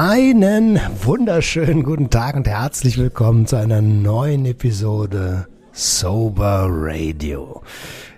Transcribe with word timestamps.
Einen 0.00 0.78
wunderschönen 1.02 1.82
guten 1.82 2.08
Tag 2.08 2.36
und 2.36 2.46
herzlich 2.46 2.98
willkommen 2.98 3.48
zu 3.48 3.56
einer 3.56 3.82
neuen 3.82 4.46
Episode 4.46 5.48
Sober 5.72 6.68
Radio. 6.70 7.62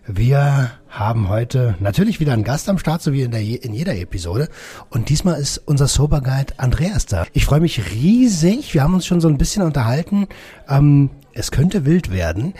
Wir 0.06 0.72
haben 0.90 1.30
heute 1.30 1.76
natürlich 1.80 2.20
wieder 2.20 2.34
einen 2.34 2.44
Gast 2.44 2.68
am 2.68 2.76
Start, 2.76 3.00
so 3.00 3.14
wie 3.14 3.22
in, 3.22 3.30
der, 3.30 3.40
in 3.40 3.72
jeder 3.72 3.96
Episode. 3.96 4.50
Und 4.90 5.08
diesmal 5.08 5.40
ist 5.40 5.56
unser 5.56 5.88
Sober 5.88 6.20
Guide 6.20 6.52
Andreas 6.58 7.06
da. 7.06 7.24
Ich 7.32 7.46
freue 7.46 7.60
mich 7.60 7.94
riesig. 7.94 8.74
Wir 8.74 8.82
haben 8.82 8.92
uns 8.92 9.06
schon 9.06 9.22
so 9.22 9.28
ein 9.28 9.38
bisschen 9.38 9.62
unterhalten. 9.62 10.26
Ähm, 10.68 11.08
es 11.32 11.50
könnte 11.50 11.86
wild 11.86 12.12
werden. 12.12 12.52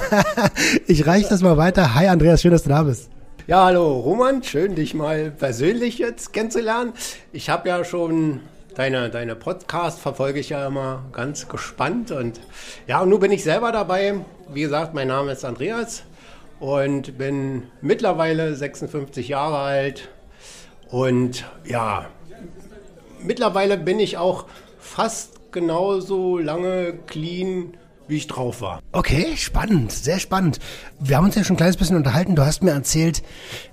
ich 0.88 1.06
reiche 1.06 1.28
das 1.28 1.42
mal 1.42 1.58
weiter. 1.58 1.94
Hi 1.94 2.08
Andreas, 2.08 2.42
schön, 2.42 2.50
dass 2.50 2.64
du 2.64 2.70
da 2.70 2.82
bist. 2.82 3.11
Ja, 3.48 3.64
hallo 3.64 3.98
Roman, 3.98 4.44
schön 4.44 4.76
dich 4.76 4.94
mal 4.94 5.32
persönlich 5.32 5.98
jetzt 5.98 6.32
kennenzulernen. 6.32 6.92
Ich 7.32 7.50
habe 7.50 7.68
ja 7.70 7.84
schon 7.84 8.38
deine, 8.76 9.10
deine 9.10 9.34
Podcast 9.34 9.98
verfolge 9.98 10.38
ich 10.38 10.50
ja 10.50 10.64
immer 10.64 11.02
ganz 11.10 11.48
gespannt 11.48 12.12
und 12.12 12.38
ja, 12.86 13.00
und 13.00 13.08
nun 13.08 13.18
bin 13.18 13.32
ich 13.32 13.42
selber 13.42 13.72
dabei. 13.72 14.14
Wie 14.48 14.60
gesagt, 14.60 14.94
mein 14.94 15.08
Name 15.08 15.32
ist 15.32 15.44
Andreas 15.44 16.04
und 16.60 17.18
bin 17.18 17.64
mittlerweile 17.80 18.54
56 18.54 19.26
Jahre 19.26 19.58
alt 19.58 20.08
und 20.88 21.44
ja, 21.64 22.06
mittlerweile 23.24 23.76
bin 23.76 23.98
ich 23.98 24.18
auch 24.18 24.44
fast 24.78 25.50
genauso 25.50 26.38
lange 26.38 26.92
clean 27.08 27.76
wie 28.12 28.18
ich 28.18 28.26
drauf 28.26 28.60
war. 28.60 28.80
Okay, 28.92 29.36
spannend, 29.36 29.90
sehr 29.90 30.20
spannend. 30.20 30.60
Wir 31.00 31.16
haben 31.16 31.24
uns 31.24 31.34
ja 31.34 31.42
schon 31.42 31.54
ein 31.54 31.56
kleines 31.56 31.78
bisschen 31.78 31.96
unterhalten. 31.96 32.36
Du 32.36 32.44
hast 32.44 32.62
mir 32.62 32.72
erzählt, 32.72 33.22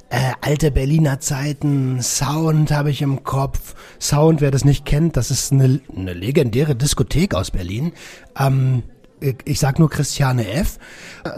äh, 0.09 0.31
alte 0.41 0.71
Berliner 0.71 1.19
Zeiten, 1.19 2.01
Sound 2.01 2.71
habe 2.71 2.89
ich 2.89 3.01
im 3.01 3.23
Kopf. 3.23 3.75
Sound, 3.99 4.39
wer 4.39 4.49
das 4.49 4.63
nicht 4.63 4.85
kennt, 4.85 5.17
das 5.17 5.29
ist 5.29 5.51
eine, 5.51 5.81
eine 5.95 6.13
legendäre 6.13 6.75
Diskothek 6.75 7.35
aus 7.35 7.51
Berlin. 7.51 7.91
Ähm, 8.39 8.83
ich, 9.19 9.35
ich 9.43 9.59
sag 9.59 9.77
nur 9.77 9.89
Christiane 9.89 10.47
F. 10.47 10.79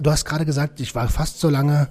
Du 0.02 0.12
hast 0.12 0.24
gerade 0.24 0.46
gesagt, 0.46 0.80
ich 0.80 0.94
war 0.94 1.10
fast 1.10 1.40
so 1.40 1.50
lange, 1.50 1.90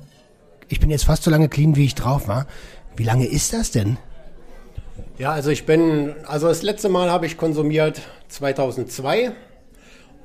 ich 0.69 0.79
bin 0.79 0.91
jetzt 0.91 1.05
fast 1.05 1.25
so 1.25 1.31
lange 1.31 1.49
clean, 1.49 1.75
wie 1.75 1.85
ich 1.85 1.97
drauf 1.97 2.29
war. 2.29 2.47
Wie 2.95 3.05
lange 3.05 3.27
ist 3.27 3.53
das 3.53 3.73
denn? 3.73 3.99
Ja, 5.19 5.33
also 5.33 5.51
ich 5.51 5.67
bin, 5.67 6.15
also 6.27 6.47
das 6.47 6.63
letzte 6.63 6.89
Mal 6.89 7.11
habe 7.11 7.27
ich 7.27 7.37
konsumiert 7.37 8.01
2002 8.29 9.33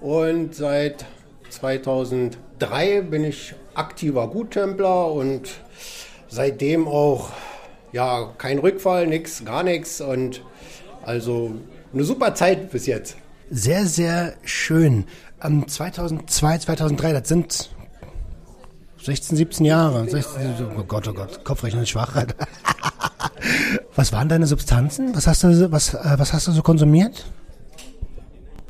und 0.02 0.56
seit 0.56 1.06
2003 1.50 3.02
bin 3.02 3.24
ich 3.24 3.56
aktiver 3.74 4.28
Guttempler 4.28 5.12
und 5.12 5.50
seitdem 6.28 6.88
auch 6.88 7.32
ja 7.92 8.34
kein 8.38 8.60
Rückfall, 8.60 9.08
nichts, 9.08 9.46
gar 9.46 9.64
nichts 9.64 10.02
und 10.02 10.42
also 11.04 11.52
eine 11.94 12.04
super 12.04 12.36
Zeit 12.36 12.72
bis 12.72 12.86
jetzt. 12.86 13.18
Sehr, 13.50 13.86
sehr 13.86 14.34
schön. 14.44 15.06
Um, 15.44 15.68
2002, 15.68 16.58
2003, 16.60 17.14
das 17.14 17.28
sind 17.28 17.70
16, 19.04 19.38
17 19.38 19.66
Jahre. 19.66 20.10
16, 20.10 20.56
oh 20.78 20.84
Gott, 20.84 21.08
oh 21.08 21.14
Gott, 21.14 21.44
Kopfrechnen 21.44 21.86
schwach. 21.86 22.16
was 23.96 24.12
waren 24.12 24.28
deine 24.30 24.48
Substanzen? 24.48 25.16
Was 25.16 25.28
hast 25.28 25.44
du, 25.44 25.72
was, 25.72 25.94
äh, 25.94 26.16
was 26.18 26.34
hast 26.34 26.48
du 26.48 26.52
so 26.52 26.64
konsumiert? 26.64 27.26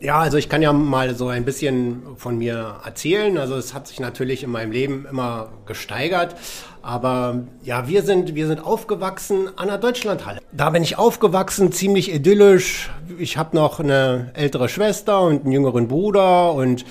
Ja, 0.02 0.20
also 0.20 0.38
ich 0.38 0.50
kann 0.50 0.62
ja 0.62 0.74
mal 0.74 1.16
so 1.16 1.30
ein 1.30 1.46
bisschen 1.46 2.04
von 2.18 2.38
mir 2.38 2.82
erzählen. 2.84 3.38
Also 3.38 3.56
es 3.56 3.74
hat 3.74 3.88
sich 3.88 4.00
natürlich 4.00 4.44
in 4.44 4.52
meinem 4.52 4.72
Leben 4.72 5.06
immer 5.10 5.50
gesteigert. 5.66 6.36
Aber 6.82 7.46
ja, 7.64 7.88
wir 7.88 8.04
sind, 8.04 8.36
wir 8.36 8.46
sind 8.48 8.60
aufgewachsen 8.60 9.50
an 9.58 9.70
der 9.70 9.78
Deutschlandhalle. 9.78 10.40
Da 10.52 10.70
bin 10.70 10.84
ich 10.84 10.98
aufgewachsen, 10.98 11.72
ziemlich 11.72 12.14
idyllisch. 12.14 12.92
Ich 13.18 13.38
habe 13.38 13.56
noch 13.56 13.80
eine 13.80 14.32
ältere 14.34 14.68
Schwester 14.68 15.22
und 15.22 15.44
einen 15.44 15.54
jüngeren 15.54 15.88
Bruder 15.88 16.54
und 16.54 16.86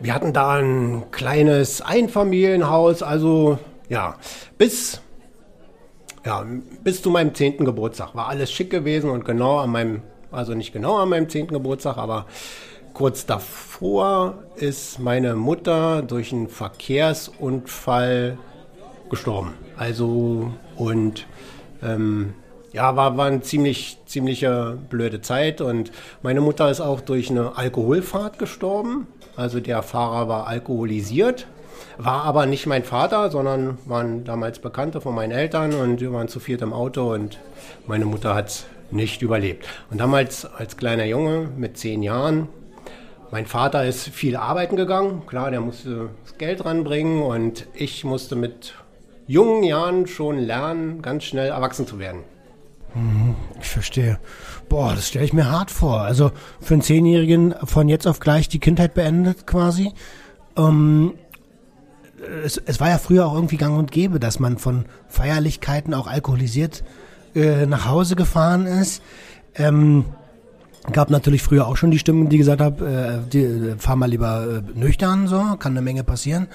wir 0.00 0.12
hatten 0.12 0.32
da 0.32 0.56
ein 0.56 1.04
kleines 1.12 1.80
Einfamilienhaus. 1.80 3.02
Also 3.02 3.58
ja, 3.88 4.16
bis 4.58 5.00
ja, 6.26 6.44
bis 6.82 7.00
zu 7.00 7.10
meinem 7.10 7.34
zehnten 7.34 7.64
Geburtstag 7.64 8.14
war 8.14 8.28
alles 8.28 8.52
schick 8.52 8.68
gewesen 8.70 9.08
und 9.08 9.24
genau 9.24 9.58
an 9.58 9.70
meinem 9.70 10.02
also 10.30 10.54
nicht 10.54 10.72
genau 10.72 10.96
an 10.96 11.08
meinem 11.08 11.28
10. 11.28 11.48
Geburtstag, 11.48 11.96
aber 11.98 12.26
kurz 12.92 13.26
davor 13.26 14.34
ist 14.56 14.98
meine 14.98 15.36
Mutter 15.36 16.02
durch 16.02 16.32
einen 16.32 16.48
Verkehrsunfall 16.48 18.38
gestorben. 19.10 19.54
Also 19.76 20.52
und 20.76 21.26
ähm, 21.82 22.34
ja, 22.72 22.96
war, 22.96 23.16
war 23.16 23.26
eine 23.26 23.40
ziemlich, 23.40 23.98
ziemliche 24.06 24.78
blöde 24.90 25.20
Zeit 25.20 25.60
und 25.60 25.90
meine 26.22 26.40
Mutter 26.40 26.70
ist 26.70 26.80
auch 26.80 27.00
durch 27.00 27.30
eine 27.30 27.56
Alkoholfahrt 27.56 28.38
gestorben. 28.38 29.06
Also 29.36 29.60
der 29.60 29.82
Fahrer 29.82 30.28
war 30.28 30.46
alkoholisiert, 30.46 31.46
war 31.96 32.24
aber 32.24 32.46
nicht 32.46 32.66
mein 32.66 32.84
Vater, 32.84 33.30
sondern 33.30 33.78
waren 33.86 34.24
damals 34.24 34.58
Bekannte 34.58 35.00
von 35.00 35.14
meinen 35.14 35.32
Eltern 35.32 35.72
und 35.74 36.00
wir 36.00 36.12
waren 36.12 36.28
zu 36.28 36.40
viert 36.40 36.60
im 36.62 36.72
Auto 36.72 37.14
und 37.14 37.38
meine 37.86 38.04
Mutter 38.04 38.34
hat 38.34 38.66
nicht 38.90 39.22
überlebt. 39.22 39.66
Und 39.90 39.98
damals 39.98 40.44
als 40.44 40.76
kleiner 40.76 41.04
Junge 41.04 41.48
mit 41.56 41.76
zehn 41.76 42.02
Jahren, 42.02 42.48
mein 43.30 43.46
Vater 43.46 43.84
ist 43.84 44.08
viel 44.08 44.36
arbeiten 44.36 44.76
gegangen, 44.76 45.26
klar, 45.26 45.50
der 45.50 45.60
musste 45.60 46.10
das 46.24 46.38
Geld 46.38 46.64
ranbringen 46.64 47.22
und 47.22 47.66
ich 47.74 48.04
musste 48.04 48.36
mit 48.36 48.74
jungen 49.26 49.62
Jahren 49.64 50.06
schon 50.06 50.38
lernen, 50.38 51.02
ganz 51.02 51.24
schnell 51.24 51.48
erwachsen 51.48 51.86
zu 51.86 51.98
werden. 51.98 52.22
Mhm, 52.94 53.36
ich 53.60 53.68
verstehe. 53.68 54.18
Boah, 54.70 54.94
das 54.94 55.08
stelle 55.08 55.26
ich 55.26 55.34
mir 55.34 55.50
hart 55.50 55.70
vor. 55.70 56.00
Also 56.00 56.32
für 56.60 56.74
einen 56.74 56.82
Zehnjährigen 56.82 57.54
von 57.64 57.88
jetzt 57.88 58.06
auf 58.06 58.18
gleich 58.18 58.48
die 58.48 58.60
Kindheit 58.60 58.94
beendet 58.94 59.46
quasi. 59.46 59.92
Ähm, 60.56 61.14
es, 62.44 62.56
es, 62.56 62.80
war 62.80 62.88
ja 62.88 62.98
früher 62.98 63.26
auch 63.26 63.34
irgendwie 63.34 63.58
gang 63.58 63.78
und 63.78 63.92
gäbe, 63.92 64.18
dass 64.18 64.40
man 64.40 64.56
von 64.56 64.86
Feierlichkeiten 65.08 65.92
auch 65.92 66.06
alkoholisiert 66.06 66.80
äh, 66.80 67.07
nach 67.34 67.86
Hause 67.86 68.16
gefahren 68.16 68.66
ist. 68.66 69.02
Ähm, 69.54 70.04
gab 70.92 71.10
natürlich 71.10 71.42
früher 71.42 71.66
auch 71.66 71.76
schon 71.76 71.90
die 71.90 71.98
Stimmen, 71.98 72.28
die 72.28 72.38
gesagt 72.38 72.60
haben, 72.60 72.86
äh, 72.86 73.18
die, 73.30 73.42
äh, 73.42 73.76
fahr 73.78 73.96
mal 73.96 74.06
lieber 74.06 74.62
äh, 74.62 74.78
nüchtern, 74.78 75.26
so, 75.26 75.56
kann 75.58 75.72
eine 75.72 75.82
Menge 75.82 76.04
passieren. 76.04 76.48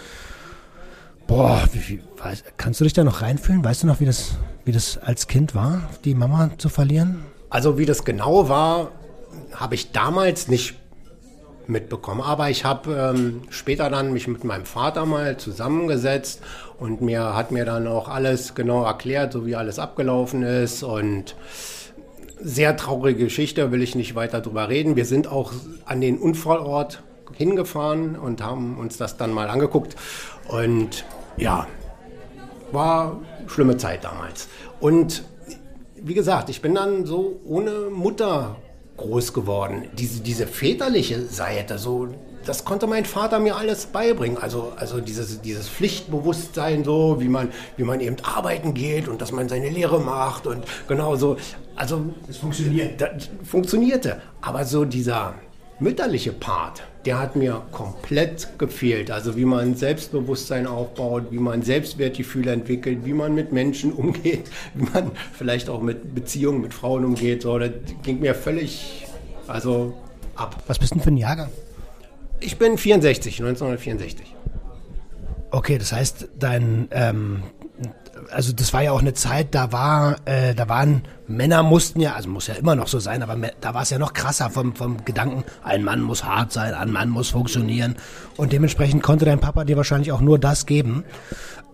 Boah, 1.27 1.63
wie, 1.71 1.87
wie, 1.87 2.01
weiß, 2.21 2.43
kannst 2.57 2.79
du 2.79 2.83
dich 2.83 2.93
da 2.93 3.03
noch 3.03 3.21
reinfühlen? 3.21 3.63
Weißt 3.63 3.83
du 3.83 3.87
noch, 3.87 3.99
wie 3.99 4.05
das, 4.05 4.37
wie 4.65 4.71
das 4.71 4.97
als 4.97 5.27
Kind 5.27 5.55
war, 5.55 5.89
die 6.03 6.15
Mama 6.15 6.51
zu 6.57 6.69
verlieren? 6.69 7.23
Also 7.49 7.77
wie 7.77 7.85
das 7.85 8.03
genau 8.03 8.49
war, 8.49 8.91
habe 9.53 9.75
ich 9.75 9.91
damals 9.91 10.47
nicht 10.47 10.75
mitbekommen. 11.67 12.21
Aber 12.21 12.49
ich 12.49 12.65
habe 12.65 13.13
ähm, 13.15 13.41
später 13.49 13.89
dann 13.89 14.13
mich 14.13 14.27
mit 14.27 14.43
meinem 14.43 14.65
Vater 14.65 15.05
mal 15.05 15.37
zusammengesetzt 15.37 16.41
und 16.79 17.01
mir 17.01 17.35
hat 17.35 17.51
mir 17.51 17.65
dann 17.65 17.87
auch 17.87 18.09
alles 18.09 18.55
genau 18.55 18.83
erklärt, 18.83 19.33
so 19.33 19.45
wie 19.45 19.55
alles 19.55 19.79
abgelaufen 19.79 20.43
ist 20.43 20.83
und 20.83 21.35
sehr 22.39 22.75
traurige 22.75 23.25
Geschichte, 23.25 23.71
will 23.71 23.81
ich 23.81 23.95
nicht 23.95 24.15
weiter 24.15 24.41
drüber 24.41 24.67
reden. 24.67 24.95
Wir 24.95 25.05
sind 25.05 25.27
auch 25.27 25.53
an 25.85 26.01
den 26.01 26.17
Unfallort 26.17 27.01
hingefahren 27.33 28.15
und 28.17 28.43
haben 28.43 28.77
uns 28.77 28.97
das 28.97 29.17
dann 29.17 29.31
mal 29.31 29.49
angeguckt 29.49 29.95
und 30.49 31.05
ja, 31.37 31.67
war 32.71 33.21
schlimme 33.47 33.77
Zeit 33.77 34.03
damals. 34.03 34.49
Und 34.79 35.23
wie 35.95 36.13
gesagt, 36.13 36.49
ich 36.49 36.61
bin 36.61 36.75
dann 36.75 37.05
so 37.05 37.39
ohne 37.45 37.89
Mutter 37.89 38.57
groß 38.97 39.33
geworden. 39.33 39.85
Diese, 39.93 40.21
diese 40.21 40.47
väterliche 40.47 41.25
Seite, 41.25 41.77
so, 41.77 42.09
das 42.45 42.65
konnte 42.65 42.87
mein 42.87 43.05
Vater 43.05 43.39
mir 43.39 43.55
alles 43.55 43.85
beibringen. 43.87 44.37
Also, 44.37 44.73
also 44.75 44.99
dieses, 44.99 45.41
dieses 45.41 45.69
Pflichtbewusstsein, 45.69 46.83
so, 46.83 47.17
wie 47.19 47.29
man, 47.29 47.51
wie 47.77 47.83
man 47.83 48.01
eben 48.01 48.17
arbeiten 48.23 48.73
geht 48.73 49.07
und 49.07 49.21
dass 49.21 49.31
man 49.31 49.49
seine 49.49 49.69
Lehre 49.69 49.99
macht 49.99 50.47
und 50.47 50.63
genau 50.87 51.15
so. 51.15 51.37
Also, 51.75 52.05
es 52.29 52.37
funktioniert. 52.37 53.01
Funktionierte. 53.43 54.21
Aber 54.41 54.65
so 54.65 54.85
dieser 54.85 55.35
mütterliche 55.79 56.33
Part, 56.33 56.83
der 57.05 57.19
hat 57.19 57.35
mir 57.35 57.61
komplett 57.71 58.57
gefehlt. 58.57 59.11
Also 59.11 59.35
wie 59.35 59.45
man 59.45 59.75
Selbstbewusstsein 59.75 60.67
aufbaut, 60.67 61.27
wie 61.31 61.39
man 61.39 61.61
Selbstwertgefühl 61.61 62.47
entwickelt, 62.47 62.99
wie 63.03 63.13
man 63.13 63.35
mit 63.35 63.51
Menschen 63.51 63.91
umgeht, 63.93 64.49
wie 64.73 64.85
man 64.93 65.11
vielleicht 65.33 65.69
auch 65.69 65.81
mit 65.81 66.15
Beziehungen 66.15 66.61
mit 66.61 66.73
Frauen 66.73 67.05
umgeht. 67.05 67.41
So, 67.41 67.59
das 67.59 67.71
ging 68.03 68.19
mir 68.19 68.35
völlig 68.35 69.05
also 69.47 69.93
ab. 70.35 70.61
Was 70.67 70.79
bist 70.79 70.91
du 70.91 70.95
denn 70.95 71.03
für 71.03 71.11
ein 71.11 71.17
Jahrgang? 71.17 71.49
Ich 72.39 72.57
bin 72.57 72.77
64, 72.77 73.39
1964. 73.39 74.35
Okay, 75.51 75.77
das 75.77 75.91
heißt, 75.91 76.29
dein, 76.37 76.87
ähm, 76.91 77.43
also 78.31 78.53
das 78.53 78.73
war 78.73 78.83
ja 78.83 78.91
auch 78.91 79.01
eine 79.01 79.13
Zeit, 79.13 79.55
da 79.55 79.71
war, 79.71 80.17
äh, 80.25 80.53
da 80.55 80.69
waren 80.69 81.03
Männer 81.27 81.63
mussten 81.63 81.99
ja, 81.99 82.13
also 82.13 82.29
muss 82.29 82.47
ja 82.47 82.55
immer 82.55 82.75
noch 82.75 82.87
so 82.87 82.99
sein, 82.99 83.23
aber 83.23 83.35
da 83.61 83.73
war 83.73 83.83
es 83.83 83.89
ja 83.89 83.97
noch 83.97 84.13
krasser 84.13 84.49
vom, 84.49 84.75
vom 84.75 85.03
Gedanken, 85.05 85.43
ein 85.63 85.83
Mann 85.83 86.01
muss 86.01 86.23
hart 86.23 86.51
sein, 86.51 86.73
ein 86.73 86.91
Mann 86.91 87.09
muss 87.09 87.29
funktionieren 87.29 87.95
und 88.37 88.51
dementsprechend 88.51 89.03
konnte 89.03 89.25
dein 89.25 89.39
Papa 89.39 89.63
dir 89.63 89.77
wahrscheinlich 89.77 90.11
auch 90.11 90.21
nur 90.21 90.39
das 90.39 90.65
geben. 90.65 91.03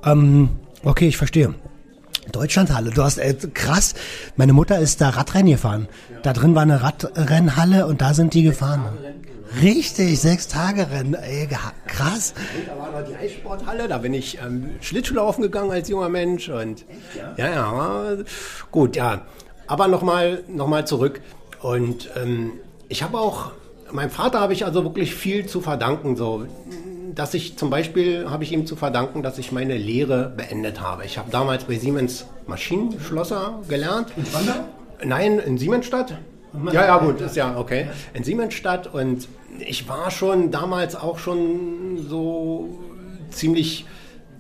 Ähm, 0.06 0.50
okay, 0.84 1.08
ich 1.08 1.18
verstehe. 1.18 1.56
Deutschlandhalle. 2.32 2.92
Du 2.92 3.04
hast 3.04 3.18
äh, 3.18 3.34
krass. 3.54 3.96
Meine 4.36 4.54
Mutter 4.54 4.80
ist 4.80 5.02
da 5.02 5.10
Radrennen 5.10 5.52
gefahren. 5.52 5.88
Ja. 6.14 6.20
Da 6.22 6.34
drin 6.34 6.54
war 6.54 6.62
eine 6.62 6.84
Radrennhalle 6.84 7.88
und 7.88 8.02
da 8.02 8.14
sind 8.14 8.34
die 8.34 8.44
gefahren. 8.44 8.84
Richtig, 9.62 10.20
sechs 10.20 10.48
Tage 10.48 10.90
Rennen. 10.92 11.16
Ey, 11.16 11.48
krass. 11.88 12.34
Und 12.58 12.68
da 12.68 12.78
war 12.78 13.02
noch 13.02 13.08
die 13.08 13.16
Eissporthalle. 13.16 13.88
Da 13.88 13.98
bin 13.98 14.14
ich 14.14 14.40
ähm, 14.40 14.72
Schlittschuhlaufen 14.82 15.42
gegangen 15.42 15.72
als 15.72 15.90
junger 15.90 16.10
Mensch 16.10 16.50
und 16.50 16.86
ja, 17.16 17.34
ja, 17.38 17.54
ja 17.54 18.18
gut, 18.72 18.96
ja. 18.96 19.26
Aber 19.68 19.88
nochmal, 19.88 20.44
noch 20.48 20.68
mal 20.68 20.86
zurück. 20.86 21.22
Und 21.62 22.10
ähm, 22.16 22.54
ich 22.88 23.04
habe 23.04 23.20
auch 23.20 23.52
meinem 23.92 24.10
Vater 24.10 24.40
habe 24.40 24.54
ich 24.54 24.66
also 24.66 24.84
wirklich 24.84 25.16
viel 25.16 25.46
zu 25.46 25.62
verdanken. 25.62 26.16
So, 26.16 26.46
dass 27.16 27.34
ich 27.34 27.58
zum 27.58 27.70
Beispiel 27.70 28.30
habe 28.30 28.44
ich 28.44 28.52
ihm 28.52 28.66
zu 28.66 28.76
verdanken, 28.76 29.24
dass 29.24 29.38
ich 29.38 29.52
meine 29.52 29.78
Lehre 29.78 30.32
beendet 30.36 30.82
habe. 30.82 31.06
Ich 31.06 31.18
habe 31.18 31.32
damals 31.32 31.66
bei 31.66 31.78
Siemens 31.78 32.26
Maschinenschlosser 32.48 33.62
gelernt. 33.68 34.10
In 34.16 34.26
Spandau? 34.26 34.54
Nein, 35.04 35.40
in 35.40 35.58
Siemensstadt. 35.58 36.18
Ja, 36.72 36.86
ja, 36.86 36.98
gut, 36.98 37.22
ist 37.22 37.36
ja 37.36 37.58
okay. 37.58 37.90
In 38.14 38.24
Siemensstadt 38.24 38.88
und 38.94 39.28
ich 39.60 39.88
war 39.88 40.12
schon 40.12 40.52
damals 40.52 40.96
auch 40.96 41.20
schon 41.20 42.06
so 42.08 42.80
ziemlich 43.30 43.86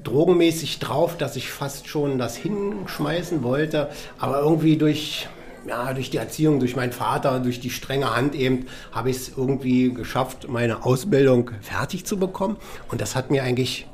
drogenmäßig 0.03 0.79
drauf, 0.79 1.17
dass 1.17 1.35
ich 1.35 1.50
fast 1.50 1.88
schon 1.88 2.17
das 2.17 2.35
hinschmeißen 2.35 3.44
wollte, 3.44 3.89
aber 4.17 4.39
irgendwie 4.41 4.77
durch 4.77 5.27
ja, 5.67 5.94
durch 5.94 6.09
die 6.09 6.17
Erziehung, 6.17 6.59
durch 6.59 6.75
meinen 6.75 6.94
Vater, 6.94 7.39
durch 7.39 7.59
die 7.59 7.69
strenge 7.69 8.15
Hand 8.15 8.33
eben, 8.33 8.67
habe 8.91 9.09
ich 9.09 9.17
es 9.17 9.38
irgendwie 9.38 9.94
geschafft, 9.94 10.47
meine 10.47 10.85
Ausbildung 10.85 11.51
fertig 11.61 12.06
zu 12.06 12.17
bekommen. 12.17 12.57
Und 12.89 13.01
das 13.01 13.15
hat 13.15 13.29
mir 13.29 13.44
eigentlich 13.44 13.85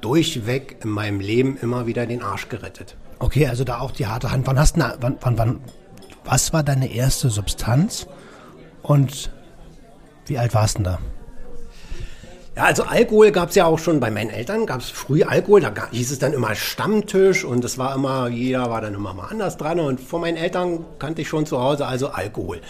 durchweg 0.00 0.78
in 0.82 0.90
meinem 0.90 1.20
Leben 1.20 1.56
immer 1.62 1.86
wieder 1.86 2.06
den 2.06 2.22
Arsch 2.22 2.48
gerettet. 2.48 2.96
Okay, 3.18 3.46
also 3.46 3.64
da 3.64 3.78
auch 3.78 3.92
die 3.92 4.06
harte 4.06 4.32
Hand. 4.32 4.46
Wann 4.46 4.58
hast 4.58 4.76
du, 4.76 4.80
wann, 5.00 5.16
wann, 5.20 5.38
wann, 5.38 5.60
was 6.24 6.52
war 6.52 6.62
deine 6.62 6.92
erste 6.92 7.30
Substanz 7.30 8.06
und 8.82 9.30
wie 10.26 10.38
alt 10.38 10.54
warst 10.54 10.78
du 10.78 10.82
da? 10.82 10.98
Ja, 12.54 12.64
also 12.64 12.82
Alkohol 12.82 13.32
gab 13.32 13.48
es 13.48 13.54
ja 13.54 13.64
auch 13.64 13.78
schon 13.78 13.98
bei 13.98 14.10
meinen 14.10 14.28
Eltern, 14.28 14.66
gab 14.66 14.80
es 14.80 14.90
früh 14.90 15.22
Alkohol, 15.22 15.62
da 15.62 15.72
hieß 15.90 16.10
es 16.10 16.18
dann 16.18 16.34
immer 16.34 16.54
Stammtisch 16.54 17.44
und 17.44 17.64
es 17.64 17.78
war 17.78 17.94
immer, 17.94 18.28
jeder 18.28 18.68
war 18.68 18.82
dann 18.82 18.92
immer 18.92 19.14
mal 19.14 19.28
anders 19.28 19.56
dran 19.56 19.80
und 19.80 20.00
von 20.00 20.20
meinen 20.20 20.36
Eltern 20.36 20.84
kannte 20.98 21.22
ich 21.22 21.28
schon 21.28 21.46
zu 21.46 21.58
Hause 21.58 21.86
also 21.86 22.08
Alkohol. 22.08 22.60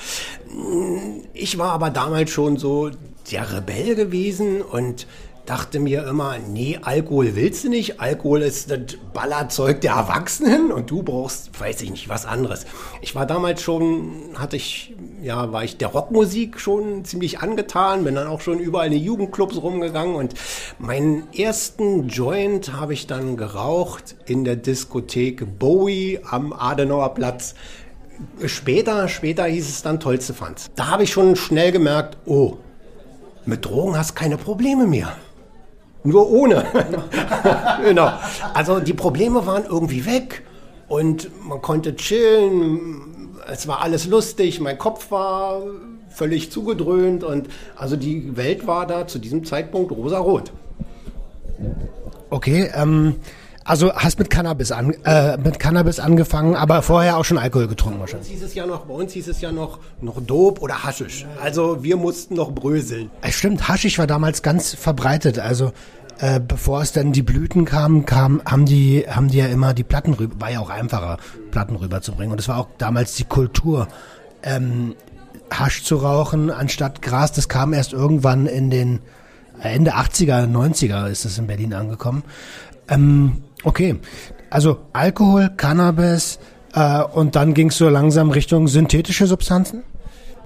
Ich 1.35 1.59
war 1.59 1.73
aber 1.73 1.91
damals 1.91 2.31
schon 2.31 2.59
so 2.59 2.91
der 3.33 3.53
Rebell 3.53 3.97
gewesen 3.97 4.63
und 4.63 5.09
dachte 5.47 5.81
mir 5.81 6.07
immer, 6.07 6.39
nee, 6.39 6.79
Alkohol 6.83 7.35
willst 7.35 7.65
du 7.65 7.69
nicht. 7.69 8.01
Alkohol 8.01 8.43
ist 8.43 8.71
das 8.71 8.97
Ballerzeug 9.13 9.81
der 9.81 9.93
Erwachsenen 9.93 10.71
und 10.71 10.91
du 10.91 11.03
brauchst, 11.03 11.59
weiß 11.59 11.83
ich 11.83 11.91
nicht, 11.91 12.09
was 12.09 12.27
anderes. 12.27 12.65
Ich 13.01 13.15
war 13.15 13.27
damals 13.27 13.61
schon, 13.61 14.35
hatte 14.37 14.57
ich, 14.57 14.95
ja, 15.21 15.53
war 15.53 15.65
ich 15.65 15.79
der 15.79 15.89
Rockmusik 15.89 16.61
schon 16.61 17.05
ziemlich 17.05 17.41
angetan, 17.41 18.05
bin 18.05 18.15
dann 18.15 18.29
auch 18.29 18.41
schon 18.41 18.61
überall 18.61 18.87
in 18.87 18.93
die 18.93 19.05
Jugendclubs 19.05 19.61
rumgegangen 19.61 20.15
und 20.15 20.35
meinen 20.79 21.25
ersten 21.33 22.09
Joint 22.09 22.73
habe 22.73 22.93
ich 22.93 23.07
dann 23.07 23.37
geraucht 23.37 24.17
in 24.27 24.45
der 24.45 24.57
Diskothek 24.57 25.59
Bowie 25.59 26.21
am 26.29 26.53
Adenauer 26.53 27.15
Platz. 27.15 27.55
Später, 28.47 29.09
später 29.09 29.45
hieß 29.45 29.69
es 29.69 29.83
dann 29.83 29.99
Tollste 29.99 30.35
Fans. 30.35 30.71
Da 30.77 30.87
habe 30.89 31.03
ich 31.03 31.11
schon 31.11 31.35
schnell 31.35 31.73
gemerkt, 31.73 32.17
oh, 32.27 32.59
mit 33.45 33.65
Drogen 33.65 33.97
hast 33.97 34.15
keine 34.15 34.37
Probleme 34.37 34.87
mehr. 34.87 35.17
Nur 36.05 36.31
ohne. 36.31 36.65
genau. 37.85 38.13
Also 38.55 38.81
die 38.81 38.93
Probleme 38.93 39.47
waren 39.47 39.65
irgendwie 39.65 40.05
weg 40.05 40.43
und 40.89 41.31
man 41.47 41.63
konnte 41.63 41.97
chillen. 41.97 43.37
Es 43.51 43.69
war 43.69 43.81
alles 43.81 44.07
lustig. 44.07 44.61
Mein 44.61 44.79
Kopf 44.79 45.11
war 45.11 45.63
völlig 46.09 46.51
zugedröhnt 46.51 47.25
und 47.25 47.49
also 47.77 47.97
die 47.97 48.37
Welt 48.37 48.67
war 48.67 48.87
da 48.87 49.07
zu 49.07 49.19
diesem 49.19 49.45
Zeitpunkt 49.45 49.93
rosarot. 49.93 50.53
Okay, 52.31 52.71
ähm, 52.75 53.17
also 53.65 53.93
hast 53.93 54.19
mit 54.19 54.31
Cannabis 54.31 54.73
an, 54.73 54.95
äh, 55.05 55.37
mit 55.39 55.59
Cannabis 55.59 56.01
angefangen, 56.01 56.57
aber 56.57 56.83
vorher 56.83 57.17
auch 57.17 57.25
schon 57.25 57.39
Alkohol 57.39 57.69
getrunken 57.69 58.01
wahrscheinlich. 58.01 58.29
Bei 58.29 58.35
uns 58.35 58.41
hieß 58.41 58.49
es 58.49 58.55
ja 58.55 58.67
noch, 58.67 58.81
bei 58.87 58.95
uns 58.95 59.13
hieß 59.13 59.29
es 59.29 59.41
ja 59.41 59.53
noch, 59.53 59.79
noch 60.01 60.21
Dope 60.21 60.61
oder 60.61 60.85
Haschisch. 60.85 61.27
Also 61.43 61.83
wir 61.83 61.97
mussten 61.97 62.35
noch 62.35 62.53
bröseln. 62.53 63.11
Es 63.21 63.35
stimmt, 63.35 63.69
Haschisch 63.69 63.99
war 63.99 64.07
damals 64.07 64.43
ganz 64.43 64.75
verbreitet. 64.75 65.39
Also 65.39 65.73
äh, 66.19 66.41
bevor 66.41 66.83
es 66.83 66.93
dann 66.93 67.13
die 67.13 67.23
Blüten 67.23 67.65
kamen, 67.65 68.07
kam, 68.07 68.43
haben 68.45 68.67
die, 68.67 69.05
haben 69.09 69.29
die 69.29 69.39
ja 69.39 69.47
immer 69.47 69.75
die 69.75 69.85
Platten 69.85 70.15
rüber, 70.15 70.41
war 70.41 70.51
ja 70.51 70.61
auch 70.61 70.71
einfacher, 70.71 71.19
Platten 71.51 71.77
rüberzubringen. 71.77 72.33
Und 72.33 72.39
es 72.39 72.49
war 72.49 72.59
auch 72.59 72.69
damals 72.79 73.15
die 73.15 73.25
Kultur, 73.25 73.89
ähm, 74.43 74.95
Hasch 75.53 75.83
zu 75.83 75.97
rauchen 75.97 76.51
anstatt 76.51 77.03
Gras. 77.03 77.33
Das 77.33 77.49
kam 77.49 77.73
erst 77.73 77.93
irgendwann 77.93 78.47
in 78.47 78.71
den 78.71 79.01
Ende 79.61 79.95
80er, 79.95 80.47
90er 80.47 81.09
ist 81.09 81.25
es 81.25 81.39
in 81.39 81.47
Berlin 81.47 81.75
angekommen. 81.75 82.25
Ähm, 82.89 83.45
Okay, 83.65 83.97
also 84.51 84.79
Alkohol, 84.93 85.51
Cannabis 85.57 86.39
äh, 86.75 87.03
und 87.03 87.37
dann 87.37 87.55
ging 87.55 87.69
es 87.69 87.79
so 87.79 87.89
langsam 87.89 88.31
Richtung 88.31 88.69
synthetische 88.69 89.27
Substanzen? 89.27 89.85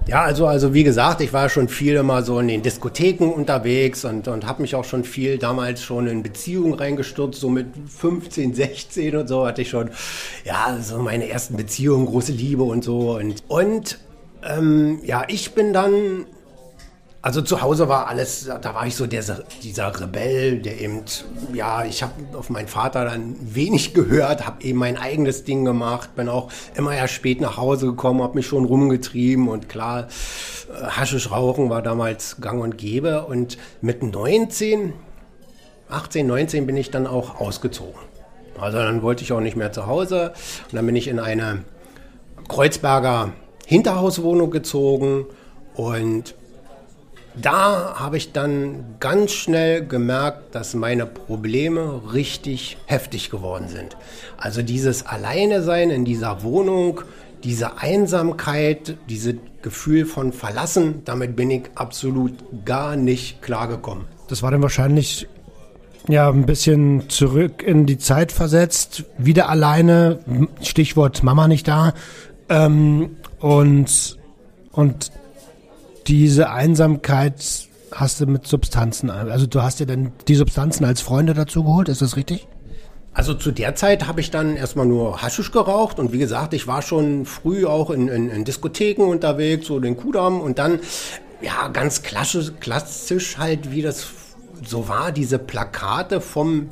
Ja, 0.07 0.23
also, 0.23 0.47
also 0.47 0.73
wie 0.73 0.85
gesagt, 0.85 1.19
ich 1.19 1.33
war 1.33 1.49
schon 1.49 1.67
viel 1.67 1.95
immer 1.95 2.23
so 2.23 2.39
in 2.39 2.47
den 2.47 2.61
Diskotheken 2.61 3.25
unterwegs 3.25 4.05
und, 4.05 4.29
und 4.29 4.45
habe 4.45 4.61
mich 4.61 4.73
auch 4.73 4.85
schon 4.85 5.03
viel 5.03 5.37
damals 5.37 5.83
schon 5.83 6.07
in 6.07 6.23
Beziehungen 6.23 6.75
reingestürzt, 6.75 7.41
so 7.41 7.49
mit 7.49 7.67
15, 7.87 8.53
16 8.53 9.17
und 9.17 9.27
so 9.27 9.45
hatte 9.45 9.63
ich 9.63 9.69
schon, 9.69 9.89
ja, 10.45 10.77
so 10.81 10.99
meine 10.99 11.27
ersten 11.27 11.57
Beziehungen, 11.57 12.05
große 12.05 12.31
Liebe 12.31 12.63
und 12.63 12.85
so. 12.85 13.17
Und, 13.17 13.43
und 13.49 13.99
ähm, 14.47 14.99
ja, 15.03 15.25
ich 15.27 15.53
bin 15.53 15.73
dann 15.73 16.25
also 17.27 17.41
zu 17.41 17.61
Hause 17.61 17.89
war 17.89 18.07
alles, 18.07 18.45
da 18.45 18.73
war 18.73 18.87
ich 18.87 18.95
so 18.95 19.05
der, 19.05 19.21
dieser 19.61 19.99
Rebell, 19.99 20.61
der 20.61 20.79
eben, 20.79 21.03
ja, 21.53 21.83
ich 21.83 22.01
habe 22.01 22.13
auf 22.37 22.49
meinen 22.49 22.69
Vater 22.69 23.03
dann 23.03 23.35
wenig 23.41 23.93
gehört, 23.93 24.47
habe 24.47 24.63
eben 24.63 24.79
mein 24.79 24.95
eigenes 24.95 25.43
Ding 25.43 25.65
gemacht, 25.65 26.15
bin 26.15 26.29
auch 26.29 26.49
immer 26.75 26.95
erst 26.95 27.15
spät 27.15 27.41
nach 27.41 27.57
Hause 27.57 27.87
gekommen, 27.87 28.21
habe 28.21 28.35
mich 28.35 28.47
schon 28.47 28.63
rumgetrieben 28.63 29.49
und 29.49 29.67
klar, 29.67 30.07
äh, 30.73 30.85
Haschisch 30.85 31.29
rauchen 31.29 31.69
war 31.69 31.81
damals 31.81 32.39
gang 32.39 32.63
und 32.63 32.77
gäbe 32.77 33.25
und 33.25 33.57
mit 33.81 34.03
19, 34.03 34.93
18, 35.89 36.27
19 36.27 36.65
bin 36.65 36.77
ich 36.77 36.91
dann 36.91 37.05
auch 37.05 37.41
ausgezogen. 37.41 37.99
Also 38.57 38.77
dann 38.77 39.01
wollte 39.01 39.25
ich 39.25 39.33
auch 39.33 39.41
nicht 39.41 39.57
mehr 39.57 39.73
zu 39.73 39.85
Hause 39.85 40.31
und 40.71 40.77
dann 40.77 40.85
bin 40.85 40.95
ich 40.95 41.09
in 41.09 41.19
eine 41.19 41.65
Kreuzberger 42.47 43.33
Hinterhauswohnung 43.65 44.49
gezogen 44.49 45.25
und 45.75 46.36
da 47.41 47.95
habe 47.95 48.17
ich 48.17 48.31
dann 48.31 48.95
ganz 48.99 49.31
schnell 49.31 49.85
gemerkt, 49.85 50.55
dass 50.55 50.73
meine 50.73 51.05
Probleme 51.05 52.01
richtig 52.13 52.77
heftig 52.85 53.29
geworden 53.29 53.67
sind. 53.67 53.97
Also 54.37 54.61
dieses 54.61 55.05
Alleine 55.05 55.61
sein 55.61 55.89
in 55.89 56.05
dieser 56.05 56.43
Wohnung, 56.43 57.01
diese 57.43 57.77
Einsamkeit, 57.77 58.97
dieses 59.09 59.35
Gefühl 59.61 60.05
von 60.05 60.33
Verlassen, 60.33 61.01
damit 61.05 61.35
bin 61.35 61.51
ich 61.51 61.63
absolut 61.75 62.33
gar 62.65 62.95
nicht 62.95 63.41
klargekommen. 63.41 64.05
Das 64.27 64.43
war 64.43 64.51
dann 64.51 64.61
wahrscheinlich 64.61 65.27
ja 66.07 66.29
ein 66.29 66.45
bisschen 66.45 67.09
zurück 67.09 67.63
in 67.63 67.85
die 67.85 67.97
Zeit 67.97 68.31
versetzt, 68.31 69.05
wieder 69.17 69.49
alleine, 69.49 70.19
Stichwort 70.61 71.23
Mama 71.23 71.47
nicht 71.47 71.67
da 71.67 71.93
ähm, 72.49 73.17
und 73.39 74.17
und 74.71 75.11
diese 76.07 76.49
Einsamkeit 76.49 77.67
hast 77.91 78.21
du 78.21 78.25
mit 78.27 78.47
Substanzen, 78.47 79.09
also 79.09 79.45
du 79.47 79.61
hast 79.61 79.79
dir 79.79 79.85
dann 79.85 80.11
die 80.27 80.35
Substanzen 80.35 80.85
als 80.85 81.01
Freunde 81.01 81.33
dazu 81.33 81.63
geholt, 81.63 81.89
ist 81.89 82.01
das 82.01 82.15
richtig? 82.15 82.47
Also 83.13 83.33
zu 83.33 83.51
der 83.51 83.75
Zeit 83.75 84.07
habe 84.07 84.21
ich 84.21 84.29
dann 84.29 84.55
erstmal 84.55 84.85
nur 84.85 85.21
Haschisch 85.21 85.51
geraucht 85.51 85.97
und 85.97 86.13
wie 86.13 86.19
gesagt, 86.19 86.53
ich 86.53 86.67
war 86.67 86.81
schon 86.81 87.25
früh 87.25 87.65
auch 87.65 87.89
in, 87.89 88.07
in, 88.09 88.29
in 88.29 88.45
Diskotheken 88.45 89.03
unterwegs, 89.03 89.67
so 89.67 89.79
den 89.79 89.97
Kudamm 89.97 90.39
und 90.39 90.59
dann, 90.59 90.79
ja, 91.41 91.67
ganz 91.69 92.03
klassisch, 92.03 92.51
klassisch 92.59 93.37
halt, 93.37 93.71
wie 93.71 93.81
das 93.81 94.07
so 94.63 94.87
war, 94.87 95.11
diese 95.11 95.39
Plakate 95.39 96.21
vom 96.21 96.69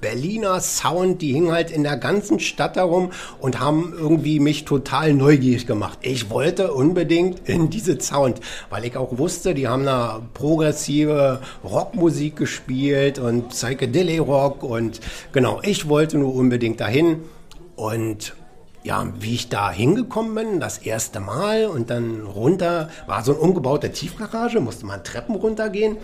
Berliner 0.00 0.60
Sound, 0.60 1.22
die 1.22 1.32
hingen 1.32 1.52
halt 1.52 1.70
in 1.70 1.82
der 1.82 1.96
ganzen 1.96 2.38
Stadt 2.38 2.76
herum 2.76 3.10
und 3.40 3.58
haben 3.58 3.94
irgendwie 3.96 4.38
mich 4.38 4.64
total 4.64 5.12
neugierig 5.12 5.66
gemacht. 5.66 5.98
Ich 6.02 6.30
wollte 6.30 6.72
unbedingt 6.72 7.48
in 7.48 7.70
diese 7.70 8.00
Sound, 8.00 8.40
weil 8.70 8.84
ich 8.84 8.96
auch 8.96 9.18
wusste, 9.18 9.54
die 9.54 9.66
haben 9.66 9.84
da 9.84 10.22
progressive 10.34 11.40
Rockmusik 11.64 12.36
gespielt 12.36 13.18
und 13.18 13.48
Psychedelic 13.48 14.20
Rock 14.20 14.62
und 14.62 15.00
genau, 15.32 15.60
ich 15.62 15.88
wollte 15.88 16.18
nur 16.18 16.34
unbedingt 16.34 16.80
dahin 16.80 17.22
und 17.74 18.34
ja, 18.84 19.06
wie 19.18 19.34
ich 19.34 19.48
da 19.48 19.70
hingekommen 19.70 20.34
bin, 20.34 20.60
das 20.60 20.78
erste 20.78 21.20
Mal 21.20 21.66
und 21.66 21.90
dann 21.90 22.22
runter, 22.22 22.88
war 23.06 23.22
so 23.24 23.32
ein 23.32 23.38
umgebauter 23.38 23.92
Tiefgarage, 23.92 24.60
musste 24.60 24.86
man 24.86 25.02
Treppen 25.02 25.34
runtergehen 25.34 25.96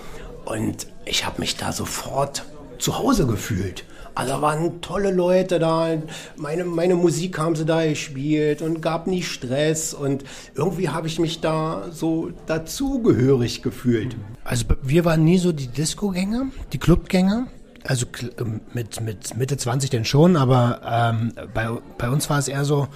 und 0.44 0.88
ich 1.04 1.24
habe 1.24 1.40
mich 1.40 1.56
da 1.56 1.72
sofort 1.72 2.44
zu 2.84 2.98
Hause 2.98 3.26
gefühlt. 3.26 3.84
Also 4.14 4.42
waren 4.42 4.82
tolle 4.82 5.10
Leute 5.10 5.58
da. 5.58 5.88
Meine, 6.36 6.64
meine 6.64 6.94
Musik 6.94 7.38
haben 7.38 7.56
sie 7.56 7.64
da 7.64 7.84
gespielt 7.84 8.60
und 8.60 8.82
gab 8.82 9.06
nie 9.06 9.22
Stress. 9.22 9.94
Und 9.94 10.22
irgendwie 10.54 10.90
habe 10.90 11.06
ich 11.06 11.18
mich 11.18 11.40
da 11.40 11.86
so 11.90 12.30
dazugehörig 12.46 13.62
gefühlt. 13.62 14.16
Also 14.44 14.66
wir 14.82 15.06
waren 15.06 15.24
nie 15.24 15.38
so 15.38 15.50
die 15.50 15.66
Disco-Gänger, 15.66 16.48
die 16.74 16.78
Clubgänger. 16.78 17.46
Also 17.86 18.06
ähm, 18.38 18.60
mit, 18.74 19.00
mit 19.00 19.36
Mitte 19.36 19.56
20 19.56 19.90
denn 19.90 20.04
schon, 20.04 20.36
aber 20.36 20.80
ähm, 20.86 21.32
bei, 21.52 21.68
bei 21.98 22.10
uns 22.10 22.30
war 22.30 22.38
es 22.38 22.48
eher 22.48 22.64
so 22.64 22.88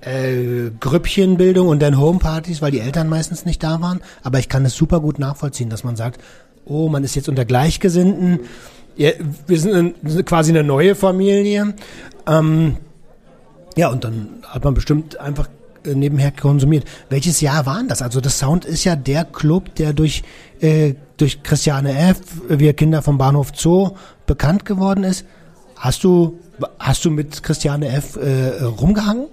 äh, 0.00 0.70
Grüppchenbildung 0.80 1.68
und 1.68 1.80
dann 1.80 1.98
Homepartys, 1.98 2.60
weil 2.62 2.70
die 2.70 2.80
Eltern 2.80 3.08
meistens 3.08 3.44
nicht 3.44 3.62
da 3.62 3.80
waren. 3.80 4.00
Aber 4.22 4.38
ich 4.38 4.48
kann 4.48 4.64
es 4.64 4.74
super 4.74 5.00
gut 5.00 5.18
nachvollziehen, 5.18 5.70
dass 5.70 5.84
man 5.84 5.96
sagt, 5.96 6.20
oh, 6.64 6.88
man 6.88 7.04
ist 7.04 7.14
jetzt 7.14 7.28
unter 7.28 7.44
Gleichgesinnten. 7.44 8.40
Ja, 8.96 9.10
wir 9.46 9.58
sind 9.58 9.74
eine, 9.74 10.22
quasi 10.24 10.52
eine 10.52 10.62
neue 10.62 10.94
Familie. 10.94 11.74
Ähm, 12.26 12.76
ja, 13.76 13.88
und 13.88 14.04
dann 14.04 14.28
hat 14.48 14.64
man 14.64 14.74
bestimmt 14.74 15.18
einfach 15.18 15.48
äh, 15.84 15.94
nebenher 15.94 16.30
konsumiert. 16.30 16.84
Welches 17.08 17.40
Jahr 17.40 17.66
waren 17.66 17.88
das? 17.88 18.02
Also 18.02 18.20
das 18.20 18.38
Sound 18.38 18.64
ist 18.64 18.84
ja 18.84 18.94
der 18.96 19.24
Club, 19.24 19.74
der 19.74 19.92
durch, 19.92 20.22
äh, 20.60 20.94
durch 21.16 21.42
Christiane 21.42 21.96
F., 22.10 22.20
wir 22.48 22.72
Kinder 22.74 23.02
vom 23.02 23.18
Bahnhof 23.18 23.52
Zoo, 23.54 23.90
bekannt 24.26 24.64
geworden 24.64 25.04
ist. 25.04 25.24
Hast 25.76 26.04
du, 26.04 26.38
hast 26.78 27.04
du 27.04 27.10
mit 27.10 27.42
Christiane 27.42 27.88
F. 27.88 28.16
Äh, 28.16 28.62
rumgehangen? 28.62 29.26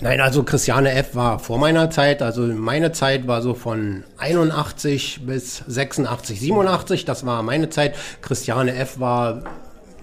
Nein, 0.00 0.20
also 0.20 0.44
Christiane 0.44 0.92
F. 0.92 1.16
war 1.16 1.40
vor 1.40 1.58
meiner 1.58 1.90
Zeit. 1.90 2.22
Also 2.22 2.42
meine 2.42 2.92
Zeit 2.92 3.26
war 3.26 3.42
so 3.42 3.54
von 3.54 4.04
81 4.18 5.26
bis 5.26 5.62
86, 5.66 6.38
87. 6.38 7.04
Das 7.04 7.26
war 7.26 7.42
meine 7.42 7.68
Zeit. 7.68 7.96
Christiane 8.22 8.74
F. 8.76 9.00
war, 9.00 9.42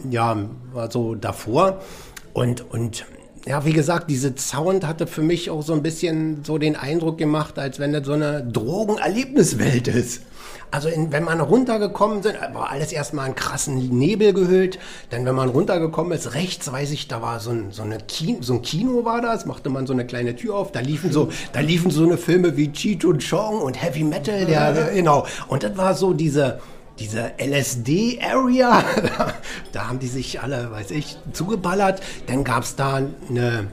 ja, 0.09 0.37
war 0.73 0.91
so 0.91 1.15
davor. 1.15 1.81
Und, 2.33 2.69
und 2.69 3.05
ja, 3.47 3.63
wie 3.63 3.71
gesagt, 3.71 4.09
diese 4.09 4.33
Sound 4.37 4.85
hatte 4.85 5.07
für 5.07 5.21
mich 5.21 5.49
auch 5.49 5.63
so 5.63 5.73
ein 5.73 5.81
bisschen 5.81 6.43
so 6.43 6.57
den 6.57 6.75
Eindruck 6.75 7.17
gemacht, 7.17 7.57
als 7.57 7.79
wenn 7.79 7.93
das 7.93 8.05
so 8.05 8.13
eine 8.13 8.43
Drogenerlebniswelt 8.43 9.87
ist. 9.87 10.23
Also 10.71 10.89
in, 10.89 11.11
wenn 11.11 11.23
man 11.23 11.39
runtergekommen 11.39 12.21
sind, 12.21 12.37
war 12.53 12.69
alles 12.69 12.91
erstmal 12.91 13.25
einen 13.25 13.35
krassen 13.35 13.97
Nebel 13.97 14.33
gehüllt. 14.33 14.79
Denn 15.11 15.25
wenn 15.25 15.35
man 15.35 15.49
runtergekommen 15.49 16.11
ist, 16.11 16.33
rechts 16.33 16.71
weiß 16.71 16.91
ich, 16.91 17.07
da 17.07 17.21
war 17.21 17.39
so 17.39 17.51
ein, 17.51 17.71
so, 17.71 17.83
eine 17.83 17.97
Kino, 17.99 18.39
so 18.41 18.55
ein 18.55 18.61
Kino 18.61 19.05
war 19.05 19.21
das, 19.21 19.45
machte 19.45 19.69
man 19.69 19.87
so 19.87 19.93
eine 19.93 20.05
kleine 20.05 20.35
Tür 20.35 20.55
auf, 20.55 20.71
da 20.71 20.79
liefen 20.81 21.11
so, 21.11 21.29
da 21.53 21.61
liefen 21.61 21.91
so 21.91 22.03
eine 22.03 22.17
Filme 22.17 22.57
wie 22.57 22.71
Cheech 22.71 23.05
und 23.05 23.27
Chong 23.27 23.61
und 23.61 23.81
Heavy 23.81 24.03
Metal, 24.03 24.45
der, 24.45 24.73
der 24.73 24.93
genau. 24.93 25.25
Und 25.47 25.63
das 25.63 25.77
war 25.77 25.93
so 25.93 26.13
diese, 26.13 26.59
diese 26.99 27.31
LSD-Area, 27.37 28.83
da 29.71 29.87
haben 29.87 29.99
die 29.99 30.07
sich 30.07 30.41
alle, 30.41 30.71
weiß 30.71 30.91
ich, 30.91 31.17
zugeballert. 31.33 32.01
Dann 32.27 32.43
gab's 32.43 32.75
da 32.75 33.01
eine 33.29 33.67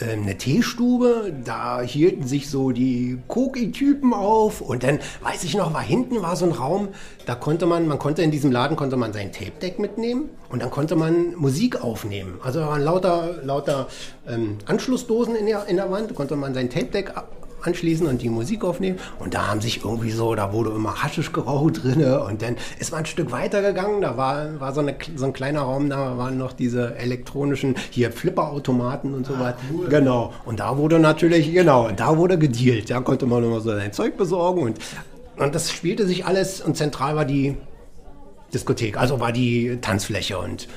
eine 0.00 0.36
Teestube, 0.36 1.32
da 1.44 1.80
hielten 1.80 2.26
sich 2.26 2.50
so 2.50 2.70
die 2.70 3.18
Koki-Typen 3.28 4.12
auf 4.12 4.60
und 4.60 4.82
dann, 4.82 4.98
weiß 5.22 5.44
ich 5.44 5.56
noch, 5.56 5.72
war 5.72 5.82
hinten 5.82 6.20
war 6.22 6.36
so 6.36 6.44
ein 6.44 6.52
Raum, 6.52 6.88
da 7.24 7.34
konnte 7.34 7.66
man, 7.66 7.88
man 7.88 7.98
konnte 7.98 8.22
in 8.22 8.30
diesem 8.30 8.52
Laden, 8.52 8.76
konnte 8.76 8.96
man 8.96 9.12
sein 9.12 9.32
Tape-Deck 9.32 9.78
mitnehmen 9.78 10.28
und 10.50 10.60
dann 10.60 10.70
konnte 10.70 10.96
man 10.96 11.34
Musik 11.36 11.82
aufnehmen. 11.82 12.38
Also 12.42 12.60
da 12.60 12.68
waren 12.68 12.82
lauter, 12.82 13.36
lauter 13.42 13.88
ähm, 14.28 14.58
Anschlussdosen 14.66 15.34
in 15.34 15.46
der, 15.46 15.66
in 15.66 15.76
der 15.76 15.90
Wand, 15.90 16.14
konnte 16.14 16.36
man 16.36 16.52
sein 16.52 16.68
Tape-Deck 16.68 17.12
anschließen 17.66 18.06
und 18.06 18.22
die 18.22 18.28
Musik 18.28 18.64
aufnehmen. 18.64 18.98
Und 19.18 19.34
da 19.34 19.48
haben 19.48 19.60
sich 19.60 19.84
irgendwie 19.84 20.10
so, 20.10 20.34
da 20.34 20.52
wurde 20.52 20.70
immer 20.70 21.02
Haschisch 21.02 21.32
geraucht 21.32 21.82
drinne 21.82 22.22
und 22.24 22.42
dann 22.42 22.56
ist 22.78 22.92
man 22.92 23.00
ein 23.00 23.06
Stück 23.06 23.32
weiter 23.32 23.62
gegangen. 23.62 24.00
Da 24.00 24.16
war, 24.16 24.60
war 24.60 24.72
so, 24.72 24.80
eine, 24.80 24.96
so 25.16 25.26
ein 25.26 25.32
kleiner 25.32 25.62
Raum, 25.62 25.90
da 25.90 26.16
waren 26.16 26.38
noch 26.38 26.52
diese 26.52 26.96
elektronischen, 26.96 27.76
hier 27.90 28.12
Flipperautomaten 28.12 29.14
und 29.14 29.26
so 29.26 29.34
ah, 29.34 29.40
weiter. 29.40 29.58
Cool. 29.72 29.88
Genau. 29.88 30.32
Und 30.44 30.60
da 30.60 30.76
wurde 30.76 30.98
natürlich, 30.98 31.52
genau, 31.52 31.90
da 31.90 32.16
wurde 32.16 32.38
gedealt. 32.38 32.90
Da 32.90 33.00
konnte 33.00 33.26
man 33.26 33.42
immer 33.44 33.60
so 33.60 33.70
sein 33.70 33.92
Zeug 33.92 34.16
besorgen 34.16 34.62
und, 34.62 34.78
und 35.36 35.54
das 35.54 35.70
spielte 35.70 36.06
sich 36.06 36.24
alles 36.24 36.60
und 36.60 36.76
zentral 36.76 37.16
war 37.16 37.24
die 37.24 37.56
Diskothek, 38.54 38.96
also 38.96 39.20
war 39.20 39.32
die 39.32 39.78
Tanzfläche 39.80 40.38
und 40.38 40.68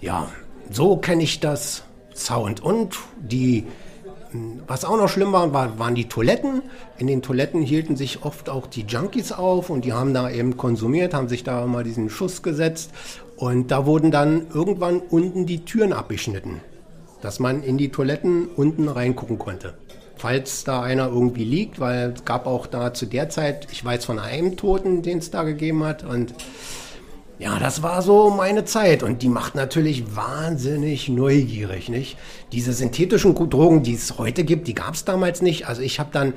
ja, 0.00 0.28
so 0.70 0.96
kenne 0.96 1.22
ich 1.22 1.40
das 1.40 1.82
Sound 2.14 2.62
und 2.62 2.96
die 3.20 3.66
was 4.66 4.84
auch 4.84 4.96
noch 4.96 5.08
schlimm 5.08 5.32
war, 5.32 5.52
war, 5.52 5.78
waren 5.78 5.94
die 5.94 6.08
Toiletten. 6.08 6.62
In 6.98 7.06
den 7.06 7.22
Toiletten 7.22 7.62
hielten 7.62 7.96
sich 7.96 8.24
oft 8.24 8.48
auch 8.48 8.66
die 8.66 8.82
Junkies 8.82 9.32
auf 9.32 9.70
und 9.70 9.84
die 9.84 9.92
haben 9.92 10.14
da 10.14 10.30
eben 10.30 10.56
konsumiert, 10.56 11.14
haben 11.14 11.28
sich 11.28 11.44
da 11.44 11.66
mal 11.66 11.84
diesen 11.84 12.10
Schuss 12.10 12.42
gesetzt 12.42 12.90
und 13.36 13.70
da 13.70 13.86
wurden 13.86 14.10
dann 14.10 14.46
irgendwann 14.52 15.00
unten 15.00 15.46
die 15.46 15.64
Türen 15.64 15.92
abgeschnitten, 15.92 16.60
dass 17.20 17.38
man 17.38 17.62
in 17.62 17.78
die 17.78 17.90
Toiletten 17.90 18.48
unten 18.48 18.88
reingucken 18.88 19.38
konnte. 19.38 19.74
Falls 20.16 20.64
da 20.64 20.82
einer 20.82 21.08
irgendwie 21.08 21.44
liegt, 21.44 21.78
weil 21.78 22.14
es 22.16 22.24
gab 22.24 22.46
auch 22.46 22.66
da 22.66 22.94
zu 22.94 23.04
der 23.04 23.28
Zeit, 23.28 23.68
ich 23.70 23.84
weiß 23.84 24.06
von 24.06 24.18
einem 24.18 24.56
Toten, 24.56 25.02
den 25.02 25.18
es 25.18 25.30
da 25.30 25.42
gegeben 25.42 25.84
hat 25.84 26.04
und 26.04 26.34
ja, 27.38 27.58
das 27.58 27.82
war 27.82 28.00
so 28.00 28.30
meine 28.30 28.64
Zeit 28.64 29.02
und 29.02 29.20
die 29.20 29.28
macht 29.28 29.54
natürlich 29.54 30.16
wahnsinnig 30.16 31.10
neugierig, 31.10 31.90
nicht? 31.90 32.16
Diese 32.50 32.72
synthetischen 32.72 33.34
Drogen, 33.34 33.82
die 33.82 33.92
es 33.92 34.16
heute 34.16 34.42
gibt, 34.42 34.66
die 34.68 34.74
gab 34.74 34.94
es 34.94 35.04
damals 35.04 35.42
nicht. 35.42 35.68
Also 35.68 35.82
ich 35.82 36.00
habe 36.00 36.08
dann, 36.12 36.32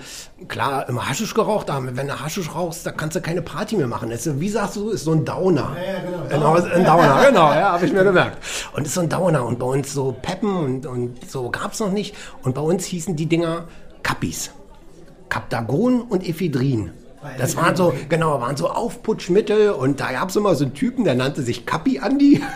klar, 0.50 0.90
immer 0.90 1.08
Haschisch 1.08 1.34
geraucht, 1.34 1.70
aber 1.70 1.96
wenn 1.96 2.08
du 2.08 2.20
Haschisch 2.20 2.54
rauchst, 2.54 2.86
da 2.86 2.92
kannst 2.92 3.16
du 3.16 3.22
keine 3.22 3.42
Party 3.42 3.78
mehr 3.78 3.88
machen. 3.88 4.10
Das 4.10 4.28
ist, 4.28 4.42
wie 4.42 4.50
sagst 4.50 4.76
du, 4.76 4.90
ist 4.90 5.06
so 5.06 5.14
ein 5.14 5.24
Downer. 5.24 5.78
Ja, 5.78 5.94
ja 5.94 6.28
genau. 6.28 6.54
genau 6.54 6.76
ein 6.76 6.86
Downer, 6.86 7.26
genau, 7.28 7.54
ja, 7.54 7.72
habe 7.72 7.86
ich 7.86 7.94
mir 7.94 8.04
gemerkt. 8.04 8.38
Und 8.74 8.86
ist 8.86 8.94
so 8.94 9.02
ein 9.02 9.08
Downer 9.08 9.46
und 9.46 9.58
bei 9.58 9.68
uns 9.68 9.94
so 9.94 10.14
Peppen 10.22 10.54
und, 10.54 10.86
und 10.86 11.32
so 11.32 11.50
gab's 11.50 11.80
noch 11.80 11.92
nicht. 11.92 12.14
Und 12.44 12.56
bei 12.56 12.62
uns 12.62 12.84
hießen 12.84 13.16
die 13.16 13.28
Dinger 13.28 13.70
Kappis. 14.04 14.52
Kaptagon 15.30 16.02
und 16.02 16.28
Ephedrin. 16.28 16.92
Das 17.38 17.56
waren 17.56 17.76
so, 17.76 17.94
genau, 18.08 18.40
waren 18.40 18.56
so 18.56 18.70
Aufputschmittel 18.70 19.72
und 19.72 20.00
da 20.00 20.12
gab 20.12 20.30
es 20.30 20.36
immer 20.36 20.56
so 20.56 20.66
einen 20.66 20.74
Typen, 20.74 21.04
der 21.04 21.16
nannte 21.16 21.42
sich 21.42 21.66
Kappi 21.66 22.00
Andi. 22.00 22.42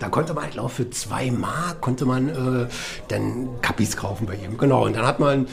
Da 0.00 0.08
konnte 0.08 0.34
man, 0.34 0.44
ich 0.44 0.52
glaube, 0.52 0.70
für 0.70 0.88
zwei 0.90 1.32
Mark 1.32 1.80
konnte 1.80 2.06
man 2.06 2.28
äh, 2.28 2.68
dann 3.08 3.48
Kappis 3.60 3.96
kaufen 3.96 4.24
bei 4.24 4.34
ihm. 4.36 4.56
Genau, 4.56 4.86
und 4.86 4.96
dann 4.96 5.04
hat 5.04 5.18
man 5.18 5.46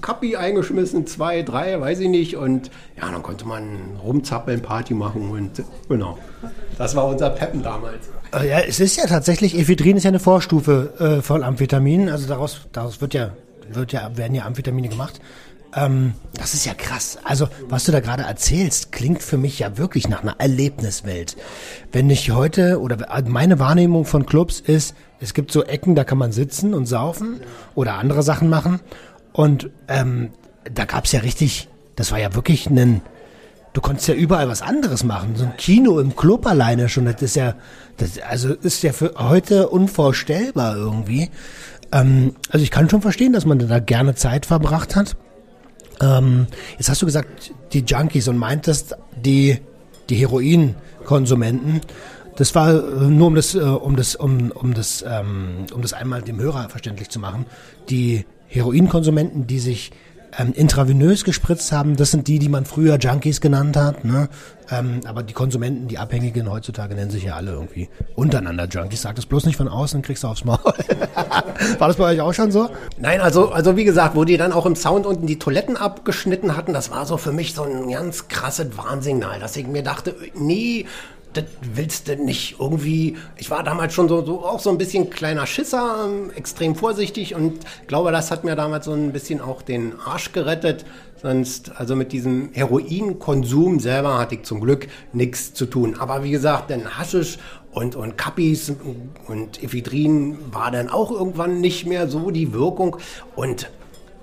Kappi 0.00 0.36
eingeschmissen, 0.36 1.06
zwei, 1.06 1.42
drei, 1.42 1.80
weiß 1.80 2.00
ich 2.00 2.08
nicht. 2.08 2.36
Und 2.36 2.70
ja, 2.96 3.10
dann 3.10 3.22
konnte 3.22 3.46
man 3.46 3.98
rumzappeln, 4.02 4.62
Party 4.62 4.94
machen 4.94 5.30
und 5.30 5.62
genau. 5.88 6.18
Das 6.76 6.96
war 6.96 7.06
unser 7.06 7.30
Peppen 7.30 7.62
damals. 7.62 8.08
Äh, 8.34 8.48
ja, 8.48 8.60
es 8.60 8.80
ist 8.80 8.96
ja 8.96 9.06
tatsächlich, 9.06 9.56
Ephedrin 9.56 9.96
ist 9.96 10.04
ja 10.04 10.08
eine 10.08 10.20
Vorstufe 10.20 11.18
äh, 11.18 11.22
von 11.22 11.42
Amphetamin. 11.42 12.08
Also 12.08 12.26
daraus, 12.26 12.62
daraus 12.72 13.00
wird 13.00 13.14
ja, 13.14 13.32
wird 13.70 13.92
ja, 13.92 14.16
werden 14.16 14.34
ja 14.34 14.44
Amphetamine 14.44 14.88
gemacht. 14.88 15.20
Ähm, 15.74 16.14
das 16.34 16.54
ist 16.54 16.64
ja 16.64 16.74
krass. 16.74 17.18
Also, 17.24 17.48
was 17.68 17.84
du 17.84 17.92
da 17.92 18.00
gerade 18.00 18.22
erzählst, 18.22 18.92
klingt 18.92 19.22
für 19.22 19.36
mich 19.36 19.58
ja 19.58 19.76
wirklich 19.76 20.08
nach 20.08 20.22
einer 20.22 20.36
Erlebniswelt. 20.38 21.36
Wenn 21.92 22.08
ich 22.10 22.30
heute, 22.30 22.80
oder 22.80 23.22
meine 23.26 23.58
Wahrnehmung 23.58 24.04
von 24.04 24.24
Clubs 24.24 24.60
ist, 24.60 24.94
es 25.20 25.34
gibt 25.34 25.52
so 25.52 25.64
Ecken, 25.64 25.94
da 25.94 26.04
kann 26.04 26.18
man 26.18 26.32
sitzen 26.32 26.74
und 26.74 26.86
saufen 26.86 27.40
oder 27.74 27.94
andere 27.94 28.22
Sachen 28.22 28.48
machen. 28.48 28.80
Und 29.32 29.70
ähm, 29.88 30.30
da 30.72 30.84
gab's 30.84 31.12
ja 31.12 31.20
richtig, 31.20 31.68
das 31.96 32.12
war 32.12 32.18
ja 32.18 32.34
wirklich 32.34 32.66
ein, 32.66 33.02
du 33.72 33.80
konntest 33.80 34.08
ja 34.08 34.14
überall 34.14 34.48
was 34.48 34.62
anderes 34.62 35.04
machen. 35.04 35.36
So 35.36 35.44
ein 35.44 35.56
Kino 35.56 35.98
im 35.98 36.16
Club 36.16 36.46
alleine 36.46 36.88
schon, 36.88 37.04
das 37.04 37.20
ist 37.20 37.36
ja, 37.36 37.54
das, 37.98 38.18
also 38.20 38.54
ist 38.54 38.82
ja 38.82 38.92
für 38.92 39.14
heute 39.18 39.68
unvorstellbar 39.68 40.76
irgendwie. 40.76 41.30
Ähm, 41.92 42.36
also 42.50 42.62
ich 42.62 42.70
kann 42.70 42.88
schon 42.88 43.02
verstehen, 43.02 43.32
dass 43.32 43.44
man 43.44 43.58
da 43.58 43.78
gerne 43.80 44.14
Zeit 44.14 44.46
verbracht 44.46 44.96
hat. 44.96 45.16
Ähm, 46.00 46.46
jetzt 46.76 46.88
hast 46.88 47.02
du 47.02 47.06
gesagt, 47.06 47.52
die 47.72 47.80
Junkies 47.80 48.28
und 48.28 48.36
meintest 48.36 48.96
die, 49.16 49.58
die 50.08 50.16
Heroinkonsumenten. 50.16 51.80
Das 52.36 52.54
war 52.54 52.70
äh, 52.70 53.08
nur 53.08 53.26
um 53.26 53.34
das, 53.34 53.54
äh, 53.54 53.58
um 53.58 53.96
das, 53.96 54.14
um, 54.14 54.50
um 54.52 54.74
das, 54.74 55.04
ähm, 55.06 55.66
um 55.74 55.82
das 55.82 55.92
einmal 55.92 56.22
dem 56.22 56.38
Hörer 56.38 56.68
verständlich 56.68 57.08
zu 57.08 57.18
machen. 57.18 57.46
Die 57.88 58.24
Heroinkonsumenten, 58.46 59.46
die 59.46 59.58
sich 59.58 59.90
ähm, 60.36 60.52
intravenös 60.52 61.24
gespritzt 61.24 61.72
haben, 61.72 61.96
das 61.96 62.10
sind 62.10 62.28
die, 62.28 62.38
die 62.38 62.48
man 62.48 62.64
früher 62.64 62.96
Junkies 62.98 63.40
genannt 63.40 63.76
hat. 63.76 64.04
Ne? 64.04 64.28
Ähm, 64.70 65.00
aber 65.06 65.22
die 65.22 65.32
Konsumenten, 65.32 65.88
die 65.88 65.98
Abhängigen 65.98 66.50
heutzutage 66.50 66.94
nennen 66.94 67.10
sich 67.10 67.24
ja 67.24 67.34
alle 67.34 67.52
irgendwie 67.52 67.88
untereinander 68.14 68.66
Junkies. 68.66 69.02
Sag 69.02 69.16
das 69.16 69.26
bloß 69.26 69.46
nicht 69.46 69.56
von 69.56 69.68
außen, 69.68 70.02
kriegst 70.02 70.24
du 70.24 70.28
aufs 70.28 70.44
Maul. 70.44 70.58
War 71.78 71.88
das 71.88 71.96
bei 71.96 72.04
euch 72.12 72.20
auch 72.20 72.34
schon 72.34 72.50
so? 72.50 72.68
Nein, 72.98 73.20
also, 73.20 73.50
also 73.50 73.76
wie 73.76 73.84
gesagt, 73.84 74.14
wo 74.14 74.24
die 74.24 74.36
dann 74.36 74.52
auch 74.52 74.66
im 74.66 74.76
Sound 74.76 75.06
unten 75.06 75.26
die 75.26 75.38
Toiletten 75.38 75.76
abgeschnitten 75.76 76.56
hatten, 76.56 76.72
das 76.72 76.90
war 76.90 77.06
so 77.06 77.16
für 77.16 77.32
mich 77.32 77.54
so 77.54 77.62
ein 77.62 77.90
ganz 77.90 78.28
krasses 78.28 78.76
Warnsignal, 78.76 79.40
dass 79.40 79.56
ich 79.56 79.66
mir 79.66 79.82
dachte, 79.82 80.14
nee, 80.34 80.86
das 81.32 81.44
willst 81.74 82.08
du 82.08 82.16
nicht 82.16 82.56
irgendwie. 82.58 83.16
Ich 83.36 83.50
war 83.50 83.62
damals 83.62 83.94
schon 83.94 84.08
so, 84.08 84.24
so 84.24 84.44
auch 84.44 84.60
so 84.60 84.70
ein 84.70 84.78
bisschen 84.78 85.10
kleiner 85.10 85.46
Schisser, 85.46 86.06
ähm, 86.06 86.30
extrem 86.34 86.74
vorsichtig 86.74 87.34
und 87.34 87.60
glaube, 87.86 88.12
das 88.12 88.30
hat 88.30 88.44
mir 88.44 88.56
damals 88.56 88.86
so 88.86 88.92
ein 88.92 89.12
bisschen 89.12 89.40
auch 89.40 89.62
den 89.62 89.98
Arsch 90.00 90.32
gerettet. 90.32 90.84
Sonst, 91.20 91.72
also 91.76 91.96
mit 91.96 92.12
diesem 92.12 92.50
Heroinkonsum 92.52 93.80
selber 93.80 94.18
hatte 94.18 94.36
ich 94.36 94.44
zum 94.44 94.60
Glück 94.60 94.86
nichts 95.12 95.52
zu 95.52 95.66
tun. 95.66 95.96
Aber 95.98 96.22
wie 96.22 96.30
gesagt, 96.30 96.70
denn 96.70 96.96
Haschisch 96.96 97.38
und, 97.72 97.96
und 97.96 98.16
Kappis 98.16 98.72
und 99.26 99.62
Ephedrin 99.62 100.38
war 100.52 100.70
dann 100.70 100.88
auch 100.88 101.10
irgendwann 101.10 101.60
nicht 101.60 101.86
mehr 101.86 102.08
so 102.08 102.30
die 102.30 102.52
Wirkung. 102.52 102.96
Und 103.34 103.68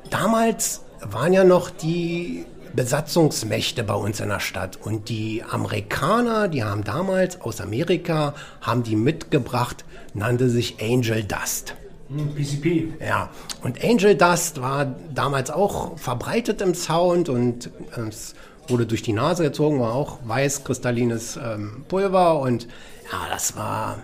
damals 0.10 0.82
waren 1.02 1.34
ja 1.34 1.44
noch 1.44 1.70
die 1.70 2.46
Besatzungsmächte 2.75 3.84
bei 3.84 3.94
uns 3.94 4.20
in 4.20 4.29
der 4.29 4.39
Stadt. 4.39 4.77
Und 4.82 5.10
die 5.10 5.44
Amerikaner, 5.44 6.48
die 6.48 6.63
haben 6.63 6.84
damals 6.84 7.41
aus 7.41 7.62
Amerika, 7.62 8.34
haben 8.62 8.84
die 8.84 8.96
mitgebracht, 8.96 9.86
nannte 10.13 10.50
sich 10.50 10.82
Angel 10.82 11.24
Dust. 11.24 11.75
PCP. 12.08 12.63
Hm, 12.65 12.94
ja, 13.00 13.29
und 13.63 13.84
Angel 13.84 14.15
Dust 14.15 14.62
war 14.62 14.96
damals 15.13 15.50
auch 15.50 15.98
verbreitet 15.98 16.62
im 16.62 16.75
Sound 16.75 17.29
und 17.29 17.72
ähm, 17.98 18.10
es 18.10 18.36
wurde 18.67 18.86
durch 18.86 19.01
die 19.01 19.13
Nase 19.13 19.44
gezogen, 19.44 19.79
war 19.79 19.94
auch 19.94 20.20
weiß 20.24 20.63
kristallines 20.63 21.38
ähm, 21.38 21.84
Pulver 21.88 22.39
und 22.39 22.67
ja, 23.12 23.27
das 23.32 23.55
war, 23.58 24.00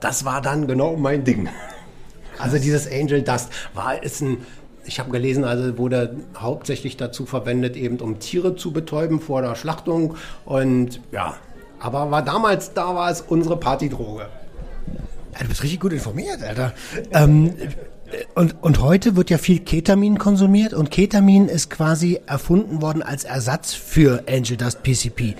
das 0.00 0.24
war 0.24 0.40
dann 0.40 0.66
genau 0.66 0.96
mein 0.96 1.24
Ding. 1.24 1.48
Also 2.38 2.58
dieses 2.58 2.86
Angel 2.86 3.22
Dust 3.22 3.48
war, 3.72 4.02
ist 4.02 4.20
ein 4.20 4.44
ich 4.86 4.98
habe 4.98 5.10
gelesen, 5.10 5.44
also 5.44 5.78
wurde 5.78 6.16
hauptsächlich 6.36 6.96
dazu 6.96 7.26
verwendet, 7.26 7.76
eben 7.76 7.98
um 7.98 8.18
Tiere 8.18 8.56
zu 8.56 8.72
betäuben 8.72 9.20
vor 9.20 9.42
der 9.42 9.54
Schlachtung. 9.54 10.16
Und 10.44 11.00
ja, 11.12 11.34
aber 11.78 12.10
war 12.10 12.22
damals, 12.22 12.72
da 12.74 12.94
war 12.94 13.10
es 13.10 13.20
unsere 13.20 13.56
Partydroge. 13.56 14.28
Ja, 15.34 15.42
du 15.42 15.48
bist 15.48 15.62
richtig 15.62 15.80
gut 15.80 15.92
informiert, 15.92 16.42
Alter. 16.42 16.72
Ähm, 17.12 17.54
und, 18.34 18.62
und 18.62 18.80
heute 18.80 19.16
wird 19.16 19.30
ja 19.30 19.38
viel 19.38 19.60
Ketamin 19.60 20.18
konsumiert 20.18 20.72
und 20.72 20.90
Ketamin 20.90 21.48
ist 21.48 21.70
quasi 21.70 22.20
erfunden 22.26 22.80
worden 22.80 23.02
als 23.02 23.24
Ersatz 23.24 23.74
für 23.74 24.24
Angel 24.28 24.56
Dust 24.56 24.82
PCP. 24.82 25.34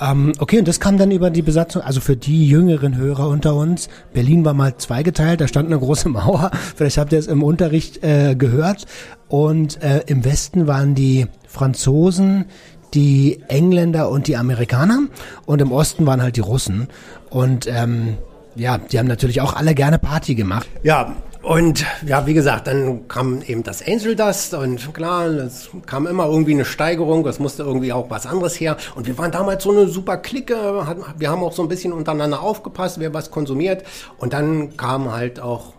Ähm, 0.00 0.32
okay, 0.38 0.58
und 0.58 0.68
das 0.68 0.80
kam 0.80 0.98
dann 0.98 1.10
über 1.10 1.30
die 1.30 1.42
Besatzung, 1.42 1.82
also 1.82 2.00
für 2.00 2.16
die 2.16 2.48
jüngeren 2.48 2.96
Hörer 2.96 3.28
unter 3.28 3.54
uns. 3.54 3.88
Berlin 4.12 4.44
war 4.44 4.54
mal 4.54 4.76
zweigeteilt, 4.76 5.40
da 5.40 5.48
stand 5.48 5.68
eine 5.68 5.78
große 5.78 6.08
Mauer. 6.10 6.50
Vielleicht 6.76 6.98
habt 6.98 7.12
ihr 7.12 7.18
es 7.18 7.26
im 7.26 7.42
Unterricht 7.42 8.02
äh, 8.02 8.34
gehört. 8.34 8.86
Und 9.28 9.82
äh, 9.82 10.02
im 10.06 10.24
Westen 10.24 10.66
waren 10.66 10.94
die 10.94 11.26
Franzosen, 11.46 12.46
die 12.94 13.42
Engländer 13.48 14.10
und 14.10 14.26
die 14.26 14.36
Amerikaner. 14.36 15.00
Und 15.46 15.62
im 15.62 15.72
Osten 15.72 16.06
waren 16.06 16.22
halt 16.22 16.36
die 16.36 16.40
Russen. 16.40 16.88
Und 17.30 17.66
ähm, 17.66 18.18
ja, 18.54 18.78
die 18.78 18.98
haben 18.98 19.06
natürlich 19.06 19.40
auch 19.40 19.54
alle 19.54 19.74
gerne 19.74 19.98
Party 19.98 20.34
gemacht. 20.34 20.68
Ja, 20.82 21.16
und 21.42 21.84
ja, 22.06 22.26
wie 22.26 22.34
gesagt, 22.34 22.68
dann 22.68 23.08
kam 23.08 23.42
eben 23.42 23.62
das 23.62 23.86
Angel 23.86 24.14
Dust 24.14 24.54
und 24.54 24.94
klar, 24.94 25.26
es 25.26 25.70
kam 25.86 26.06
immer 26.06 26.26
irgendwie 26.26 26.52
eine 26.52 26.64
Steigerung, 26.64 27.26
es 27.26 27.38
musste 27.38 27.64
irgendwie 27.64 27.92
auch 27.92 28.10
was 28.10 28.26
anderes 28.26 28.58
her. 28.60 28.76
Und 28.94 29.06
wir 29.06 29.18
waren 29.18 29.32
damals 29.32 29.64
so 29.64 29.72
eine 29.72 29.88
super 29.88 30.18
Clique, 30.18 30.54
wir 31.18 31.30
haben 31.30 31.42
auch 31.42 31.52
so 31.52 31.62
ein 31.62 31.68
bisschen 31.68 31.92
untereinander 31.92 32.40
aufgepasst, 32.40 33.00
wer 33.00 33.12
was 33.12 33.30
konsumiert. 33.30 33.84
Und 34.18 34.32
dann 34.32 34.76
kam 34.76 35.12
halt 35.12 35.40
auch 35.40 35.74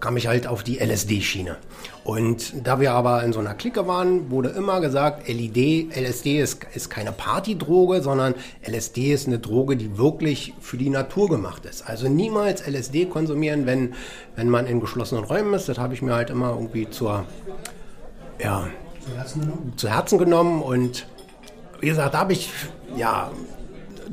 kam 0.00 0.16
ich 0.16 0.26
halt 0.26 0.46
auf 0.46 0.62
die 0.62 0.78
LSD-Schiene. 0.78 1.56
Und 2.04 2.66
da 2.66 2.80
wir 2.80 2.92
aber 2.92 3.22
in 3.24 3.32
so 3.32 3.40
einer 3.40 3.54
Clique 3.54 3.86
waren, 3.86 4.30
wurde 4.30 4.50
immer 4.50 4.80
gesagt, 4.80 5.28
LED, 5.28 5.94
LSD 5.94 6.40
ist, 6.40 6.64
ist 6.74 6.88
keine 6.88 7.12
Partydroge, 7.12 8.00
sondern 8.00 8.34
LSD 8.66 9.12
ist 9.12 9.26
eine 9.26 9.38
Droge, 9.38 9.76
die 9.76 9.98
wirklich 9.98 10.54
für 10.60 10.76
die 10.76 10.88
Natur 10.88 11.28
gemacht 11.28 11.66
ist. 11.66 11.86
Also 11.88 12.08
niemals 12.08 12.66
LSD 12.66 13.06
konsumieren, 13.06 13.66
wenn, 13.66 13.94
wenn 14.36 14.48
man 14.48 14.66
in 14.66 14.80
geschlossenen 14.80 15.24
Räumen 15.24 15.52
ist. 15.54 15.68
Das 15.68 15.78
habe 15.78 15.94
ich 15.94 16.02
mir 16.02 16.14
halt 16.14 16.30
immer 16.30 16.50
irgendwie 16.50 16.88
zur, 16.88 17.26
ja, 18.42 18.68
zu 19.04 19.16
Herzen 19.16 19.40
genommen. 19.40 19.72
Zu 19.76 19.88
Herzen 19.90 20.18
genommen. 20.18 20.62
Und 20.62 21.06
wie 21.80 21.88
gesagt, 21.88 22.14
da 22.14 22.20
habe 22.20 22.32
ich, 22.32 22.50
ja, 22.96 23.30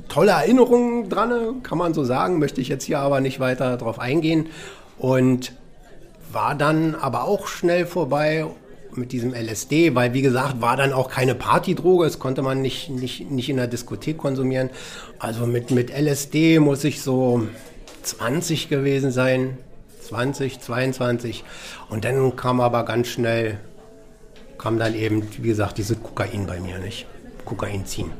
tolle 0.09 0.31
Erinnerungen 0.31 1.09
dran, 1.09 1.63
kann 1.63 1.77
man 1.77 1.93
so 1.93 2.03
sagen, 2.03 2.39
möchte 2.39 2.59
ich 2.59 2.67
jetzt 2.67 2.83
hier 2.83 2.99
aber 2.99 3.21
nicht 3.21 3.39
weiter 3.39 3.77
drauf 3.77 3.99
eingehen. 3.99 4.47
Und 4.97 5.53
war 6.35 6.53
dann 6.53 6.95
aber 6.95 7.23
auch 7.23 7.47
schnell 7.47 7.85
vorbei 7.85 8.45
mit 8.93 9.13
diesem 9.13 9.33
LSD, 9.33 9.95
weil 9.95 10.13
wie 10.13 10.21
gesagt, 10.21 10.61
war 10.61 10.75
dann 10.75 10.91
auch 10.91 11.09
keine 11.09 11.33
Partydroge, 11.33 12.05
es 12.05 12.19
konnte 12.19 12.41
man 12.41 12.61
nicht, 12.61 12.89
nicht, 12.89 13.31
nicht 13.31 13.49
in 13.49 13.55
der 13.55 13.67
Diskothek 13.67 14.17
konsumieren. 14.17 14.69
Also 15.17 15.47
mit, 15.47 15.71
mit 15.71 15.89
LSD 15.89 16.59
muss 16.59 16.83
ich 16.83 17.01
so 17.01 17.47
20 18.03 18.67
gewesen 18.67 19.11
sein, 19.11 19.57
20, 20.01 20.59
22. 20.59 21.45
Und 21.89 22.03
dann 22.03 22.35
kam 22.35 22.59
aber 22.59 22.83
ganz 22.83 23.07
schnell, 23.07 23.57
kam 24.57 24.77
dann 24.77 24.93
eben, 24.93 25.25
wie 25.41 25.47
gesagt, 25.47 25.77
diese 25.77 25.95
Kokain 25.95 26.45
bei 26.47 26.59
mir, 26.59 26.79
nicht? 26.79 27.07
Kokain 27.45 27.85
ziehen. 27.85 28.11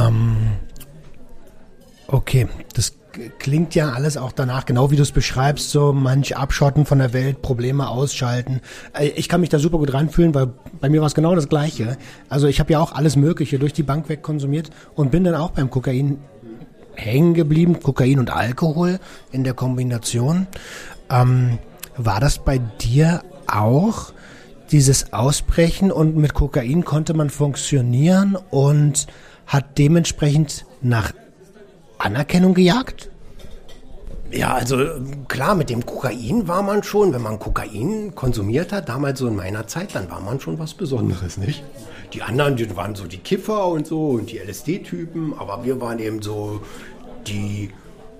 Ähm, 0.00 0.36
okay, 2.08 2.48
das 2.74 2.94
klingt 3.38 3.74
ja 3.74 3.92
alles 3.92 4.16
auch 4.16 4.32
danach, 4.32 4.66
genau 4.66 4.90
wie 4.90 4.96
du 4.96 5.02
es 5.02 5.12
beschreibst, 5.12 5.70
so 5.70 5.92
manch 5.92 6.36
abschotten 6.36 6.86
von 6.86 6.98
der 6.98 7.12
Welt, 7.12 7.42
Probleme 7.42 7.88
ausschalten. 7.88 8.60
Äh, 8.92 9.08
ich 9.08 9.28
kann 9.28 9.40
mich 9.40 9.50
da 9.50 9.58
super 9.58 9.78
gut 9.78 9.92
reinfühlen, 9.92 10.34
weil 10.34 10.48
bei 10.80 10.88
mir 10.88 11.00
war 11.00 11.06
es 11.06 11.14
genau 11.14 11.34
das 11.34 11.48
Gleiche. 11.48 11.96
Also 12.28 12.46
ich 12.46 12.60
habe 12.60 12.72
ja 12.72 12.80
auch 12.80 12.92
alles 12.92 13.16
Mögliche 13.16 13.58
durch 13.58 13.72
die 13.72 13.82
Bank 13.82 14.08
weg 14.08 14.22
konsumiert 14.22 14.70
und 14.94 15.10
bin 15.10 15.24
dann 15.24 15.34
auch 15.34 15.50
beim 15.50 15.70
Kokain 15.70 16.18
hängen 16.94 17.34
geblieben, 17.34 17.80
Kokain 17.80 18.18
und 18.18 18.30
Alkohol 18.30 18.98
in 19.32 19.44
der 19.44 19.54
Kombination. 19.54 20.46
Ähm, 21.10 21.58
war 21.96 22.20
das 22.20 22.38
bei 22.38 22.58
dir 22.58 23.22
auch 23.46 24.12
dieses 24.70 25.12
Ausbrechen 25.12 25.92
und 25.92 26.16
mit 26.16 26.34
Kokain 26.34 26.84
konnte 26.84 27.14
man 27.14 27.30
funktionieren 27.30 28.36
und 28.50 29.06
hat 29.46 29.78
dementsprechend 29.78 30.66
nach 30.82 31.12
Anerkennung 31.98 32.54
gejagt? 32.54 33.10
Ja, 34.30 34.54
also 34.54 34.76
klar, 35.28 35.54
mit 35.54 35.70
dem 35.70 35.86
Kokain 35.86 36.48
war 36.48 36.62
man 36.62 36.82
schon, 36.82 37.12
wenn 37.12 37.22
man 37.22 37.38
Kokain 37.38 38.14
konsumiert 38.14 38.72
hat, 38.72 38.88
damals 38.88 39.20
so 39.20 39.28
in 39.28 39.36
meiner 39.36 39.66
Zeit, 39.66 39.94
dann 39.94 40.10
war 40.10 40.20
man 40.20 40.40
schon 40.40 40.58
was 40.58 40.74
Besonderes, 40.74 41.36
nicht? 41.36 41.62
Die 42.12 42.22
anderen, 42.22 42.56
die 42.56 42.76
waren 42.76 42.94
so 42.94 43.04
die 43.04 43.18
Kiffer 43.18 43.68
und 43.68 43.86
so 43.86 44.08
und 44.10 44.30
die 44.30 44.38
LSD-Typen, 44.38 45.34
aber 45.38 45.64
wir 45.64 45.80
waren 45.80 45.98
eben 46.00 46.22
so 46.22 46.60
die 47.26 47.70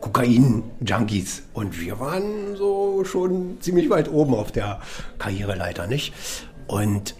Kokain-Junkies 0.01 1.43
und 1.55 1.81
wir 1.81 1.99
waren 1.99 2.57
so 2.57 3.05
schon 3.05 3.59
ziemlich 3.61 3.91
weit 3.91 4.11
oben 4.11 4.35
auf 4.35 4.53
der 4.53 4.81
Karriereleiter, 5.19 5.87
nicht? 5.87 6.15
Und 6.69 7.15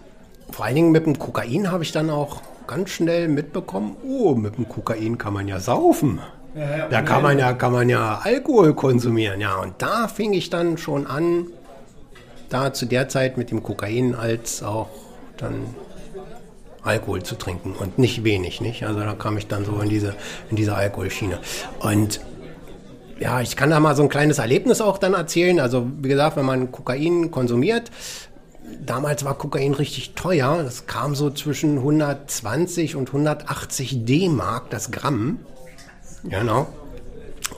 vor 0.51 0.65
allen 0.65 0.77
Dingen 0.77 0.93
mit 0.93 1.07
dem 1.07 1.19
Kokain 1.19 1.73
habe 1.73 1.83
ich 1.83 1.93
dann 1.93 2.09
auch 2.09 2.41
ganz 2.67 2.91
schnell 2.91 3.29
mitbekommen, 3.29 3.97
oh, 4.05 4.35
mit 4.35 4.57
dem 4.57 4.69
Kokain 4.69 5.19
kann 5.19 5.33
man 5.33 5.49
ja 5.49 5.61
saufen. 5.61 6.21
Ja, 6.57 6.89
da 6.89 7.03
kann 7.03 7.23
man 7.23 7.39
ja, 7.39 7.53
kann 7.53 7.73
man 7.73 7.89
ja 7.89 8.21
Alkohol 8.23 8.75
konsumieren, 8.75 9.41
ja. 9.41 9.57
Und 9.57 9.75
da 9.79 10.09
fing 10.09 10.33
ich 10.33 10.49
dann 10.49 10.79
schon 10.79 11.07
an, 11.07 11.49
da 12.49 12.73
zu 12.73 12.87
der 12.87 13.09
Zeit 13.09 13.37
mit 13.37 13.51
dem 13.51 13.63
Kokain 13.63 14.15
als 14.15 14.63
auch 14.63 14.89
dann 15.37 15.75
Alkohol 16.83 17.23
zu 17.23 17.35
trinken 17.35 17.75
und 17.79 17.99
nicht 17.99 18.25
wenig, 18.25 18.61
nicht? 18.61 18.85
Also 18.87 19.01
da 19.01 19.13
kam 19.15 19.37
ich 19.37 19.49
dann 19.49 19.65
so 19.65 19.79
in 19.81 19.91
diese, 19.91 20.15
in 20.49 20.57
diese 20.57 20.75
Alkoholschiene. 20.75 21.41
Und 21.81 22.21
ja, 23.19 23.41
ich 23.41 23.57
kann 23.57 23.71
da 23.71 23.81
mal 23.81 23.97
so 23.97 24.03
ein 24.03 24.09
kleines 24.09 24.39
Erlebnis 24.39 24.81
auch 24.81 24.97
dann 24.97 25.13
erzählen. 25.15 25.61
Also 25.61 25.87
wie 26.01 26.09
gesagt, 26.09 26.37
wenn 26.37 26.47
man 26.47 26.73
Kokain 26.73 27.31
konsumiert, 27.31 27.91
damals 28.85 29.25
war 29.25 29.37
Kokain 29.37 29.75
richtig 29.75 30.15
teuer. 30.15 30.63
Das 30.63 30.87
kam 30.87 31.15
so 31.15 31.31
zwischen 31.31 31.79
120 31.79 32.97
und 32.97 33.09
180 33.09 34.05
D-Mark 34.05 34.71
das 34.71 34.91
Gramm. 34.91 35.41
Genau. 36.29 36.67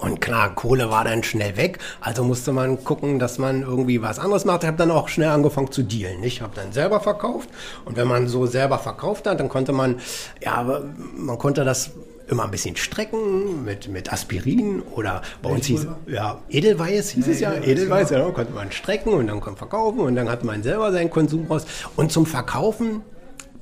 Und 0.00 0.20
klar, 0.20 0.54
Kohle 0.54 0.90
war 0.90 1.04
dann 1.04 1.22
schnell 1.22 1.56
weg, 1.56 1.78
also 2.00 2.22
musste 2.22 2.52
man 2.52 2.84
gucken, 2.84 3.18
dass 3.18 3.38
man 3.38 3.62
irgendwie 3.62 4.02
was 4.02 4.18
anderes 4.18 4.44
macht. 4.44 4.62
Ich 4.62 4.66
habe 4.66 4.76
dann 4.76 4.90
auch 4.90 5.08
schnell 5.08 5.30
angefangen 5.30 5.72
zu 5.72 5.82
dealen. 5.82 6.22
Ich 6.22 6.42
habe 6.42 6.52
dann 6.54 6.72
selber 6.72 7.00
verkauft 7.00 7.48
und 7.84 7.96
wenn 7.96 8.06
man 8.06 8.28
so 8.28 8.46
selber 8.46 8.78
verkauft 8.78 9.26
hat, 9.26 9.40
dann 9.40 9.48
konnte 9.48 9.72
man, 9.72 9.98
ja, 10.42 10.82
man 11.16 11.38
konnte 11.38 11.64
das 11.64 11.90
immer 12.28 12.44
ein 12.44 12.50
bisschen 12.50 12.76
strecken 12.76 13.64
mit, 13.64 13.88
mit 13.88 14.12
Aspirin 14.12 14.82
oder 14.94 15.22
bei 15.42 15.48
uns 15.50 15.64
hieß 15.64 15.86
ja 16.06 16.38
Edelweiß 16.50 17.08
hieß 17.10 17.26
ja, 17.26 17.32
es 17.32 17.40
ja, 17.40 17.54
Edelweiß, 17.54 18.10
Edelweiß 18.10 18.10
ja, 18.10 18.30
konnte 18.30 18.52
man 18.52 18.70
strecken 18.70 19.14
und 19.14 19.28
dann 19.28 19.40
verkaufen 19.56 20.00
und 20.00 20.14
dann 20.14 20.28
hat 20.28 20.44
man 20.44 20.62
selber 20.62 20.92
seinen 20.92 21.08
Konsum 21.08 21.46
raus. 21.46 21.64
Und 21.96 22.12
zum 22.12 22.26
Verkaufen 22.26 23.00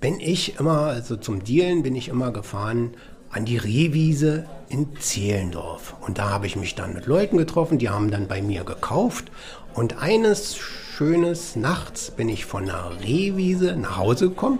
bin 0.00 0.18
ich 0.18 0.58
immer, 0.58 0.86
also 0.86 1.16
zum 1.16 1.44
Dealen 1.44 1.84
bin 1.84 1.94
ich 1.94 2.08
immer 2.08 2.32
gefahren 2.32 2.94
an 3.30 3.44
die 3.44 3.58
Rehwiese 3.58 4.46
in 4.68 4.96
Zehlendorf. 4.98 5.94
Und 6.00 6.18
da 6.18 6.30
habe 6.30 6.46
ich 6.46 6.56
mich 6.56 6.74
dann 6.74 6.94
mit 6.94 7.06
Leuten 7.06 7.36
getroffen, 7.36 7.78
die 7.78 7.88
haben 7.88 8.10
dann 8.10 8.28
bei 8.28 8.42
mir 8.42 8.64
gekauft. 8.64 9.30
Und 9.74 10.02
eines 10.02 10.56
schönes 10.56 11.56
Nachts 11.56 12.10
bin 12.10 12.28
ich 12.28 12.46
von 12.46 12.66
der 12.66 12.92
Rehwiese 13.02 13.76
nach 13.76 13.98
Hause 13.98 14.30
gekommen. 14.30 14.58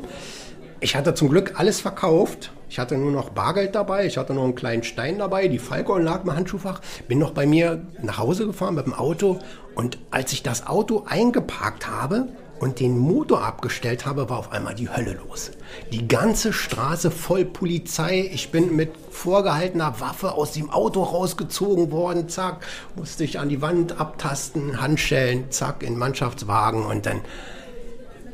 Ich 0.81 0.94
hatte 0.94 1.14
zum 1.14 1.31
Glück 1.31 1.55
alles 1.59 1.81
verkauft 1.81 2.52
Ich 2.68 2.79
hatte 2.79 2.98
nur 2.98 3.11
noch 3.11 3.31
Bargeld 3.31 3.74
dabei, 3.74 4.07
ich 4.07 4.18
hatte 4.18 4.35
noch 4.35 4.44
einen 4.44 4.55
kleinen 4.55 4.83
Stein 4.83 5.18
dabei, 5.18 5.48
die 5.48 5.59
Falcon 5.59 6.02
lag 6.02 6.24
im 6.24 6.35
Handschuhfach, 6.35 6.81
bin 7.09 7.18
noch 7.18 7.31
bei 7.31 7.46
mir 7.46 7.83
nach 8.02 8.18
Hause 8.18 8.46
gefahren 8.46 8.74
mit 8.74 8.87
dem 8.87 8.92
Auto 8.92 9.38
und 9.74 9.98
als 10.11 10.33
ich 10.33 10.42
das 10.42 10.66
Auto 10.66 11.05
eingeparkt 11.07 11.88
habe, 11.88 12.29
und 12.59 12.81
den 12.81 12.99
Motor 12.99 13.45
abgestellt 13.45 14.07
habe, 14.07 14.29
war 14.31 14.38
auf 14.38 14.53
einmal 14.53 14.75
die 14.75 14.88
Hölle 14.88 15.19
los. 15.27 15.51
Die 15.92 16.09
ganze 16.09 16.53
Straße 16.53 17.11
voll 17.11 17.45
Polizei. 17.45 18.31
Ich 18.33 18.51
bin 18.51 18.75
mit 18.75 18.92
vorgehaltener 19.11 20.01
Waffe 20.01 20.33
aus 20.33 20.53
dem 20.53 20.71
Auto 20.71 21.03
rausgezogen 21.03 21.90
worden. 21.90 22.29
Zack, 22.29 22.66
musste 22.95 23.25
ich 23.25 23.38
an 23.38 23.49
die 23.49 23.62
Wand 23.62 24.01
abtasten, 24.01 24.81
Handschellen, 24.81 25.51
zack, 25.51 25.83
in 25.83 25.99
Mannschaftswagen 25.99 26.85
und 26.85 27.07
dann, 27.07 27.21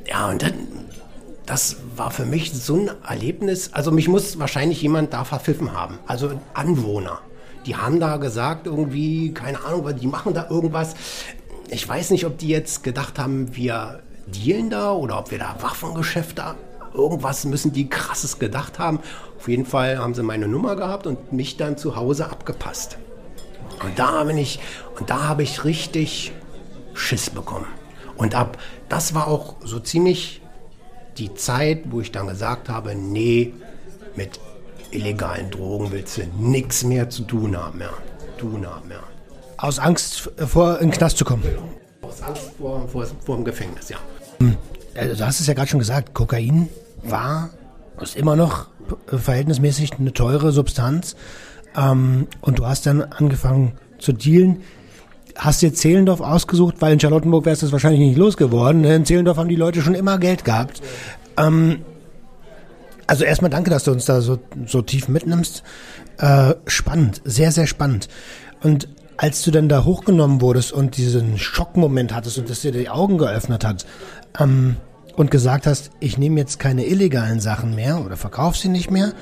ja, 0.07 0.29
und 0.29 0.43
dann, 0.43 0.55
das 1.47 1.77
war 1.97 2.11
für 2.11 2.25
mich 2.25 2.53
so 2.53 2.77
ein 2.77 2.91
Erlebnis. 3.07 3.73
Also 3.73 3.91
mich 3.91 4.09
muss 4.09 4.39
wahrscheinlich 4.39 4.81
jemand 4.83 5.13
da 5.13 5.25
verpfiffen 5.25 5.73
haben. 5.73 5.99
Also 6.07 6.29
ein 6.29 6.41
Anwohner. 6.55 7.21
Die 7.67 7.77
haben 7.77 8.01
da 8.01 8.17
gesagt, 8.17 8.67
irgendwie, 8.67 9.33
keine 9.33 9.65
Ahnung, 9.65 9.89
die 9.97 10.07
machen 10.07 10.35
da 10.35 10.49
irgendwas. 10.51 10.95
Ich 11.69 11.89
weiß 11.89 12.11
nicht, 12.11 12.27
ob 12.27 12.39
die 12.39 12.49
jetzt 12.49 12.83
gedacht 12.83 13.19
haben, 13.19 13.55
wir 13.55 14.03
dealen 14.27 14.71
da 14.71 14.93
oder 14.93 15.19
ob 15.19 15.31
wir 15.31 15.39
da 15.39 15.57
Waffengeschäfte 15.61 16.55
irgendwas 16.95 17.45
müssen 17.45 17.73
die 17.73 17.89
krasses 17.89 18.39
gedacht 18.39 18.79
haben. 18.79 19.01
Auf 19.39 19.49
jeden 19.49 19.67
Fall 19.67 19.99
haben 19.99 20.15
sie 20.15 20.23
meine 20.23 20.49
Nummer 20.49 20.77
gehabt 20.77 21.07
und 21.07 21.33
mich 21.33 21.57
dann 21.57 21.77
zu 21.77 21.97
Hause 21.97 22.31
abgepasst. 22.31 22.99
Und 23.83 23.99
da 23.99 24.23
bin 24.25 24.39
ich 24.39 24.61
und 24.99 25.11
da 25.11 25.25
habe 25.25 25.43
ich 25.43 25.65
richtig 25.65 26.33
Schiss 26.95 27.31
bekommen. 27.31 27.67
Und 28.17 28.35
ab 28.35 28.59
das 28.89 29.15
war 29.15 29.27
auch 29.27 29.57
so 29.65 29.81
ziemlich 29.81 30.43
die 31.19 31.35
Zeit, 31.35 31.85
wo 31.91 32.01
ich 32.01 32.13
dann 32.13 32.27
gesagt 32.27 32.69
habe, 32.69 32.95
nee, 32.95 33.55
mit 34.17 34.39
illegalen 34.91 35.51
Drogen 35.51 35.91
willst 35.91 36.19
du 36.19 36.23
nichts 36.39 36.85
mehr 36.85 37.11
zu 37.11 37.23
tun 37.23 37.57
haben, 37.57 37.81
ja. 37.81 37.91
Tun 38.39 38.67
haben, 38.67 38.91
ja. 38.91 39.03
Aus 39.57 39.79
Angst 39.79 40.31
vor 40.37 40.79
in 40.79 40.91
den 40.91 40.91
Knast 40.91 41.17
zu 41.17 41.25
kommen. 41.25 41.43
Aus 42.13 42.23
Angst 42.23 42.51
vor, 42.59 42.89
vor, 42.89 43.07
vor 43.25 43.37
dem 43.37 43.45
Gefängnis, 43.45 43.89
ja. 43.89 43.97
Also, 44.95 45.17
du 45.17 45.27
hast 45.27 45.41
es 45.41 45.47
ja 45.47 45.55
gerade 45.55 45.69
schon 45.69 45.79
gesagt, 45.79 46.13
Kokain 46.13 46.69
war, 47.03 47.51
ist 48.01 48.17
immer 48.17 48.37
noch 48.37 48.67
verhältnismäßig 49.07 49.93
eine 49.99 50.13
teure 50.13 50.53
Substanz. 50.53 51.17
Ähm, 51.77 52.27
und 52.41 52.59
du 52.59 52.67
hast 52.67 52.87
dann 52.87 53.03
angefangen 53.03 53.73
zu 53.99 54.13
dealen. 54.13 54.63
Hast 55.37 55.63
dir 55.63 55.73
Zehlendorf 55.73 56.21
ausgesucht, 56.21 56.77
weil 56.81 56.93
in 56.93 57.01
Charlottenburg 57.01 57.47
wärst 57.47 57.63
du 57.63 57.67
es 57.67 57.73
wahrscheinlich 57.73 58.01
nicht 58.01 58.19
losgeworden. 58.19 58.83
Ne? 58.83 58.95
In 58.95 59.07
Zehlendorf 59.07 59.39
haben 59.39 59.49
die 59.49 59.57
Leute 59.57 59.81
schon 59.81 59.95
immer 59.95 60.19
Geld 60.19 60.45
gehabt. 60.45 60.83
Ähm, 61.39 61.81
also 63.07 63.25
erstmal 63.25 63.51
danke, 63.51 63.71
dass 63.71 63.85
du 63.85 63.93
uns 63.93 64.05
da 64.05 64.21
so, 64.21 64.39
so 64.67 64.83
tief 64.83 65.09
mitnimmst. 65.09 65.63
Äh, 66.19 66.55
spannend, 66.67 67.23
sehr, 67.25 67.53
sehr 67.53 67.67
spannend. 67.67 68.09
Und 68.63 68.89
als 69.23 69.43
du 69.43 69.53
dann 69.53 69.69
da 69.69 69.85
hochgenommen 69.85 70.41
wurdest 70.41 70.73
und 70.73 70.97
diesen 70.97 71.39
Schockmoment 71.39 72.13
hattest 72.13 72.39
und 72.39 72.51
das 72.51 72.63
dir 72.63 72.73
die 72.73 72.89
Augen 72.89 73.19
geöffnet 73.19 73.65
hat, 73.65 73.87
ähm, 74.41 74.77
und 75.15 75.31
gesagt 75.31 75.67
hast, 75.67 75.91
ich 76.01 76.19
nehme 76.19 76.41
jetzt 76.41 76.59
keine 76.59 76.87
illegalen 76.87 77.39
Sachen 77.39 77.77
mehr 77.77 78.05
oder 78.05 78.17
verkauf 78.17 78.57
sie 78.57 78.69
nicht 78.69 78.91
mehr, 78.91 79.13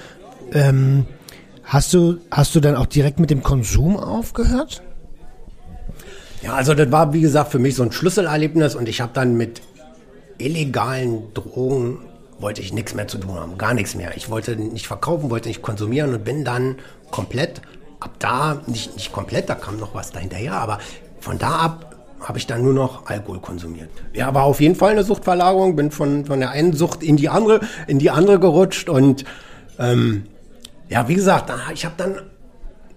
ähm, 0.53 1.05
hast 1.65 1.93
du 1.93 2.19
hast 2.31 2.55
du 2.55 2.61
dann 2.61 2.77
auch 2.77 2.87
direkt 2.87 3.21
mit 3.21 3.29
dem 3.29 3.43
Konsum 3.43 3.99
aufgehört? 3.99 4.83
Ja, 6.43 6.55
also 6.55 6.73
das 6.73 6.91
war 6.91 7.13
wie 7.13 7.21
gesagt 7.21 7.51
für 7.53 7.59
mich 7.59 7.75
so 7.75 7.83
ein 7.83 7.93
Schlüsselerlebnis 7.93 8.77
und 8.77 8.89
ich 8.89 9.03
habe 9.03 9.13
dann 9.13 9.37
mit 9.37 9.61
illegalen 10.39 11.35
Drogen 11.35 11.99
wollte 12.39 12.63
ich 12.63 12.73
nichts 12.73 12.95
mehr 12.95 13.07
zu 13.07 13.19
tun 13.19 13.35
haben, 13.35 13.59
gar 13.59 13.75
nichts 13.75 13.95
mehr. 13.95 14.17
Ich 14.17 14.31
wollte 14.31 14.57
nicht 14.57 14.87
verkaufen, 14.87 15.29
wollte 15.29 15.49
nicht 15.49 15.61
konsumieren 15.61 16.15
und 16.15 16.25
bin 16.25 16.43
dann 16.43 16.77
komplett 17.11 17.61
ab 18.01 18.15
da, 18.19 18.61
nicht, 18.67 18.95
nicht 18.95 19.13
komplett, 19.13 19.49
da 19.49 19.55
kam 19.55 19.79
noch 19.79 19.95
was 19.95 20.11
dahinterher, 20.11 20.55
aber 20.55 20.79
von 21.21 21.39
da 21.39 21.59
ab 21.59 21.87
habe 22.21 22.39
ich 22.39 22.47
dann 22.47 22.63
nur 22.63 22.75
noch 22.75 23.07
Alkohol 23.07 23.41
konsumiert. 23.41 23.91
Ja, 24.13 24.35
war 24.35 24.45
auf 24.45 24.61
jeden 24.61 24.75
Fall 24.75 24.91
eine 24.91 25.05
Suchtverlagerung, 25.05 25.77
bin 25.77 25.91
von, 25.91 26.27
von 26.27 26.41
der 26.41 26.51
einen 26.51 26.75
Sucht 26.75 27.03
in 27.03 27.17
die 27.17 27.29
andere, 27.29 27.61
in 27.87 27.99
die 27.99 28.11
andere 28.11 28.39
gerutscht 28.39 28.89
und 28.89 29.25
ähm, 29.79 30.25
ja, 30.89 31.09
wie 31.09 31.15
gesagt, 31.15 31.51
ich 31.73 31.85
habe 31.85 31.95
dann 31.97 32.21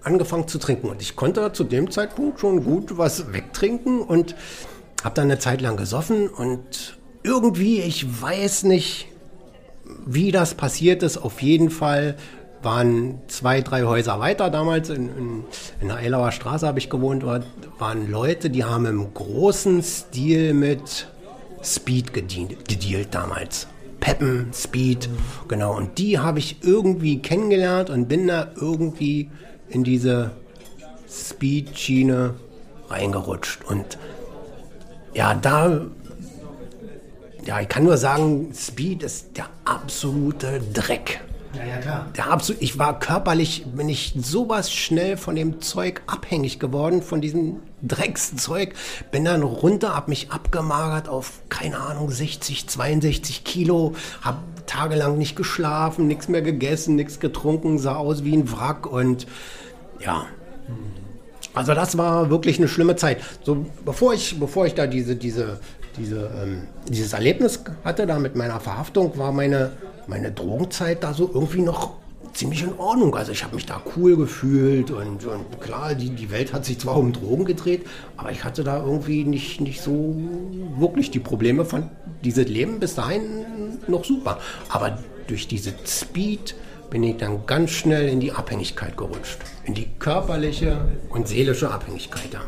angefangen 0.04 0.48
zu 0.48 0.58
trinken 0.58 0.89
und 0.89 1.02
ich 1.02 1.16
konnte 1.16 1.54
zu 1.54 1.63
dem 1.63 1.89
Zeitpunkt 1.92 2.39
schon 2.39 2.63
gut 2.63 2.98
was 2.98 3.32
wegtrinken 3.32 4.02
und 4.02 4.36
habe 5.04 5.16
dann 5.16 5.26
eine 5.26 5.39
Zeit 5.39 5.62
lang 5.62 5.78
gesoffen 5.78 6.28
und 6.28 6.98
irgendwie, 7.24 7.80
ich 7.80 8.22
weiß 8.22 8.63
nicht, 8.63 9.08
wie 10.06 10.32
das 10.32 10.56
passiert 10.56 11.04
ist, 11.04 11.18
auf 11.18 11.42
jeden 11.42 11.70
Fall 11.70 12.16
waren 12.63 13.19
zwei, 13.28 13.62
drei 13.62 13.84
Häuser 13.84 14.19
weiter 14.19 14.49
damals, 14.49 14.89
in, 14.89 15.10
in, 15.17 15.43
in 15.82 15.88
der 15.89 15.97
Eilauer 15.97 16.32
Straße 16.32 16.65
habe 16.65 16.80
ich 16.80 16.89
gewohnt, 16.89 17.23
waren 17.26 18.12
Leute, 18.12 18.49
die 18.49 18.63
haben 18.63 18.86
im 18.86 19.13
großen 19.13 19.84
Stil 19.84 20.54
mit 20.54 21.08
Speed 21.63 22.13
gedient, 22.13 22.67
gedealt 22.67 23.10
damals. 23.12 23.67
Peppen, 23.99 24.52
Speed, 24.54 25.08
genau. 25.47 25.78
Und 25.78 25.97
die 25.97 26.19
habe 26.19 26.39
ich 26.39 26.58
irgendwie 26.62 27.21
kennengelernt 27.21 27.89
und 27.89 28.08
bin 28.08 28.28
da 28.28 28.49
irgendwie 28.56 29.30
in 29.69 29.86
diese 29.86 30.32
Speed-Schiene 31.10 32.34
reingerutscht. 32.89 33.63
Und 33.63 33.97
ja, 35.13 35.34
da, 35.34 35.86
ja, 37.45 37.62
ich 37.62 37.69
kann 37.69 37.84
nur 37.84 37.97
sagen, 37.97 38.52
Speed 38.54 39.04
ist 39.04 39.38
der 39.38 39.47
absolute 39.63 40.62
Dreck. 40.73 41.21
Ja, 41.56 41.66
ja, 41.66 41.78
klar. 41.78 42.42
Ich 42.60 42.80
war 42.80 43.00
körperlich, 43.00 43.66
bin 43.66 43.88
ich 43.88 44.13
sowas 44.18 44.74
schnell 44.74 45.18
von 45.18 45.36
dem 45.36 45.62
Zeug 45.62 46.02
abhängig 46.08 46.60
geworden, 46.60 47.04
von 47.04 47.22
diesem 47.22 47.58
Dreckszeug. 47.82 48.74
Bin 49.12 49.26
dann 49.26 49.44
runter, 49.44 49.96
hab 49.96 50.08
mich 50.08 50.32
abgemagert 50.32 51.08
auf, 51.08 51.42
keine 51.50 51.78
Ahnung, 51.78 52.10
60, 52.10 52.68
62 52.68 53.44
Kilo, 53.44 53.94
hab 54.22 54.39
tagelang 54.66 55.18
nicht 55.18 55.36
geschlafen, 55.36 56.08
nichts 56.08 56.28
mehr 56.28 56.42
gegessen, 56.42 56.96
nichts 56.96 57.20
getrunken, 57.20 57.78
sah 57.78 57.98
aus 57.98 58.24
wie 58.24 58.36
ein 58.36 58.52
Wrack 58.52 58.88
und 58.88 59.28
ja. 60.00 60.26
Also 61.54 61.76
das 61.76 61.98
war 61.98 62.32
wirklich 62.32 62.58
eine 62.58 62.68
schlimme 62.68 62.96
Zeit. 62.96 63.20
So 63.44 63.66
bevor 63.86 64.16
ich, 64.16 64.39
bevor 64.39 64.66
ich 64.66 64.74
da 64.74 64.88
diese, 64.88 65.16
diese, 65.16 65.60
diese, 65.98 66.32
ähm, 66.42 66.63
dieses 66.88 67.13
Erlebnis 67.13 67.63
hatte, 67.84 68.08
da 68.08 68.18
mit 68.18 68.36
meiner 68.36 68.60
Verhaftung, 68.60 69.16
war 69.20 69.32
meine 69.32 69.72
meine 70.08 70.32
Drogenzeit 70.32 71.04
da 71.04 71.13
so 71.13 71.30
irgendwie 71.34 71.62
noch 71.62 71.92
ziemlich 72.34 72.63
in 72.63 72.78
Ordnung. 72.78 73.16
Also 73.16 73.32
ich 73.32 73.44
habe 73.44 73.56
mich 73.56 73.66
da 73.66 73.82
cool 73.96 74.18
gefühlt 74.18 74.92
und, 74.92 75.26
und, 75.26 75.62
klar, 75.62 75.96
die, 75.96 76.10
die 76.10 76.32
Welt 76.32 76.54
hat 76.54 76.66
sich 76.66 76.80
zwar 76.80 76.98
um 76.98 77.13
Drogen 77.13 77.46
gedreht, 77.46 77.86
aber 78.18 78.32
ich 78.32 78.44
hatte 78.44 78.63
da 78.63 78.84
irgendwie 78.84 79.24
nicht, 79.24 79.62
nicht 79.62 79.82
so 79.82 80.16
wirklich 80.78 81.12
die 81.12 81.20
Probleme 81.20 81.66
von 81.66 81.89
dieses 82.24 82.48
Leben 82.48 82.80
bis 82.80 82.96
dahin 82.96 83.78
noch 83.88 84.04
super. 84.04 84.39
Aber 84.70 84.98
durch 85.28 85.48
diese 85.48 85.74
Speed 85.86 86.56
bin 86.89 87.04
ich 87.04 87.18
dann 87.18 87.46
ganz 87.46 87.72
schnell 87.72 88.08
in 88.08 88.20
die 88.20 88.32
Abhängigkeit 88.32 88.98
gerutscht. 88.98 89.39
In 89.66 89.74
die 89.74 89.88
körperliche 90.00 90.78
und 91.10 91.28
seelische 91.28 91.72
Abhängigkeit. 91.72 92.34
Ja. 92.34 92.42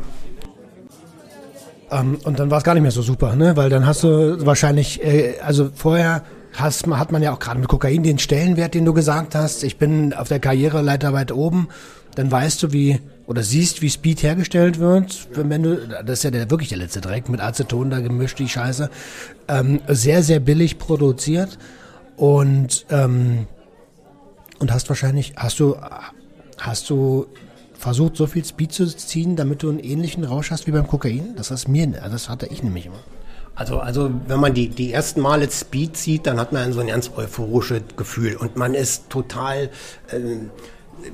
Ähm, 1.90 2.18
und 2.24 2.38
dann 2.38 2.50
war 2.50 2.58
es 2.58 2.64
gar 2.64 2.74
nicht 2.74 2.82
mehr 2.82 2.90
so 2.90 3.02
super, 3.02 3.36
ne? 3.36 3.56
Weil 3.56 3.70
dann 3.70 3.86
hast 3.86 4.02
du 4.02 4.44
wahrscheinlich, 4.44 5.02
äh, 5.02 5.38
also 5.40 5.70
vorher 5.74 6.22
hast, 6.60 6.86
hat 6.86 7.12
man 7.12 7.22
ja 7.22 7.32
auch 7.32 7.38
gerade 7.38 7.60
mit 7.60 7.68
Kokain 7.68 8.02
den 8.02 8.18
Stellenwert, 8.18 8.74
den 8.74 8.84
du 8.84 8.92
gesagt 8.92 9.34
hast. 9.34 9.64
Ich 9.64 9.78
bin 9.78 10.12
auf 10.12 10.28
der 10.28 10.40
Karriereleiter 10.40 11.12
weit 11.12 11.32
oben. 11.32 11.68
Dann 12.14 12.30
weißt 12.30 12.62
du, 12.62 12.72
wie 12.72 13.00
oder 13.26 13.42
siehst, 13.42 13.82
wie 13.82 13.90
Speed 13.90 14.22
hergestellt 14.22 14.78
wird. 14.78 15.28
Wenn 15.32 15.62
du, 15.62 15.88
das 15.88 16.20
ist 16.20 16.22
ja 16.24 16.30
der, 16.30 16.50
wirklich 16.50 16.68
der 16.68 16.78
letzte 16.78 17.00
Dreck 17.00 17.28
mit 17.28 17.40
Aceton 17.40 17.90
da 17.90 18.00
gemischt, 18.00 18.38
die 18.38 18.48
Scheiße. 18.48 18.90
Ähm, 19.48 19.80
sehr, 19.88 20.22
sehr 20.22 20.40
billig 20.40 20.78
produziert 20.78 21.58
und 22.16 22.86
ähm, 22.90 23.46
und 24.58 24.72
hast 24.72 24.88
wahrscheinlich, 24.88 25.34
hast 25.36 25.60
du, 25.60 25.76
hast 26.58 26.88
du 26.88 27.26
versucht, 27.74 28.16
so 28.16 28.26
viel 28.26 28.44
Speed 28.44 28.72
zu 28.72 28.86
ziehen, 28.86 29.36
damit 29.36 29.62
du 29.62 29.68
einen 29.68 29.80
ähnlichen 29.80 30.24
Rausch 30.24 30.50
hast 30.50 30.66
wie 30.66 30.72
beim 30.72 30.86
Kokain? 30.86 31.34
Das 31.36 31.50
ist 31.50 31.68
mir, 31.68 31.86
das 31.86 32.28
hatte 32.28 32.46
ich 32.46 32.62
nämlich 32.62 32.86
immer. 32.86 33.00
Also, 33.56 33.78
also 33.78 34.10
wenn 34.28 34.38
man 34.38 34.52
die, 34.52 34.68
die 34.68 34.92
ersten 34.92 35.22
Male 35.22 35.50
Speed 35.50 35.96
sieht, 35.96 36.26
dann 36.26 36.38
hat 36.38 36.52
man 36.52 36.74
so 36.74 36.80
ein 36.80 36.88
ganz 36.88 37.10
euphorisches 37.16 37.82
Gefühl 37.96 38.36
und 38.36 38.56
man 38.56 38.74
ist 38.74 39.08
total, 39.08 39.70
äh, 40.08 40.18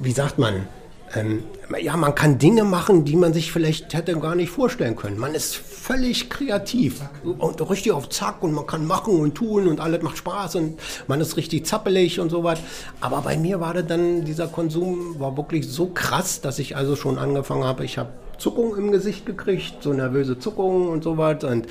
wie 0.01 0.11
sagt 0.11 0.39
man, 0.39 0.67
ähm, 1.15 1.45
ja, 1.81 1.97
man 1.97 2.15
kann 2.15 2.39
Dinge 2.39 2.65
machen, 2.65 3.05
die 3.05 3.17
man 3.17 3.33
sich 3.33 3.53
vielleicht 3.53 3.95
hätte 3.95 4.19
gar 4.19 4.35
nicht 4.35 4.51
vorstellen 4.51 4.97
können. 4.97 5.19
Man 5.19 5.35
ist 5.35 5.55
völlig 5.55 6.31
kreativ 6.31 7.01
und 7.23 7.71
richtig 7.71 7.93
auf 7.93 8.09
Zack 8.09 8.43
und 8.43 8.53
man 8.53 8.67
kann 8.67 8.87
machen 8.87 9.21
und 9.21 9.35
tun 9.35 9.69
und 9.69 9.79
alles 9.79 10.03
macht 10.03 10.17
Spaß 10.17 10.57
und 10.57 10.81
man 11.07 11.21
ist 11.21 11.37
richtig 11.37 11.67
zappelig 11.67 12.19
und 12.19 12.31
so 12.31 12.43
was. 12.43 12.59
Aber 13.01 13.21
bei 13.23 13.37
mir 13.37 13.61
war 13.61 13.75
das 13.75 13.87
dann, 13.87 14.25
dieser 14.25 14.49
Konsum 14.49 15.21
war 15.21 15.37
wirklich 15.37 15.69
so 15.69 15.87
krass, 15.87 16.41
dass 16.41 16.59
ich 16.59 16.77
also 16.77 16.97
schon 16.97 17.19
angefangen 17.19 17.65
habe, 17.65 17.85
ich 17.85 17.99
habe 17.99 18.11
Zuckung 18.43 18.77
im 18.77 18.91
Gesicht 18.91 19.25
gekriegt, 19.25 19.77
so 19.83 19.93
nervöse 19.93 20.37
Zuckungen 20.37 20.89
und 20.89 21.05
so 21.05 21.17
was. 21.17 21.45
Und 21.45 21.69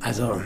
also 0.00 0.42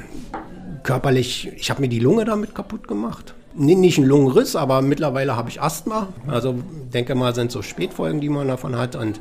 körperlich, 0.85 1.51
ich 1.57 1.69
habe 1.69 1.81
mir 1.81 1.89
die 1.89 1.99
Lunge 1.99 2.25
damit 2.25 2.55
kaputt 2.55 2.87
gemacht. 2.87 3.35
nicht 3.57 3.99
ein 3.99 4.05
Lungenriss, 4.05 4.55
aber 4.55 4.83
mittlerweile 4.83 5.35
habe 5.37 5.51
ich 5.51 5.61
Asthma. 5.61 6.09
Also 6.29 6.55
denke 6.93 7.17
mal, 7.17 7.35
sind 7.35 7.51
so 7.51 7.61
Spätfolgen, 7.61 8.21
die 8.21 8.29
man 8.29 8.47
davon 8.47 8.79
hat. 8.79 8.95
Und 8.95 9.21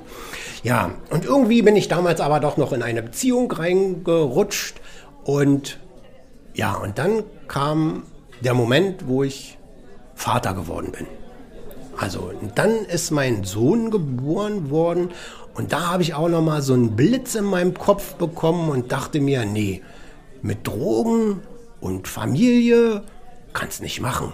ja, 0.62 0.92
und 1.10 1.26
irgendwie 1.26 1.64
bin 1.64 1.76
ich 1.76 1.88
damals 1.88 2.22
aber 2.22 2.40
doch 2.40 2.58
noch 2.58 2.72
in 2.72 2.84
eine 2.84 3.02
Beziehung 3.02 3.52
reingerutscht. 3.52 4.80
Und 5.24 5.80
ja, 6.54 6.76
und 6.76 7.00
dann 7.00 7.24
kam 7.48 8.04
der 8.42 8.54
Moment, 8.54 9.08
wo 9.08 9.24
ich 9.24 9.58
Vater 10.14 10.54
geworden 10.54 10.92
bin. 10.92 11.08
Also 11.98 12.32
dann 12.56 12.86
ist 12.86 13.12
mein 13.12 13.44
Sohn 13.44 13.92
geboren 13.92 14.70
worden 14.70 15.10
und 15.56 15.72
da 15.72 15.92
habe 15.92 16.04
ich 16.04 16.14
auch 16.14 16.30
noch 16.30 16.42
mal 16.42 16.62
so 16.62 16.74
einen 16.74 16.96
Blitz 16.96 17.36
in 17.36 17.46
meinem 17.46 17.74
Kopf 17.74 18.16
bekommen 18.16 18.70
und 18.70 18.92
dachte 18.92 19.22
mir, 19.22 19.46
nee, 19.46 19.82
mit 20.42 20.66
Drogen 20.68 21.42
und 21.80 22.08
Familie 22.08 23.04
kannst 23.54 23.82
nicht 23.82 24.02
machen. 24.02 24.34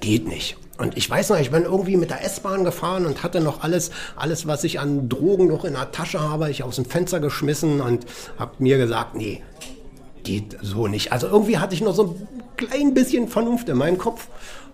Geht 0.00 0.26
nicht. 0.26 0.56
Und 0.78 0.96
ich 0.96 1.10
weiß 1.10 1.30
noch, 1.30 1.38
ich 1.38 1.50
bin 1.50 1.64
irgendwie 1.64 1.96
mit 1.96 2.10
der 2.10 2.24
S-Bahn 2.24 2.64
gefahren 2.64 3.04
und 3.04 3.24
hatte 3.24 3.40
noch 3.40 3.62
alles, 3.62 3.90
alles, 4.16 4.46
was 4.46 4.62
ich 4.64 4.78
an 4.78 5.08
Drogen 5.08 5.48
noch 5.48 5.64
in 5.64 5.74
der 5.74 5.90
Tasche 5.90 6.20
habe, 6.20 6.50
ich 6.50 6.62
aus 6.62 6.76
dem 6.76 6.84
Fenster 6.84 7.18
geschmissen 7.20 7.80
und 7.80 8.06
habe 8.38 8.52
mir 8.60 8.78
gesagt, 8.78 9.16
nee, 9.16 9.42
geht 10.22 10.56
so 10.62 10.86
nicht. 10.86 11.12
Also 11.12 11.26
irgendwie 11.26 11.58
hatte 11.58 11.74
ich 11.74 11.80
noch 11.80 11.94
so 11.94 12.04
ein 12.04 12.28
klein 12.56 12.94
bisschen 12.94 13.28
Vernunft 13.28 13.68
in 13.68 13.76
meinem 13.76 13.98
Kopf. 13.98 14.28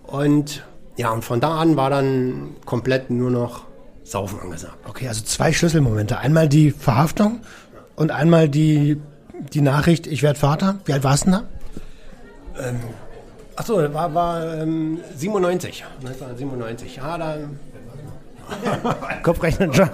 Und 0.06 0.62
ja, 0.96 1.10
und 1.10 1.24
von 1.24 1.40
da 1.40 1.56
an 1.56 1.76
war 1.76 1.90
dann 1.90 2.54
komplett 2.66 3.10
nur 3.10 3.30
noch 3.30 3.62
Saufen 4.04 4.38
angesagt. 4.40 4.76
Okay, 4.86 5.08
also 5.08 5.22
zwei 5.24 5.52
Schlüsselmomente. 5.52 6.18
Einmal 6.18 6.48
die 6.48 6.70
Verhaftung 6.70 7.40
und 7.96 8.10
einmal 8.10 8.48
die, 8.48 9.00
die 9.52 9.60
Nachricht, 9.60 10.06
ich 10.06 10.22
werde 10.22 10.38
Vater. 10.38 10.76
Wie 10.84 10.92
alt 10.92 11.04
warst 11.04 11.26
du 11.26 11.30
da? 11.32 11.42
Ähm, 12.58 12.80
Achso, 13.56 13.76
war, 13.94 14.14
war 14.14 14.54
ähm, 14.62 14.98
97, 15.16 15.84
1997. 16.00 16.96
Ja, 16.96 17.18
da. 17.18 17.36
Kopfrechnen 19.22 19.72
schon. 19.72 19.88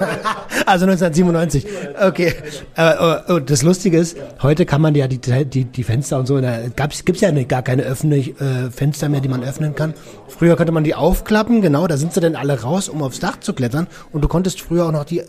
Also 0.67 0.87
1997. 0.87 1.67
Okay. 2.01 2.35
Äh, 2.77 2.95
oh, 3.29 3.39
das 3.39 3.63
Lustige 3.63 3.99
ist, 3.99 4.17
heute 4.43 4.67
kann 4.67 4.81
man 4.81 4.95
ja 4.95 5.09
die, 5.09 5.19
die, 5.19 5.65
die 5.65 5.85
Fenster 5.85 6.19
und 6.19 6.27
so, 6.27 6.41
da 6.41 6.69
gab's, 6.75 7.05
gibt's 7.05 7.21
ja 7.21 7.31
gar 7.31 7.63
keine 7.63 7.83
öffentlich, 7.83 8.41
äh, 8.41 8.71
Fenster 8.71 9.09
mehr, 9.09 9.21
die 9.21 9.29
man 9.29 9.43
öffnen 9.43 9.75
kann. 9.75 9.95
Früher 10.29 10.57
konnte 10.57 10.73
man 10.73 10.85
die 10.85 10.95
aufklappen, 10.95 11.63
genau, 11.63 11.87
da 11.87 11.97
sind 11.97 12.13
sie 12.13 12.21
dann 12.21 12.37
alle 12.37 12.63
raus, 12.63 12.89
um 12.89 13.03
aufs 13.03 13.21
Dach 13.21 13.41
zu 13.41 13.53
klettern. 13.53 13.87
Und 14.13 14.23
du 14.23 14.29
konntest 14.29 14.61
früher 14.61 14.87
auch 14.87 14.93
noch 14.93 15.05
die, 15.05 15.23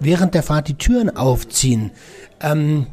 während 0.00 0.34
der 0.34 0.42
Fahrt 0.42 0.68
die 0.68 0.74
Türen 0.74 1.16
aufziehen. 1.16 1.90
Ähm, 2.40 2.86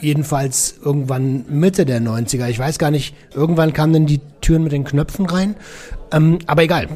jedenfalls 0.00 0.76
irgendwann 0.82 1.44
Mitte 1.48 1.84
der 1.84 2.00
90er. 2.00 2.48
Ich 2.48 2.58
weiß 2.58 2.78
gar 2.78 2.90
nicht, 2.90 3.14
irgendwann 3.34 3.72
kamen 3.72 3.92
dann 3.92 4.06
die 4.06 4.20
Türen 4.40 4.62
mit 4.62 4.72
den 4.72 4.84
Knöpfen 4.84 5.26
rein. 5.26 5.56
Ähm, 6.12 6.38
aber 6.46 6.62
egal. 6.62 6.88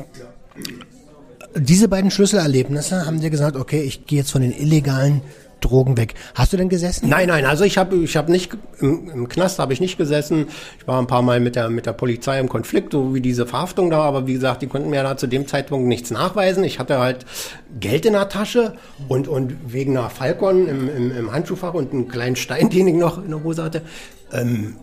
Diese 1.54 1.88
beiden 1.88 2.10
Schlüsselerlebnisse 2.10 3.06
haben 3.06 3.20
dir 3.20 3.30
gesagt, 3.30 3.56
okay, 3.56 3.82
ich 3.82 4.06
gehe 4.06 4.18
jetzt 4.18 4.30
von 4.30 4.42
den 4.42 4.52
illegalen 4.52 5.22
Drogen 5.62 5.96
weg. 5.96 6.14
Hast 6.34 6.52
du 6.52 6.56
denn 6.56 6.68
gesessen? 6.68 7.08
Nein, 7.08 7.28
nein, 7.28 7.46
also 7.46 7.64
ich 7.64 7.78
habe 7.78 7.96
ich 7.96 8.16
hab 8.16 8.28
nicht, 8.28 8.52
im, 8.80 9.08
im 9.08 9.28
Knast 9.28 9.58
habe 9.58 9.72
ich 9.72 9.80
nicht 9.80 9.96
gesessen. 9.96 10.46
Ich 10.78 10.86
war 10.86 11.00
ein 11.00 11.06
paar 11.06 11.22
Mal 11.22 11.40
mit 11.40 11.56
der, 11.56 11.70
mit 11.70 11.86
der 11.86 11.92
Polizei 11.92 12.38
im 12.38 12.48
Konflikt, 12.48 12.92
so 12.92 13.14
wie 13.14 13.20
diese 13.20 13.46
Verhaftung 13.46 13.88
da, 13.90 14.00
aber 14.00 14.26
wie 14.26 14.34
gesagt, 14.34 14.62
die 14.62 14.66
konnten 14.66 14.90
mir 14.90 15.02
da 15.02 15.16
zu 15.16 15.26
dem 15.26 15.46
Zeitpunkt 15.46 15.86
nichts 15.86 16.10
nachweisen. 16.10 16.64
Ich 16.64 16.78
hatte 16.78 16.98
halt 16.98 17.24
Geld 17.80 18.04
in 18.04 18.12
der 18.12 18.28
Tasche 18.28 18.74
und, 19.08 19.28
und 19.28 19.72
wegen 19.72 19.96
einer 19.96 20.10
Falcon 20.10 20.68
im, 20.68 20.88
im, 20.88 21.16
im 21.16 21.32
Handschuhfach 21.32 21.74
und 21.74 21.92
einen 21.92 22.08
kleinen 22.08 22.36
Stein, 22.36 22.68
den 22.70 22.88
ich 22.88 22.94
noch 22.94 23.22
in 23.22 23.30
der 23.30 23.42
Hose 23.42 23.62
hatte, 23.62 23.82
ähm, 24.32 24.76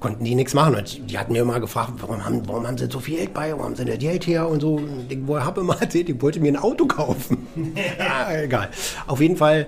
konnten 0.00 0.24
die 0.24 0.34
nichts 0.34 0.54
machen. 0.54 0.76
Und 0.76 1.10
die 1.10 1.18
hatten 1.18 1.32
mir 1.32 1.42
immer 1.42 1.60
gefragt, 1.60 1.94
warum 1.98 2.24
haben, 2.24 2.42
warum 2.46 2.66
haben 2.66 2.78
sie 2.78 2.88
so 2.90 3.00
viel 3.00 3.16
Geld 3.16 3.34
bei, 3.34 3.50
warum 3.50 3.64
haben 3.64 3.76
sie 3.76 3.84
das 3.84 3.98
Geld 3.98 4.26
her 4.26 4.48
und 4.48 4.60
so. 4.60 4.80
Ich 5.08 5.18
habe 5.28 5.60
immer 5.60 5.76
erzählt, 5.80 6.08
ich 6.08 6.20
wollte 6.20 6.40
mir 6.40 6.52
ein 6.52 6.56
Auto 6.56 6.86
kaufen. 6.86 7.48
ja, 7.98 8.32
egal. 8.42 8.70
Auf 9.06 9.20
jeden 9.20 9.36
Fall 9.36 9.66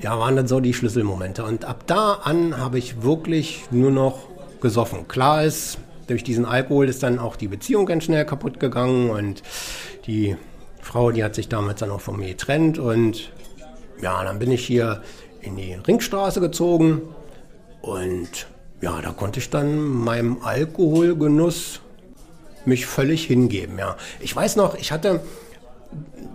ja, 0.00 0.18
waren 0.18 0.36
dann 0.36 0.46
so 0.46 0.60
die 0.60 0.74
Schlüsselmomente. 0.74 1.44
Und 1.44 1.64
ab 1.64 1.84
da 1.86 2.14
an 2.24 2.58
habe 2.58 2.78
ich 2.78 3.02
wirklich 3.02 3.64
nur 3.70 3.90
noch 3.90 4.28
gesoffen. 4.60 5.08
Klar 5.08 5.44
ist, 5.44 5.78
durch 6.06 6.24
diesen 6.24 6.44
Alkohol 6.44 6.88
ist 6.88 7.02
dann 7.02 7.18
auch 7.18 7.36
die 7.36 7.48
Beziehung 7.48 7.86
ganz 7.86 8.04
schnell 8.04 8.24
kaputt 8.24 8.60
gegangen 8.60 9.10
und 9.10 9.42
die 10.06 10.36
Frau, 10.80 11.12
die 11.12 11.22
hat 11.22 11.34
sich 11.34 11.48
damals 11.48 11.80
dann 11.80 11.90
auch 11.90 12.00
von 12.00 12.16
mir 12.16 12.28
getrennt 12.28 12.78
und 12.78 13.30
ja, 14.00 14.24
dann 14.24 14.38
bin 14.38 14.50
ich 14.50 14.66
hier 14.66 15.02
in 15.40 15.56
die 15.56 15.74
Ringstraße 15.74 16.40
gezogen 16.40 17.02
und 17.80 18.48
ja, 18.82 19.00
da 19.00 19.12
konnte 19.12 19.38
ich 19.38 19.48
dann 19.48 19.80
meinem 19.80 20.38
Alkoholgenuss 20.42 21.80
mich 22.64 22.84
völlig 22.84 23.24
hingeben, 23.24 23.78
ja. 23.78 23.96
Ich 24.20 24.34
weiß 24.34 24.56
noch, 24.56 24.74
ich 24.74 24.92
hatte, 24.92 25.20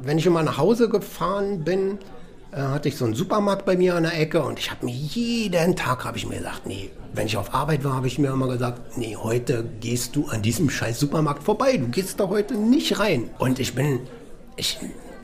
wenn 0.02 0.18
ich 0.18 0.26
immer 0.26 0.44
nach 0.44 0.58
Hause 0.58 0.90
gefahren 0.90 1.66
bin, 1.66 2.00
äh, 2.52 2.58
hatte 2.58 2.88
ich 2.88 2.96
so 2.96 3.04
einen 3.04 3.16
Supermarkt 3.16 3.66
bei 3.66 3.76
mir 3.76 3.96
an 3.96 4.04
der 4.04 4.18
Ecke 4.20 4.42
und 4.42 4.60
ich 4.60 4.72
habe 4.72 4.86
mir 4.86 4.94
jeden 4.94 5.76
Tag, 5.76 6.06
habe 6.06 6.18
ich 6.18 6.28
mir 6.28 6.38
gesagt, 6.38 6.66
nee, 6.66 6.90
wenn 7.14 7.28
ich 7.28 7.36
auf 7.36 7.54
Arbeit 7.54 7.84
war, 7.84 7.94
habe 7.94 8.08
ich 8.08 8.18
mir 8.18 8.32
immer 8.32 8.48
gesagt, 8.48 8.98
nee, 8.98 9.18
heute 9.18 9.66
gehst 9.82 10.16
du 10.16 10.28
an 10.28 10.42
diesem 10.42 10.70
scheiß 10.70 11.00
Supermarkt 11.00 11.44
vorbei, 11.44 11.76
du 11.76 11.90
gehst 11.90 12.20
da 12.20 12.30
heute 12.30 12.56
nicht 12.56 13.00
rein. 13.00 13.30
Und 13.40 13.60
ich 13.60 13.76
bin, 13.76 14.00
ich, 14.56 14.80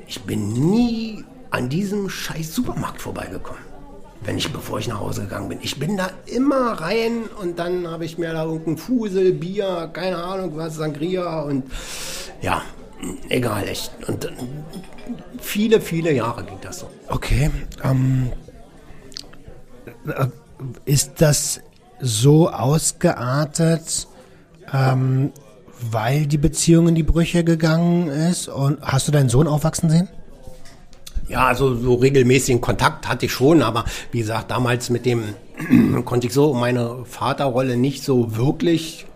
ich 0.08 0.22
bin 0.24 0.52
nie 0.52 1.24
an 1.52 1.70
diesem 1.70 2.10
scheiß 2.10 2.54
Supermarkt 2.54 3.02
vorbeigekommen 3.02 3.73
wenn 4.26 4.38
ich, 4.38 4.52
bevor 4.52 4.80
ich 4.80 4.88
nach 4.88 5.00
Hause 5.00 5.24
gegangen 5.24 5.50
bin. 5.50 5.60
Ich 5.62 5.80
bin 5.80 5.98
da 5.98 6.10
immer 6.26 6.74
rein 6.74 7.24
und 7.42 7.60
dann 7.60 7.88
habe 7.88 8.06
ich 8.06 8.18
mir 8.18 8.34
da 8.34 8.44
irgendein 8.46 8.78
Fusel, 8.78 9.34
Bier, 9.34 9.90
keine 9.94 10.18
Ahnung 10.18 10.56
was, 10.56 10.76
Sangria 10.76 11.42
und 11.42 11.64
ja, 12.42 12.62
egal, 13.30 13.68
echt. 13.68 13.92
Und 14.08 14.32
viele, 15.40 15.82
viele 15.82 16.14
Jahre 16.14 16.44
ging 16.44 16.58
das 16.62 16.80
so. 16.80 16.90
Okay. 17.10 17.50
Ähm, 17.84 18.32
äh, 20.08 20.28
ist 20.86 21.22
das 21.22 21.62
so 22.00 22.50
ausgeartet, 22.50 24.08
ähm, 24.74 25.32
weil 25.92 26.28
die 26.28 26.38
Beziehung 26.38 26.90
in 26.90 26.96
die 26.96 27.04
Brüche 27.04 27.44
gegangen 27.44 28.08
ist? 28.08 28.48
Und 28.48 28.82
hast 28.82 29.08
du 29.08 29.12
deinen 29.12 29.30
Sohn 29.30 29.48
aufwachsen 29.48 29.90
sehen? 29.90 30.10
Ja, 31.34 31.48
also 31.48 31.76
so 31.76 31.96
regelmäßigen 31.96 32.62
Kontakt 32.62 33.10
hatte 33.10 33.26
ich 33.26 33.32
schon, 33.32 33.64
aber 33.64 33.86
wie 34.12 34.20
gesagt, 34.20 34.52
damals 34.52 34.92
mit 34.92 35.04
dem 35.08 35.24
konnte 36.06 36.28
ich 36.28 36.34
so 36.34 36.54
meine 36.54 37.06
Vaterrolle 37.06 37.76
nicht 37.76 38.04
so 38.04 38.38
wirklich 38.38 39.08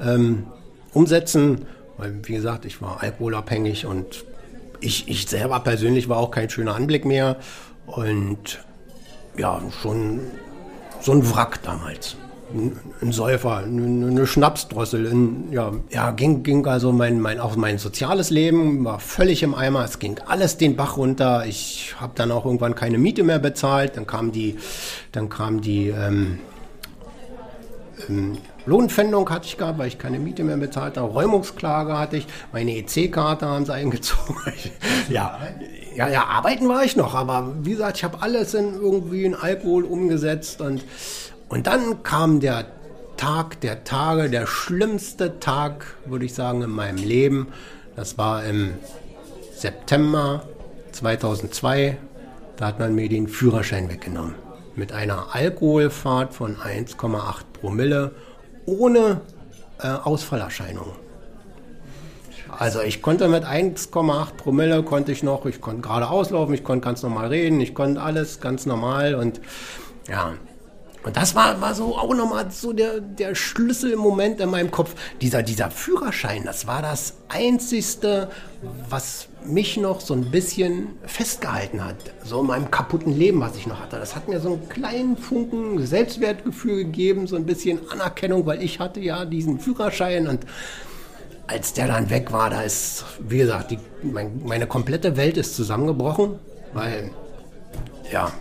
ähm, 0.00 0.46
umsetzen, 0.92 1.66
weil 1.96 2.20
wie 2.22 2.34
gesagt, 2.34 2.64
ich 2.64 2.80
war 2.80 3.02
alkoholabhängig 3.02 3.86
und 3.86 4.24
ich, 4.78 5.08
ich 5.08 5.26
selber 5.26 5.58
persönlich 5.58 6.08
war 6.08 6.18
auch 6.18 6.30
kein 6.30 6.48
schöner 6.48 6.76
Anblick 6.76 7.04
mehr 7.04 7.38
und 7.86 8.64
ja, 9.36 9.60
schon 9.82 10.20
so 11.00 11.10
ein 11.10 11.28
Wrack 11.28 11.60
damals 11.64 12.16
ein 12.54 13.12
Säufer, 13.12 13.58
eine 13.58 14.26
Schnapsdrossel. 14.26 15.06
Ein, 15.06 15.48
ja, 15.50 15.72
ja, 15.90 16.10
ging, 16.12 16.42
ging 16.42 16.66
also 16.66 16.92
mein, 16.92 17.20
mein, 17.20 17.40
auch 17.40 17.56
mein 17.56 17.78
soziales 17.78 18.30
Leben 18.30 18.84
war 18.84 19.00
völlig 19.00 19.42
im 19.42 19.54
Eimer. 19.54 19.84
Es 19.84 19.98
ging 19.98 20.20
alles 20.26 20.56
den 20.56 20.76
Bach 20.76 20.96
runter. 20.96 21.44
Ich 21.46 21.94
habe 21.98 22.12
dann 22.14 22.30
auch 22.30 22.44
irgendwann 22.44 22.74
keine 22.74 22.98
Miete 22.98 23.24
mehr 23.24 23.38
bezahlt. 23.38 23.96
Dann 23.96 24.06
kam 24.06 24.32
die, 24.32 24.56
dann 25.12 25.28
kam 25.28 25.60
die 25.60 25.88
ähm, 25.88 26.38
ähm, 28.08 28.38
Lohnpfändung 28.66 29.28
hatte 29.28 29.46
ich 29.46 29.58
gehabt, 29.58 29.78
weil 29.78 29.88
ich 29.88 29.98
keine 29.98 30.18
Miete 30.18 30.42
mehr 30.42 30.56
bezahlt 30.56 30.96
habe. 30.96 31.12
Räumungsklage 31.12 31.98
hatte 31.98 32.16
ich. 32.16 32.26
Meine 32.52 32.76
EC-Karte 32.76 33.46
haben 33.46 33.66
sie 33.66 33.74
eingezogen. 33.74 34.36
ja, 35.10 35.38
ja, 35.94 36.08
ja, 36.08 36.24
arbeiten 36.24 36.68
war 36.68 36.82
ich 36.82 36.96
noch, 36.96 37.14
aber 37.14 37.52
wie 37.62 37.72
gesagt, 37.72 37.98
ich 37.98 38.04
habe 38.04 38.22
alles 38.22 38.54
in 38.54 38.74
irgendwie 38.74 39.24
in 39.24 39.34
Alkohol 39.34 39.84
umgesetzt 39.84 40.60
und 40.60 40.82
und 41.48 41.66
dann 41.66 42.02
kam 42.02 42.40
der 42.40 42.66
Tag 43.16 43.60
der 43.60 43.84
Tage, 43.84 44.28
der 44.28 44.46
schlimmste 44.46 45.38
Tag, 45.40 45.96
würde 46.04 46.24
ich 46.24 46.34
sagen, 46.34 46.62
in 46.62 46.70
meinem 46.70 46.98
Leben. 46.98 47.48
Das 47.96 48.18
war 48.18 48.44
im 48.44 48.74
September 49.56 50.42
2002. 50.92 51.96
Da 52.56 52.66
hat 52.66 52.78
man 52.78 52.94
mir 52.94 53.08
den 53.08 53.28
Führerschein 53.28 53.88
weggenommen. 53.88 54.34
Mit 54.74 54.92
einer 54.92 55.34
Alkoholfahrt 55.34 56.34
von 56.34 56.56
1,8 56.56 57.44
Promille 57.52 58.12
ohne 58.66 59.20
äh, 59.78 59.88
Ausfallerscheinungen. 59.88 60.92
Also 62.58 62.80
ich 62.80 63.02
konnte 63.02 63.28
mit 63.28 63.44
1,8 63.44 64.34
Promille 64.36 64.82
konnte 64.82 65.12
ich 65.12 65.22
noch, 65.22 65.46
ich 65.46 65.60
konnte 65.60 65.82
gerade 65.82 66.08
auslaufen, 66.08 66.54
ich 66.54 66.62
konnte 66.62 66.84
ganz 66.84 67.02
normal 67.02 67.28
reden, 67.28 67.60
ich 67.60 67.74
konnte 67.74 68.00
alles 68.00 68.40
ganz 68.40 68.66
normal 68.66 69.14
und 69.14 69.40
ja, 70.08 70.34
Und 71.04 71.16
das 71.18 71.34
war, 71.34 71.60
war 71.60 71.74
so 71.74 71.96
auch 71.96 72.14
nochmal 72.14 72.50
so 72.50 72.72
der, 72.72 73.00
der 73.00 73.34
Schlüsselmoment 73.34 74.40
in 74.40 74.50
meinem 74.50 74.70
Kopf. 74.70 74.94
Dieser, 75.20 75.42
dieser 75.42 75.70
Führerschein, 75.70 76.44
das 76.44 76.66
war 76.66 76.80
das 76.80 77.14
Einzigste, 77.28 78.30
was 78.88 79.28
mich 79.44 79.76
noch 79.76 80.00
so 80.00 80.14
ein 80.14 80.30
bisschen 80.30 80.88
festgehalten 81.04 81.84
hat. 81.84 81.96
So 82.24 82.40
in 82.40 82.46
meinem 82.46 82.70
kaputten 82.70 83.14
Leben, 83.14 83.40
was 83.40 83.54
ich 83.56 83.66
noch 83.66 83.80
hatte. 83.80 83.98
Das 83.98 84.16
hat 84.16 84.28
mir 84.28 84.40
so 84.40 84.54
einen 84.54 84.68
kleinen 84.70 85.18
Funken 85.18 85.86
Selbstwertgefühl 85.86 86.84
gegeben, 86.84 87.26
so 87.26 87.36
ein 87.36 87.44
bisschen 87.44 87.80
Anerkennung, 87.90 88.46
weil 88.46 88.62
ich 88.62 88.80
hatte 88.80 89.00
ja 89.00 89.26
diesen 89.26 89.60
Führerschein 89.60 90.26
und 90.26 90.46
als 91.46 91.74
der 91.74 91.88
dann 91.88 92.08
weg 92.08 92.32
war, 92.32 92.48
da 92.48 92.62
ist, 92.62 93.04
wie 93.20 93.36
gesagt, 93.36 93.70
die, 93.70 93.78
mein, 94.02 94.40
meine 94.42 94.66
komplette 94.66 95.18
Welt 95.18 95.36
ist 95.36 95.54
zusammengebrochen, 95.54 96.38
weil, 96.72 97.10
ja, 98.10 98.32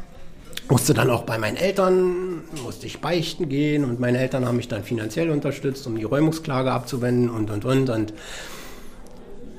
musste 0.69 0.93
dann 0.93 1.10
auch 1.10 1.23
bei 1.23 1.38
meinen 1.38 1.58
Eltern, 1.58 2.41
musste 2.63 2.88
ich 2.88 3.02
beichten 3.02 3.49
gehen 3.49 3.84
und 3.84 3.99
meine 3.99 4.19
Eltern 4.19 4.45
haben 4.45 4.58
mich 4.58 4.67
dann 4.67 4.84
finanziell 4.84 5.30
unterstützt, 5.30 5.86
um 5.88 5.97
die 5.97 6.04
Räumungsklage 6.04 6.71
abzuwenden 6.71 7.30
und, 7.30 7.49
und, 7.49 7.65
und. 7.65 7.89
Und 7.89 8.13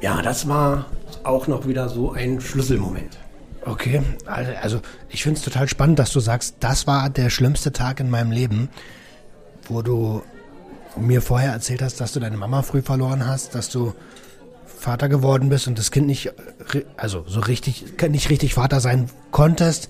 ja, 0.00 0.22
das 0.22 0.48
war 0.48 0.86
auch 1.22 1.46
noch 1.46 1.66
wieder 1.66 1.88
so 1.88 2.12
ein 2.12 2.40
Schlüsselmoment. 2.40 3.18
Okay, 3.66 4.02
also 4.26 4.80
ich 5.08 5.22
finde 5.22 5.38
es 5.38 5.44
total 5.44 5.68
spannend, 5.68 5.98
dass 5.98 6.12
du 6.12 6.20
sagst, 6.20 6.56
das 6.60 6.86
war 6.86 7.08
der 7.08 7.30
schlimmste 7.30 7.72
Tag 7.72 7.98
in 8.00 8.10
meinem 8.10 8.30
Leben, 8.30 8.68
wo 9.68 9.80
du 9.80 10.22
mir 10.96 11.22
vorher 11.22 11.52
erzählt 11.52 11.80
hast, 11.80 12.00
dass 12.00 12.12
du 12.12 12.20
deine 12.20 12.36
Mama 12.36 12.62
früh 12.62 12.82
verloren 12.82 13.26
hast, 13.26 13.54
dass 13.54 13.70
du 13.70 13.94
Vater 14.66 15.08
geworden 15.08 15.48
bist 15.48 15.66
und 15.66 15.78
das 15.78 15.90
Kind 15.90 16.06
nicht, 16.06 16.32
also 16.98 17.24
so 17.26 17.40
richtig, 17.40 17.84
nicht 18.10 18.28
richtig 18.28 18.54
Vater 18.54 18.80
sein 18.80 19.08
konntest 19.30 19.88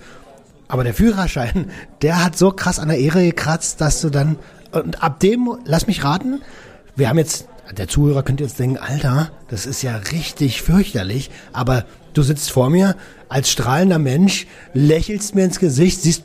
aber 0.74 0.82
der 0.82 0.92
Führerschein, 0.92 1.70
der 2.02 2.24
hat 2.24 2.36
so 2.36 2.50
krass 2.50 2.80
an 2.80 2.88
der 2.88 2.98
Ehre 2.98 3.22
gekratzt, 3.22 3.80
dass 3.80 4.00
du 4.00 4.10
dann, 4.10 4.34
und 4.72 5.04
ab 5.04 5.20
dem, 5.20 5.48
lass 5.64 5.86
mich 5.86 6.02
raten, 6.02 6.42
wir 6.96 7.08
haben 7.08 7.18
jetzt, 7.18 7.46
der 7.78 7.86
Zuhörer 7.86 8.24
könnte 8.24 8.42
jetzt 8.42 8.58
denken, 8.58 8.78
Alter, 8.78 9.30
das 9.46 9.66
ist 9.66 9.82
ja 9.82 9.94
richtig 10.10 10.62
fürchterlich, 10.62 11.30
aber 11.52 11.84
du 12.12 12.24
sitzt 12.24 12.50
vor 12.50 12.70
mir 12.70 12.96
als 13.28 13.52
strahlender 13.52 14.00
Mensch, 14.00 14.48
lächelst 14.72 15.36
mir 15.36 15.44
ins 15.44 15.60
Gesicht, 15.60 16.02
siehst 16.02 16.24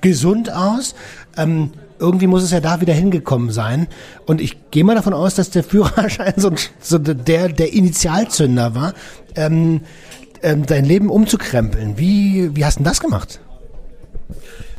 gesund 0.00 0.52
aus, 0.52 0.96
ähm, 1.36 1.70
irgendwie 2.00 2.26
muss 2.26 2.42
es 2.42 2.50
ja 2.50 2.58
da 2.58 2.80
wieder 2.80 2.94
hingekommen 2.94 3.52
sein. 3.52 3.86
Und 4.26 4.40
ich 4.40 4.72
gehe 4.72 4.82
mal 4.82 4.96
davon 4.96 5.14
aus, 5.14 5.36
dass 5.36 5.50
der 5.50 5.62
Führerschein 5.62 6.34
so, 6.36 6.50
so 6.80 6.98
der, 6.98 7.48
der 7.48 7.72
Initialzünder 7.72 8.74
war, 8.74 8.94
ähm, 9.36 9.82
ähm, 10.42 10.66
dein 10.66 10.84
Leben 10.84 11.10
umzukrempeln. 11.10 11.96
Wie, 11.96 12.56
wie 12.56 12.64
hast 12.64 12.80
du 12.80 12.82
denn 12.82 12.90
das 12.90 12.98
gemacht? 12.98 13.38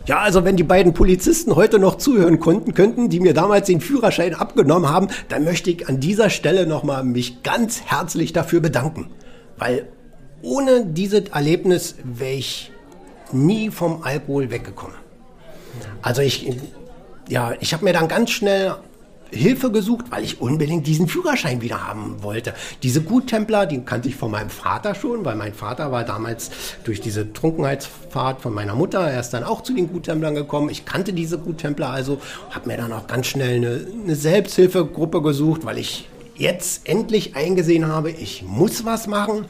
Ja, 0.06 0.20
also 0.20 0.44
wenn 0.44 0.56
die 0.56 0.64
beiden 0.64 0.94
Polizisten 0.94 1.56
heute 1.56 1.78
noch 1.78 1.96
zuhören 1.96 2.40
konnten, 2.40 2.74
könnten, 2.74 3.10
die 3.10 3.20
mir 3.20 3.34
damals 3.34 3.68
den 3.68 3.80
Führerschein 3.80 4.34
abgenommen 4.34 4.90
haben, 4.90 5.10
dann 5.28 5.44
möchte 5.44 5.70
ich 5.70 5.88
an 5.88 6.00
dieser 6.00 6.30
Stelle 6.30 6.66
nochmal 6.66 7.04
mich 7.04 7.44
ganz 7.44 7.82
herzlich 7.86 8.34
dafür 8.34 8.60
bedanken. 8.60 9.12
Weil 9.58 9.88
ohne 10.42 10.86
dieses 10.86 11.30
Erlebnis 11.30 11.96
wäre 12.04 12.34
ich 12.34 12.72
nie 13.32 13.70
vom 13.70 14.02
Alkohol 14.04 14.50
weggekommen. 14.50 14.96
Also 16.02 16.22
ich, 16.22 16.52
ja, 17.28 17.54
ich 17.60 17.74
habe 17.74 17.86
mir 17.86 17.94
dann 17.94 18.08
ganz 18.08 18.32
schnell 18.32 18.76
Hilfe 19.32 19.72
gesucht, 19.72 20.06
weil 20.10 20.24
ich 20.24 20.42
unbedingt 20.42 20.88
diesen 20.88 21.08
Führerschein 21.08 21.62
wieder 21.62 21.88
haben 21.88 22.24
wollte. 22.24 22.54
Diese 22.84 23.02
Guttempler, 23.02 23.66
die 23.66 23.82
kannte 23.82 24.10
ich 24.10 24.16
von 24.16 24.32
meinem 24.32 24.50
Vater 24.50 24.96
schon, 24.96 25.26
weil 25.26 25.36
mein 25.36 25.54
Vater 25.54 25.92
war 25.92 26.04
damals 26.04 26.52
durch 26.84 27.02
diese 27.02 27.32
Trunkenheitsfahrt 27.34 28.42
von 28.42 28.54
meiner 28.54 28.76
Mutter, 28.76 29.00
er 29.00 29.20
ist 29.20 29.32
dann 29.32 29.44
auch 29.44 29.62
zu 29.62 29.74
den 29.74 29.92
Guttemplern 29.92 30.36
gekommen. 30.36 30.70
Ich 30.70 30.86
kannte 30.86 31.14
diese 31.14 31.38
Guttempler 31.38 31.90
also, 31.90 32.20
habe 32.50 32.68
mir 32.68 32.78
dann 32.78 32.92
auch 32.92 33.08
ganz 33.08 33.28
schnell 33.28 33.58
eine, 33.58 33.86
eine 34.04 34.16
Selbsthilfegruppe 34.16 35.22
gesucht, 35.22 35.66
weil 35.66 35.78
ich 35.78 36.08
jetzt 36.36 36.88
endlich 36.88 37.36
eingesehen 37.36 37.88
habe, 37.88 38.12
ich 38.12 38.44
muss 38.44 38.86
was 38.86 39.08
machen. 39.08 39.46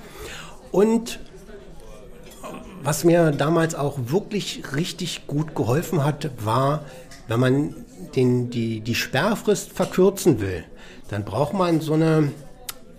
Und 0.71 1.19
was 2.83 3.03
mir 3.03 3.31
damals 3.31 3.75
auch 3.75 3.97
wirklich 4.05 4.63
richtig 4.75 5.27
gut 5.27 5.55
geholfen 5.55 6.03
hat, 6.03 6.31
war, 6.43 6.85
wenn 7.27 7.39
man 7.39 7.75
den, 8.15 8.49
die, 8.49 8.81
die 8.81 8.95
Sperrfrist 8.95 9.71
verkürzen 9.71 10.41
will, 10.41 10.63
dann 11.09 11.25
braucht 11.25 11.53
man 11.53 11.81
so 11.81 11.93
eine, 11.93 12.31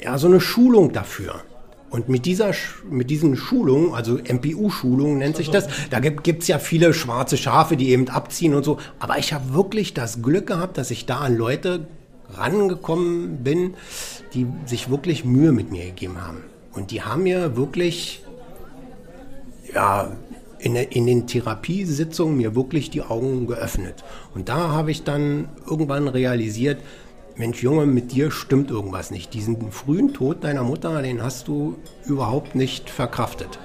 ja, 0.02 0.18
so 0.18 0.26
eine 0.26 0.40
Schulung 0.40 0.92
dafür. 0.92 1.42
Und 1.90 2.08
mit 2.08 2.24
dieser, 2.24 2.52
mit 2.88 3.10
diesen 3.10 3.36
Schulungen, 3.36 3.94
also 3.94 4.14
MPU-Schulungen 4.16 5.18
nennt 5.18 5.36
sich 5.36 5.50
das, 5.50 5.66
da 5.90 5.98
gibt 5.98 6.42
es 6.42 6.46
ja 6.46 6.60
viele 6.60 6.94
schwarze 6.94 7.36
Schafe, 7.36 7.76
die 7.76 7.90
eben 7.90 8.08
abziehen 8.08 8.54
und 8.54 8.64
so. 8.64 8.78
Aber 9.00 9.18
ich 9.18 9.32
habe 9.32 9.54
wirklich 9.54 9.92
das 9.92 10.22
Glück 10.22 10.46
gehabt, 10.46 10.78
dass 10.78 10.92
ich 10.92 11.06
da 11.06 11.18
an 11.18 11.36
Leute 11.36 11.88
rangekommen 12.32 13.42
bin, 13.42 13.74
die 14.34 14.46
sich 14.66 14.88
wirklich 14.88 15.24
Mühe 15.24 15.50
mit 15.50 15.72
mir 15.72 15.86
gegeben 15.86 16.24
haben. 16.24 16.44
Und 16.72 16.92
die 16.92 17.02
haben 17.02 17.24
mir 17.24 17.56
wirklich, 17.56 18.22
ja, 19.74 20.12
in, 20.60 20.76
in 20.76 21.06
den 21.06 21.26
Therapiesitzungen 21.26 22.36
mir 22.36 22.54
wirklich 22.54 22.90
die 22.90 23.02
Augen 23.02 23.46
geöffnet. 23.46 24.04
Und 24.34 24.48
da 24.48 24.70
habe 24.70 24.90
ich 24.90 25.04
dann 25.04 25.48
irgendwann 25.68 26.08
realisiert, 26.08 26.78
Mensch, 27.36 27.62
Junge, 27.62 27.86
mit 27.86 28.12
dir 28.12 28.30
stimmt 28.30 28.70
irgendwas 28.70 29.10
nicht. 29.10 29.32
Diesen 29.32 29.72
frühen 29.72 30.12
Tod 30.12 30.44
deiner 30.44 30.62
Mutter, 30.62 31.00
den 31.00 31.22
hast 31.22 31.48
du 31.48 31.76
überhaupt 32.04 32.54
nicht 32.54 32.90
verkraftet. 32.90 33.58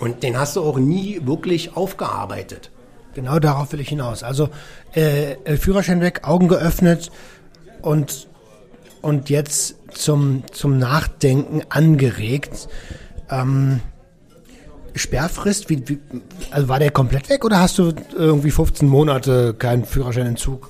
Und 0.00 0.22
den 0.24 0.36
hast 0.36 0.56
du 0.56 0.62
auch 0.62 0.78
nie 0.78 1.20
wirklich 1.24 1.76
aufgearbeitet. 1.76 2.70
Genau 3.14 3.38
darauf 3.38 3.72
will 3.72 3.80
ich 3.80 3.88
hinaus. 3.88 4.22
Also 4.22 4.48
äh, 4.92 5.56
Führerschein 5.56 6.00
weg, 6.00 6.22
Augen 6.24 6.48
geöffnet 6.48 7.10
und, 7.82 8.28
und 9.00 9.30
jetzt 9.30 9.76
zum, 9.92 10.42
zum 10.50 10.78
Nachdenken 10.78 11.62
angeregt. 11.68 12.68
Ähm, 13.30 13.80
Sperrfrist? 14.94 15.70
Wie, 15.70 15.88
wie, 15.88 15.98
also 16.50 16.68
war 16.68 16.78
der 16.78 16.90
komplett 16.90 17.28
weg 17.28 17.44
oder 17.44 17.60
hast 17.60 17.78
du 17.78 17.92
irgendwie 18.16 18.50
15 18.50 18.88
Monate 18.88 19.54
keinen 19.54 19.84
Führerscheinentzug 19.84 20.68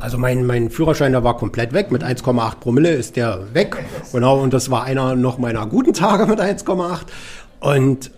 Also 0.00 0.18
mein, 0.18 0.46
mein 0.46 0.70
Führerschein, 0.70 1.12
der 1.12 1.24
war 1.24 1.36
komplett 1.36 1.72
weg. 1.72 1.90
Mit 1.90 2.02
1,8 2.02 2.56
Promille 2.56 2.90
ist 2.90 3.16
der 3.16 3.54
weg. 3.54 3.76
Genau, 4.12 4.40
und 4.40 4.52
das 4.52 4.70
war 4.70 4.84
einer 4.84 5.14
noch 5.16 5.38
meiner 5.38 5.66
guten 5.66 5.92
Tage 5.92 6.26
mit 6.26 6.40
1,8. 6.40 7.00
Und 7.60 8.10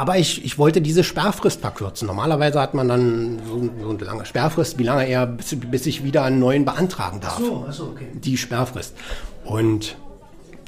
aber 0.00 0.16
ich, 0.16 0.46
ich 0.46 0.56
wollte 0.56 0.80
diese 0.80 1.04
Sperrfrist 1.04 1.60
verkürzen. 1.60 2.06
Normalerweise 2.06 2.58
hat 2.58 2.72
man 2.72 2.88
dann 2.88 3.38
so, 3.46 3.68
so 3.82 3.90
eine 3.90 4.04
lange 4.04 4.24
Sperrfrist, 4.24 4.78
wie 4.78 4.84
lange 4.84 5.06
er, 5.06 5.26
bis, 5.26 5.54
bis 5.60 5.84
ich 5.84 6.02
wieder 6.04 6.24
einen 6.24 6.38
neuen 6.38 6.64
beantragen 6.64 7.20
darf. 7.20 7.34
Ach 7.36 7.44
so, 7.44 7.66
ach 7.68 7.72
so, 7.74 7.84
okay. 7.84 8.06
Die 8.14 8.38
Sperrfrist. 8.38 8.94
Und 9.44 9.96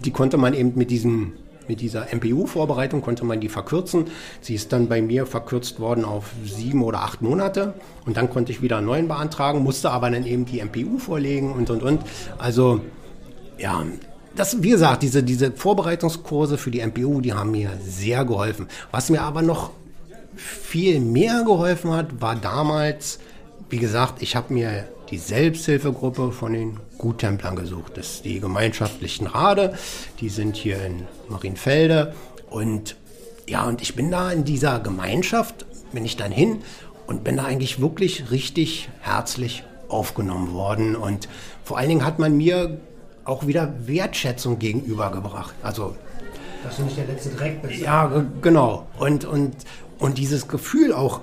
die 0.05 0.11
konnte 0.11 0.37
man 0.37 0.53
eben 0.53 0.73
mit 0.75 0.91
diesem 0.91 1.33
mit 1.69 1.81
dieser 1.81 2.07
MPU-Vorbereitung 2.13 3.03
konnte 3.03 3.25
man 3.25 3.41
die 3.41 3.49
verkürzen. 3.49 4.07
Sie 4.41 4.55
ist 4.55 4.73
dann 4.73 4.89
bei 4.89 5.03
mir 5.03 5.27
verkürzt 5.27 5.81
worden 5.81 6.05
auf 6.05 6.31
sieben 6.45 6.83
oder 6.83 7.01
acht 7.01 7.23
Monate. 7.23 7.75
Und 8.07 8.17
dann 8.17 8.31
konnte 8.31 8.53
ich 8.53 8.63
wieder 8.63 8.79
einen 8.79 8.87
neuen 8.87 9.09
beantragen, 9.09 9.63
musste 9.63 9.91
aber 9.91 10.11
dann 10.11 10.27
eben 10.27 10.45
die 10.45 10.61
MPU 10.63 10.99
vorlegen 10.99 11.53
und, 11.53 11.71
und, 11.71 11.83
und. 11.83 12.01
Also, 12.39 12.81
ja, 13.59 13.85
das, 14.35 14.63
wie 14.63 14.71
gesagt, 14.71 15.03
diese, 15.03 15.23
diese 15.23 15.53
Vorbereitungskurse 15.53 16.57
für 16.57 16.71
die 16.71 16.81
MPU, 16.81 17.21
die 17.21 17.35
haben 17.35 17.51
mir 17.51 17.71
sehr 17.87 18.25
geholfen. 18.25 18.67
Was 18.91 19.11
mir 19.11 19.23
aber 19.23 19.43
noch 19.43 19.71
viel 20.35 21.01
mehr 21.01 21.43
geholfen 21.45 21.93
hat, 21.93 22.21
war 22.21 22.35
damals, 22.37 23.19
wie 23.69 23.79
gesagt, 23.79 24.23
ich 24.23 24.35
habe 24.35 24.55
mir 24.55 24.85
die 25.13 25.19
Selbsthilfegruppe 25.19 26.33
von 26.33 26.55
den 26.55 26.81
Guttemplern 26.97 27.55
gesucht. 27.55 27.97
Das 27.97 28.15
ist 28.15 28.25
die 28.25 28.41
gemeinschaftlichen 28.41 29.27
Rade, 29.27 29.75
die 30.21 30.31
sind 30.31 30.57
hier 30.57 30.83
in 30.85 31.07
Marienfelde. 31.29 32.15
Und 32.49 32.97
ja, 33.47 33.65
und 33.65 33.83
ich 33.83 33.95
bin 33.95 34.11
da 34.11 34.33
in 34.33 34.45
dieser 34.45 34.81
Gemeinschaft, 34.81 35.67
bin 35.93 36.05
ich 36.07 36.17
dann 36.17 36.33
hin 36.33 36.63
und 37.07 37.25
bin 37.25 37.37
da 37.37 37.45
eigentlich 37.45 37.81
wirklich 37.81 38.31
richtig 38.31 38.89
herzlich 39.01 39.65
aufgenommen 39.89 40.55
worden. 40.55 40.97
Und 40.97 41.29
vor 41.63 41.77
allen 41.77 41.91
Dingen 41.91 42.07
hat 42.07 42.19
man 42.19 42.35
mir 42.37 42.81
auch 43.25 43.47
wieder 43.47 43.75
Wertschätzung 43.87 44.59
gegenübergebracht. 44.59 45.55
Also 45.63 45.95
dass 46.65 46.77
du 46.77 46.85
nicht 46.85 46.97
der 46.97 47.07
letzte 47.07 47.31
Dreck 47.31 47.61
bist. 47.61 47.81
Ja, 47.81 48.25
genau. 48.41 48.87
Und, 48.99 49.25
und, 49.25 49.55
und 49.99 50.17
dieses 50.17 50.49
Gefühl 50.49 50.93
auch 50.93 51.21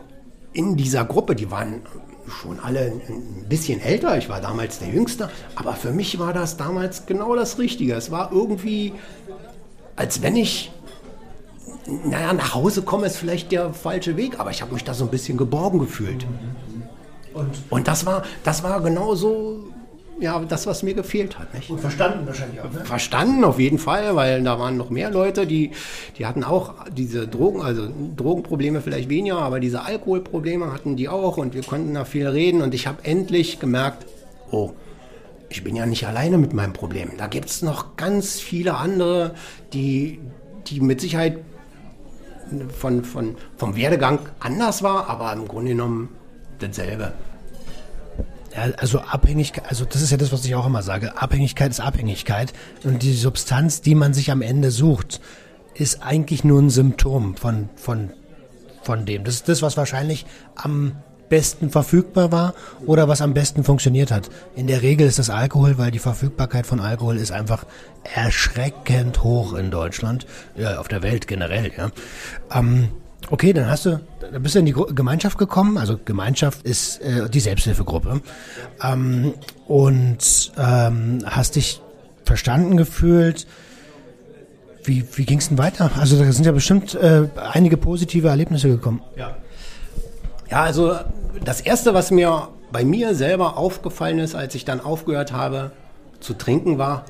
in 0.53 0.75
dieser 0.75 1.05
Gruppe, 1.05 1.35
die 1.35 1.49
waren 1.49 1.81
schon 2.29 2.59
alle 2.59 2.93
ein 3.09 3.45
bisschen 3.47 3.81
älter. 3.81 4.17
Ich 4.17 4.29
war 4.29 4.41
damals 4.41 4.79
der 4.79 4.89
Jüngste. 4.89 5.29
Aber 5.55 5.73
für 5.73 5.91
mich 5.91 6.19
war 6.19 6.33
das 6.33 6.57
damals 6.57 7.05
genau 7.05 7.35
das 7.35 7.57
Richtige. 7.59 7.93
Es 7.95 8.11
war 8.11 8.31
irgendwie, 8.31 8.93
als 9.95 10.21
wenn 10.21 10.35
ich, 10.35 10.71
naja, 12.05 12.33
nach 12.33 12.53
Hause 12.53 12.81
komme, 12.81 13.07
ist 13.07 13.17
vielleicht 13.17 13.51
der 13.51 13.73
falsche 13.73 14.17
Weg. 14.17 14.39
Aber 14.39 14.51
ich 14.51 14.61
habe 14.61 14.73
mich 14.73 14.83
da 14.83 14.93
so 14.93 15.05
ein 15.05 15.11
bisschen 15.11 15.37
geborgen 15.37 15.79
gefühlt. 15.79 16.25
Und, 17.33 17.49
Und 17.69 17.87
das 17.87 18.05
war, 18.05 18.23
das 18.43 18.63
war 18.63 18.81
genau 18.81 19.15
so, 19.15 19.68
ja 20.21 20.39
das, 20.47 20.67
was 20.67 20.83
mir 20.83 20.93
gefehlt 20.93 21.39
hat. 21.39 21.53
Nicht? 21.53 21.69
Und 21.69 21.79
verstanden 21.79 22.25
wahrscheinlich 22.25 22.61
auch, 22.61 22.71
ne? 22.71 22.85
Verstanden 22.85 23.43
auf 23.43 23.59
jeden 23.59 23.79
Fall, 23.79 24.15
weil 24.15 24.43
da 24.43 24.59
waren 24.59 24.77
noch 24.77 24.89
mehr 24.89 25.11
Leute, 25.11 25.47
die, 25.47 25.71
die 26.17 26.25
hatten 26.25 26.43
auch 26.43 26.73
diese 26.91 27.27
Drogen, 27.27 27.61
also 27.61 27.87
Drogenprobleme 28.15 28.81
vielleicht 28.81 29.09
weniger, 29.09 29.37
aber 29.37 29.59
diese 29.59 29.83
Alkoholprobleme 29.83 30.71
hatten 30.71 30.95
die 30.95 31.09
auch 31.09 31.37
und 31.37 31.53
wir 31.53 31.63
konnten 31.63 31.93
da 31.93 32.05
viel 32.05 32.27
reden 32.27 32.61
und 32.61 32.73
ich 32.73 32.87
habe 32.87 33.03
endlich 33.03 33.59
gemerkt, 33.59 34.05
oh, 34.51 34.71
ich 35.49 35.63
bin 35.63 35.75
ja 35.75 35.85
nicht 35.85 36.05
alleine 36.05 36.37
mit 36.37 36.53
meinem 36.53 36.73
Problem. 36.73 37.11
Da 37.17 37.27
gibt 37.27 37.49
es 37.49 37.61
noch 37.61 37.95
ganz 37.95 38.39
viele 38.39 38.75
andere, 38.75 39.33
die, 39.73 40.19
die 40.67 40.79
mit 40.79 41.01
Sicherheit 41.01 41.39
von, 42.77 43.03
von, 43.03 43.35
vom 43.57 43.75
Werdegang 43.75 44.19
anders 44.39 44.83
war, 44.83 45.09
aber 45.09 45.33
im 45.33 45.47
Grunde 45.47 45.71
genommen 45.71 46.09
dasselbe. 46.59 47.13
Also 48.55 48.99
Abhängigkeit, 48.99 49.65
also 49.67 49.85
das 49.85 50.01
ist 50.01 50.11
ja 50.11 50.17
das, 50.17 50.31
was 50.31 50.43
ich 50.45 50.55
auch 50.55 50.65
immer 50.65 50.81
sage. 50.81 51.21
Abhängigkeit 51.21 51.71
ist 51.71 51.79
Abhängigkeit. 51.79 52.53
Und 52.83 53.03
die 53.03 53.13
Substanz, 53.13 53.81
die 53.81 53.95
man 53.95 54.13
sich 54.13 54.31
am 54.31 54.41
Ende 54.41 54.71
sucht, 54.71 55.21
ist 55.75 56.03
eigentlich 56.03 56.43
nur 56.43 56.61
ein 56.61 56.69
Symptom 56.69 57.35
von, 57.35 57.69
von, 57.75 58.11
von 58.81 59.05
dem. 59.05 59.23
Das 59.23 59.35
ist 59.35 59.49
das, 59.49 59.61
was 59.61 59.77
wahrscheinlich 59.77 60.25
am 60.55 60.93
besten 61.29 61.69
verfügbar 61.69 62.31
war 62.31 62.53
oder 62.85 63.07
was 63.07 63.21
am 63.21 63.33
besten 63.33 63.63
funktioniert 63.63 64.11
hat. 64.11 64.29
In 64.55 64.67
der 64.67 64.81
Regel 64.81 65.07
ist 65.07 65.19
das 65.19 65.29
Alkohol, 65.29 65.77
weil 65.77 65.91
die 65.91 65.99
Verfügbarkeit 65.99 66.65
von 66.65 66.79
Alkohol 66.79 67.17
ist 67.17 67.31
einfach 67.31 67.65
erschreckend 68.03 69.23
hoch 69.23 69.53
in 69.53 69.71
Deutschland, 69.71 70.25
ja, 70.57 70.79
auf 70.79 70.87
der 70.87 71.03
Welt 71.03 71.27
generell, 71.27 71.71
ja. 71.77 71.91
Ähm, 72.51 72.89
okay, 73.29 73.53
dann 73.53 73.69
hast 73.69 73.85
du, 73.85 73.99
dann 74.19 74.41
bist 74.43 74.55
du 74.55 74.59
in 74.59 74.65
die 74.65 74.73
Gemeinschaft 74.73 75.37
gekommen, 75.37 75.77
also 75.77 75.99
Gemeinschaft 76.03 76.63
ist 76.63 77.01
äh, 77.01 77.29
die 77.29 77.39
Selbsthilfegruppe 77.39 78.21
ähm, 78.83 79.33
und 79.67 80.51
ähm, 80.57 81.23
hast 81.25 81.55
dich 81.55 81.81
verstanden 82.23 82.77
gefühlt. 82.77 83.47
Wie, 84.83 85.05
wie 85.15 85.25
ging 85.25 85.39
es 85.39 85.49
denn 85.49 85.57
weiter? 85.57 85.91
Also 85.99 86.17
da 86.17 86.31
sind 86.31 86.45
ja 86.45 86.51
bestimmt 86.51 86.95
äh, 86.95 87.27
einige 87.53 87.77
positive 87.77 88.29
Erlebnisse 88.29 88.69
gekommen. 88.69 89.01
Ja. 89.15 89.35
Ja, 90.49 90.63
also 90.63 90.95
das 91.43 91.61
Erste, 91.61 91.93
was 91.93 92.09
mir 92.09 92.47
bei 92.71 92.83
mir 92.83 93.13
selber 93.13 93.57
aufgefallen 93.57 94.19
ist, 94.19 94.35
als 94.35 94.55
ich 94.55 94.65
dann 94.65 94.79
aufgehört 94.81 95.31
habe 95.31 95.71
zu 96.19 96.33
trinken, 96.33 96.77
war, 96.77 97.05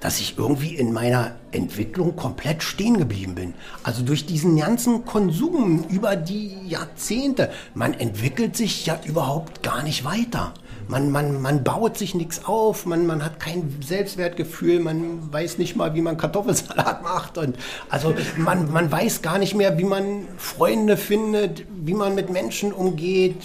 dass 0.00 0.18
ich 0.18 0.38
irgendwie 0.38 0.74
in 0.74 0.92
meiner 0.92 1.32
Entwicklung 1.52 2.16
komplett 2.16 2.62
stehen 2.62 2.98
geblieben 2.98 3.34
bin. 3.34 3.54
Also 3.82 4.02
durch 4.02 4.26
diesen 4.26 4.56
ganzen 4.56 5.04
Konsum 5.04 5.84
über 5.88 6.16
die 6.16 6.56
Jahrzehnte, 6.66 7.50
man 7.74 7.94
entwickelt 7.94 8.56
sich 8.56 8.86
ja 8.86 8.98
überhaupt 9.04 9.62
gar 9.62 9.82
nicht 9.82 10.04
weiter. 10.04 10.54
Man, 10.88 11.10
man, 11.12 11.40
man 11.40 11.62
baut 11.62 11.96
sich 11.96 12.16
nichts 12.16 12.46
auf, 12.46 12.84
man, 12.84 13.06
man 13.06 13.24
hat 13.24 13.38
kein 13.38 13.76
Selbstwertgefühl, 13.80 14.80
man 14.80 15.32
weiß 15.32 15.58
nicht 15.58 15.76
mal, 15.76 15.94
wie 15.94 16.00
man 16.00 16.16
Kartoffelsalat 16.16 17.02
macht. 17.04 17.38
Und 17.38 17.56
also 17.88 18.14
man, 18.36 18.72
man 18.72 18.90
weiß 18.90 19.22
gar 19.22 19.38
nicht 19.38 19.54
mehr, 19.54 19.78
wie 19.78 19.84
man 19.84 20.26
Freunde 20.36 20.96
findet, 20.96 21.64
wie 21.84 21.94
man 21.94 22.16
mit 22.16 22.30
Menschen 22.30 22.72
umgeht, 22.72 23.36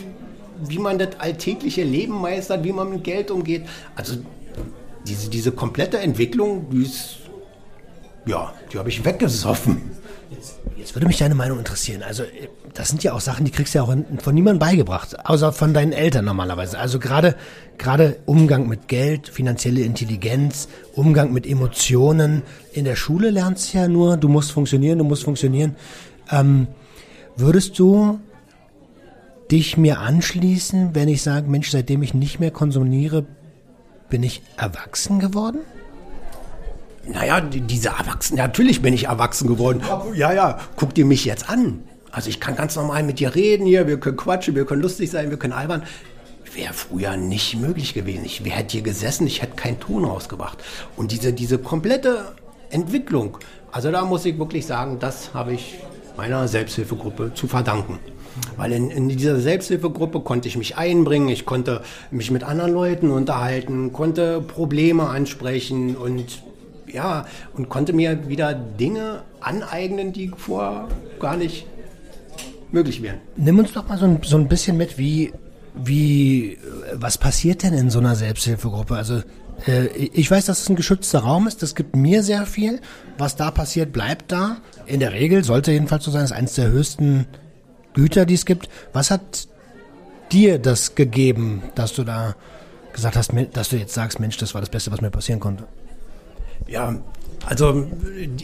wie 0.59 0.79
man 0.79 0.97
das 0.97 1.19
alltägliche 1.19 1.83
Leben 1.83 2.19
meistert, 2.19 2.63
wie 2.63 2.71
man 2.71 2.89
mit 2.89 3.03
Geld 3.03 3.29
umgeht. 3.29 3.67
Also 3.95 4.15
diese, 5.07 5.29
diese 5.29 5.51
komplette 5.51 5.99
Entwicklung, 5.99 6.69
die 6.69 6.83
ist, 6.83 7.17
ja, 8.25 8.53
die 8.71 8.77
habe 8.77 8.89
ich 8.89 9.03
weggesoffen. 9.05 9.81
Jetzt, 10.77 10.93
würde 10.95 11.07
mich 11.07 11.17
deine 11.17 11.35
Meinung 11.35 11.59
interessieren. 11.59 12.03
Also, 12.03 12.23
das 12.73 12.89
sind 12.89 13.03
ja 13.03 13.13
auch 13.13 13.21
Sachen, 13.21 13.45
die 13.45 13.51
kriegst 13.51 13.73
du 13.73 13.79
ja 13.79 13.83
auch 13.83 13.95
von 14.19 14.35
niemandem 14.35 14.59
beigebracht, 14.59 15.25
außer 15.25 15.51
von 15.51 15.73
deinen 15.73 15.93
Eltern 15.93 16.25
normalerweise. 16.25 16.77
Also 16.77 16.99
gerade, 16.99 17.35
gerade 17.77 18.17
Umgang 18.25 18.67
mit 18.67 18.87
Geld, 18.87 19.27
finanzielle 19.27 19.81
Intelligenz, 19.81 20.67
Umgang 20.93 21.33
mit 21.33 21.47
Emotionen. 21.47 22.43
In 22.73 22.85
der 22.85 22.95
Schule 22.95 23.29
lernst 23.29 23.73
du 23.73 23.77
ja 23.79 23.87
nur, 23.87 24.17
du 24.17 24.27
musst 24.27 24.51
funktionieren, 24.51 24.99
du 24.99 25.05
musst 25.05 25.23
funktionieren. 25.23 25.75
Ähm, 26.31 26.67
würdest 27.35 27.79
du 27.79 28.19
dich 29.51 29.77
mir 29.77 29.99
anschließen, 29.99 30.95
wenn 30.95 31.07
ich 31.07 31.21
sage, 31.21 31.49
Mensch, 31.49 31.71
seitdem 31.71 32.03
ich 32.03 32.13
nicht 32.13 32.39
mehr 32.39 32.51
konsumiere, 32.51 33.25
bin 34.09 34.23
ich 34.23 34.41
erwachsen 34.57 35.19
geworden? 35.19 35.59
Naja, 37.07 37.39
diese 37.41 37.89
Erwachsenen, 37.89 38.37
natürlich 38.39 38.81
bin 38.81 38.93
ich 38.93 39.05
erwachsen 39.05 39.47
geworden. 39.47 39.81
Ja, 40.15 40.33
ja, 40.33 40.59
guck 40.75 40.95
dir 40.95 41.05
mich 41.05 41.25
jetzt 41.25 41.49
an. 41.49 41.83
Also 42.11 42.29
ich 42.29 42.39
kann 42.39 42.55
ganz 42.55 42.75
normal 42.75 43.03
mit 43.03 43.19
dir 43.19 43.35
reden 43.35 43.65
hier, 43.65 43.87
wir 43.87 43.99
können 43.99 44.17
quatschen, 44.17 44.55
wir 44.55 44.65
können 44.65 44.81
lustig 44.81 45.11
sein, 45.11 45.29
wir 45.29 45.37
können 45.37 45.53
albern. 45.53 45.83
Wäre 46.53 46.73
früher 46.73 47.17
nicht 47.17 47.57
möglich 47.57 47.93
gewesen. 47.93 48.23
Ich 48.23 48.45
wäre 48.45 48.63
hier 48.67 48.81
gesessen, 48.81 49.27
ich 49.27 49.41
hätte 49.41 49.55
keinen 49.55 49.79
Ton 49.79 50.05
rausgebracht. 50.05 50.63
Und 50.95 51.11
diese, 51.11 51.33
diese 51.33 51.57
komplette 51.57 52.33
Entwicklung, 52.69 53.37
also 53.71 53.91
da 53.91 54.05
muss 54.05 54.25
ich 54.25 54.39
wirklich 54.39 54.65
sagen, 54.65 54.97
das 54.99 55.33
habe 55.33 55.53
ich 55.53 55.75
meiner 56.15 56.47
Selbsthilfegruppe 56.47 57.33
zu 57.33 57.47
verdanken. 57.47 57.99
Weil 58.57 58.71
in, 58.71 58.89
in 58.89 59.09
dieser 59.09 59.39
Selbsthilfegruppe 59.39 60.19
konnte 60.21 60.47
ich 60.47 60.57
mich 60.57 60.77
einbringen, 60.77 61.29
ich 61.29 61.45
konnte 61.45 61.81
mich 62.11 62.31
mit 62.31 62.43
anderen 62.43 62.73
Leuten 62.73 63.11
unterhalten, 63.11 63.93
konnte 63.93 64.41
Probleme 64.41 65.07
ansprechen 65.07 65.95
und 65.95 66.41
ja, 66.91 67.25
und 67.53 67.69
konnte 67.69 67.93
mir 67.93 68.29
wieder 68.29 68.53
Dinge 68.53 69.23
aneignen, 69.41 70.13
die 70.13 70.31
vorher 70.35 70.87
gar 71.19 71.35
nicht 71.35 71.65
möglich 72.71 73.01
wären. 73.01 73.17
Nimm 73.35 73.59
uns 73.59 73.73
doch 73.73 73.87
mal 73.87 73.97
so 73.97 74.05
ein, 74.05 74.19
so 74.23 74.37
ein 74.37 74.47
bisschen 74.47 74.77
mit, 74.77 74.97
wie, 74.97 75.33
wie, 75.75 76.57
was 76.93 77.17
passiert 77.17 77.63
denn 77.63 77.73
in 77.73 77.89
so 77.89 77.99
einer 77.99 78.15
Selbsthilfegruppe? 78.15 78.95
Also 78.95 79.21
äh, 79.67 79.87
ich 79.87 80.29
weiß, 80.29 80.45
dass 80.45 80.61
es 80.61 80.69
ein 80.69 80.75
geschützter 80.75 81.19
Raum 81.19 81.47
ist. 81.47 81.61
Das 81.61 81.75
gibt 81.75 81.95
mir 81.95 82.23
sehr 82.23 82.45
viel. 82.45 82.79
Was 83.17 83.35
da 83.35 83.51
passiert, 83.51 83.91
bleibt 83.91 84.31
da. 84.31 84.57
In 84.85 84.99
der 84.99 85.13
Regel 85.13 85.43
sollte 85.43 85.71
jedenfalls 85.71 86.03
so 86.03 86.11
sein. 86.11 86.21
Das 86.21 86.31
ist 86.31 86.37
eines 86.37 86.55
der 86.55 86.69
höchsten 86.69 87.25
Güter, 87.95 88.25
die 88.25 88.35
es 88.35 88.45
gibt. 88.45 88.69
Was 88.93 89.09
hat 89.09 89.47
dir 90.31 90.59
das 90.59 90.95
gegeben, 90.95 91.63
dass 91.73 91.93
du 91.93 92.03
da 92.03 92.35
gesagt 92.93 93.15
hast, 93.15 93.31
dass 93.53 93.69
du 93.69 93.77
jetzt 93.77 93.93
sagst, 93.93 94.19
Mensch, 94.19 94.37
das 94.37 94.53
war 94.53 94.61
das 94.61 94.69
Beste, 94.69 94.91
was 94.91 95.01
mir 95.01 95.09
passieren 95.09 95.39
konnte? 95.39 95.65
Ja, 96.67 96.95
also 97.45 97.87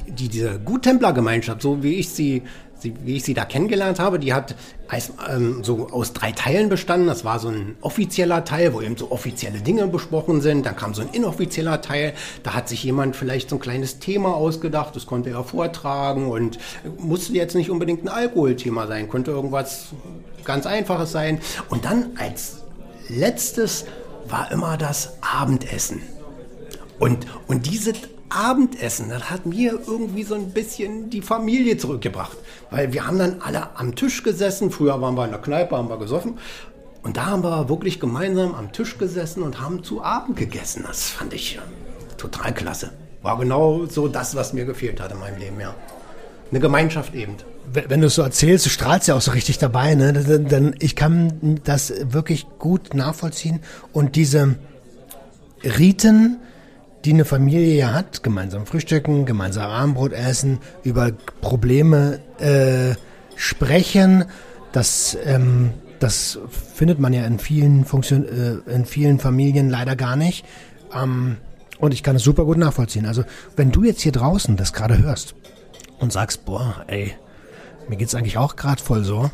die, 0.08 0.28
diese 0.28 0.60
Guttemplergemeinschaft, 0.60 1.62
so 1.62 1.82
wie 1.84 1.95
ich 1.95 2.10
sie 2.10 2.43
sie, 2.82 2.93
wie 3.03 3.17
ich 3.17 3.23
sie 3.23 3.34
da 3.34 3.45
kennengelernt 3.45 3.99
habe, 3.99 4.19
die 4.19 4.34
hat 4.34 4.55
ähm, 5.29 5.63
so 5.63 5.89
aus 5.89 6.13
drei 6.13 6.32
Teilen 6.32 6.69
bestanden. 6.69 7.07
Das 7.07 7.23
war 7.23 7.39
so 7.39 7.49
ein 7.49 7.77
offizieller 7.82 8.43
Teil, 8.43 8.73
wo 8.73 8.82
eben 8.82 8.97
so 8.97 9.11
offizielle 9.11 9.59
Dinge 9.59 9.88
besprochen 9.88 10.41
sind. 10.41 10.65
Dann 10.65 10.75
kam 10.75 10.93
so 10.93 11.01
ein 11.01 11.09
inoffizieller 11.11 11.82
Teil. 11.82 12.13
Da 12.43 12.53
hat 12.53 12.67
sich 12.69 12.84
jemand 12.84 13.15
vielleicht 13.15 13.49
so 13.49 13.57
ein 13.57 13.61
kleines 13.61 13.99
Thema 13.99 14.36
ausgedacht. 14.36 14.95
Das 14.95 15.05
konnte 15.05 15.29
er 15.29 15.43
vortragen 15.43 16.29
und 16.29 16.59
musste 16.97 17.34
jetzt 17.34 17.55
nicht 17.55 17.69
unbedingt 17.69 18.03
ein 18.03 18.09
Alkoholthema 18.09 18.88
sein. 18.88 19.07
Konnte 19.07 19.32
irgendwas 19.32 19.88
ganz 20.43 20.65
Einfaches 20.65 21.11
sein. 21.11 21.39
Und 21.69 21.86
dann 21.86 22.11
als 22.17 22.57
letztes 23.07 23.86
war 24.27 24.51
immer 24.51 24.77
das 24.77 25.17
Abendessen. 25.21 26.01
Und, 26.99 27.25
und 27.47 27.65
diese 27.65 27.93
Abendessen, 28.29 29.09
das 29.09 29.29
hat 29.29 29.45
mir 29.45 29.79
irgendwie 29.86 30.23
so 30.23 30.36
ein 30.36 30.51
bisschen 30.51 31.09
die 31.09 31.21
Familie 31.21 31.77
zurückgebracht. 31.77 32.38
Weil 32.72 32.93
wir 32.93 33.05
haben 33.05 33.19
dann 33.19 33.41
alle 33.41 33.78
am 33.78 33.95
Tisch 33.95 34.24
gesessen. 34.24 34.72
Früher 34.72 34.99
waren 35.01 35.15
wir 35.15 35.26
in 35.26 35.32
der 35.32 35.41
Kneipe, 35.41 35.78
haben 35.78 35.89
wir 35.89 35.99
gesoffen. 35.99 36.39
Und 37.03 37.17
da 37.17 37.28
haben 37.28 37.43
wir 37.43 37.67
wirklich 37.67 37.99
gemeinsam 37.99 38.55
am 38.55 38.72
Tisch 38.72 38.97
gesessen 38.97 39.43
und 39.43 39.59
haben 39.59 39.84
zu 39.84 40.03
Abend 40.03 40.38
gegessen. 40.38 40.84
Das 40.88 41.09
fand 41.09 41.34
ich 41.34 41.59
total 42.17 42.53
klasse. 42.53 42.91
War 43.22 43.38
genau 43.38 43.86
so 43.86 44.07
das, 44.07 44.36
was 44.36 44.53
mir 44.53 44.65
gefehlt 44.65 45.01
hat 45.01 45.11
in 45.11 45.19
meinem 45.19 45.38
Leben, 45.38 45.59
ja. 45.59 45.76
Eine 46.49 46.59
Gemeinschaft 46.59 47.13
eben. 47.13 47.36
Wenn 47.74 48.01
du 48.01 48.07
es 48.07 48.15
so 48.15 48.22
erzählst, 48.22 48.65
du 48.65 48.69
strahlst 48.69 49.07
ja 49.07 49.15
auch 49.15 49.22
so 49.22 49.32
richtig 49.32 49.57
dabei, 49.57 49.95
ne? 49.95 50.13
Denn 50.13 50.76
ich 50.80 50.95
kann 50.95 51.61
das 51.63 51.93
wirklich 52.03 52.45
gut 52.59 52.93
nachvollziehen. 52.93 53.61
Und 53.93 54.15
diese 54.15 54.55
Riten, 55.63 56.39
die 57.06 57.14
eine 57.14 57.26
Familie 57.26 57.76
ja 57.76 57.93
hat, 57.93 58.24
gemeinsam 58.24 58.66
frühstücken, 58.66 59.26
gemeinsam 59.26 59.70
Abendbrot 59.70 60.14
essen, 60.14 60.60
über 60.84 61.12
Probleme 61.41 62.20
äh, 62.39 62.95
sprechen, 63.36 64.26
das, 64.72 65.18
ähm, 65.26 65.72
das 65.99 66.39
findet 66.76 66.99
man 66.99 67.14
ja 67.14 67.26
in 67.26 67.39
vielen 67.39 67.86
Funktion, 67.86 68.26
äh, 68.26 68.72
in 68.72 68.86
vielen 68.86 69.20
Familien 69.20 69.70
leider 69.70 69.95
gar 69.95 70.16
nicht. 70.16 70.45
Ähm, 70.93 71.38
und 71.80 71.93
ich 71.93 72.04
kann 72.04 72.16
es 72.16 72.24
super 72.24 72.45
gut 72.45 72.58
nachvollziehen. 72.58 73.06
Also 73.06 73.24
wenn 73.56 73.72
du 73.72 73.84
jetzt 73.84 74.02
hier 74.02 74.12
draußen 74.12 74.56
das 74.56 74.72
gerade 74.72 75.02
hörst 75.02 75.34
und 75.99 76.14
sagst, 76.14 76.45
boah, 76.45 76.84
ey, 76.88 77.14
mir 77.89 77.97
geht's 77.97 78.16
eigentlich 78.16 78.38
auch 78.38 78.56
gerade 78.56 78.82
voll 78.82 79.04
so, 79.04 79.32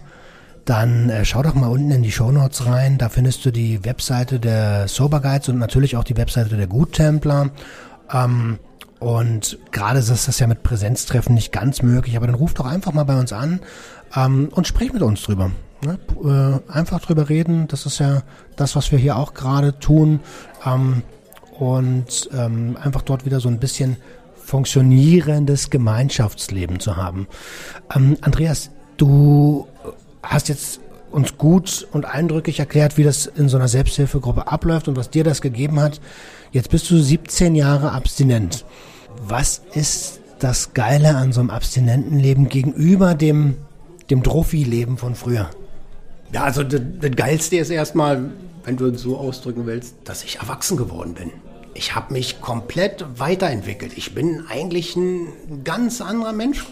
dann 0.67 1.09
äh, 1.09 1.25
schau 1.25 1.41
doch 1.41 1.55
mal 1.55 1.71
unten 1.71 1.89
in 1.89 2.03
die 2.03 2.11
Show 2.11 2.31
Notes 2.31 2.67
rein. 2.67 2.99
Da 2.99 3.09
findest 3.09 3.43
du 3.45 3.51
die 3.51 3.83
Webseite 3.83 4.39
der 4.39 4.87
Sober 4.87 5.19
Guides 5.21 5.49
und 5.49 5.57
natürlich 5.57 5.97
auch 5.97 6.03
die 6.03 6.17
Webseite 6.17 6.55
der 6.55 6.67
Guttempler. 6.67 7.49
Ähm, 8.13 8.59
Und 8.99 9.59
gerade 9.71 9.99
ist 9.99 10.27
das 10.27 10.39
ja 10.39 10.47
mit 10.47 10.63
Präsenztreffen 10.63 11.35
nicht 11.35 11.51
ganz 11.51 11.83
möglich, 11.83 12.17
aber 12.17 12.25
dann 12.25 12.35
ruft 12.35 12.57
doch 12.57 12.65
einfach 12.65 12.93
mal 12.93 13.03
bei 13.03 13.19
uns 13.19 13.31
an 13.31 13.59
ähm, 14.15 14.49
und 14.51 14.65
sprecht 14.65 14.93
mit 14.93 15.03
uns 15.03 15.21
drüber. 15.21 15.51
Ne? 15.85 15.99
Äh, 16.23 16.71
einfach 16.71 16.99
drüber 16.99 17.29
reden, 17.29 17.67
das 17.67 17.85
ist 17.85 17.99
ja 17.99 18.23
das, 18.55 18.75
was 18.75 18.91
wir 18.91 18.97
hier 18.97 19.15
auch 19.15 19.35
gerade 19.35 19.77
tun. 19.77 20.19
Ähm, 20.65 21.03
und 21.59 22.29
ähm, 22.33 22.75
einfach 22.81 23.03
dort 23.03 23.25
wieder 23.25 23.39
so 23.39 23.49
ein 23.49 23.59
bisschen 23.59 23.97
funktionierendes 24.35 25.69
Gemeinschaftsleben 25.69 26.79
zu 26.79 26.95
haben. 26.95 27.27
Ähm, 27.95 28.17
Andreas, 28.21 28.71
du 28.97 29.67
hast 30.23 30.49
jetzt 30.49 30.79
uns 31.11 31.37
gut 31.37 31.87
und 31.91 32.05
eindrücklich 32.05 32.59
erklärt, 32.59 32.97
wie 32.97 33.03
das 33.03 33.25
in 33.25 33.49
so 33.49 33.57
einer 33.57 33.67
Selbsthilfegruppe 33.67 34.47
abläuft 34.47 34.87
und 34.87 34.97
was 34.97 35.09
dir 35.09 35.23
das 35.23 35.41
gegeben 35.41 35.79
hat. 35.79 36.01
Jetzt 36.51 36.69
bist 36.69 36.89
du 36.89 36.99
17 36.99 37.55
Jahre 37.55 37.91
abstinent. 37.91 38.65
Was 39.21 39.61
ist 39.73 40.19
das 40.39 40.73
Geile 40.73 41.15
an 41.15 41.31
so 41.31 41.39
einem 41.39 41.49
Abstinentenleben 41.49 42.49
gegenüber 42.49 43.15
dem, 43.15 43.55
dem 44.09 44.23
Trophy-Leben 44.23 44.97
von 44.97 45.15
früher? 45.15 45.49
Ja, 46.31 46.43
also 46.43 46.63
das, 46.63 46.81
das 46.99 47.11
Geilste 47.11 47.57
ist 47.57 47.69
erstmal, 47.69 48.29
wenn 48.63 48.77
du 48.77 48.87
es 48.87 49.01
so 49.01 49.17
ausdrücken 49.17 49.65
willst, 49.65 49.95
dass 50.03 50.23
ich 50.23 50.39
erwachsen 50.39 50.77
geworden 50.77 51.13
bin. 51.13 51.31
Ich 51.73 51.95
habe 51.95 52.13
mich 52.13 52.41
komplett 52.41 53.05
weiterentwickelt. 53.17 53.93
Ich 53.95 54.13
bin 54.13 54.43
eigentlich 54.49 54.95
ein 54.95 55.63
ganz 55.63 56.01
anderer 56.01 56.33
Mensch 56.33 56.65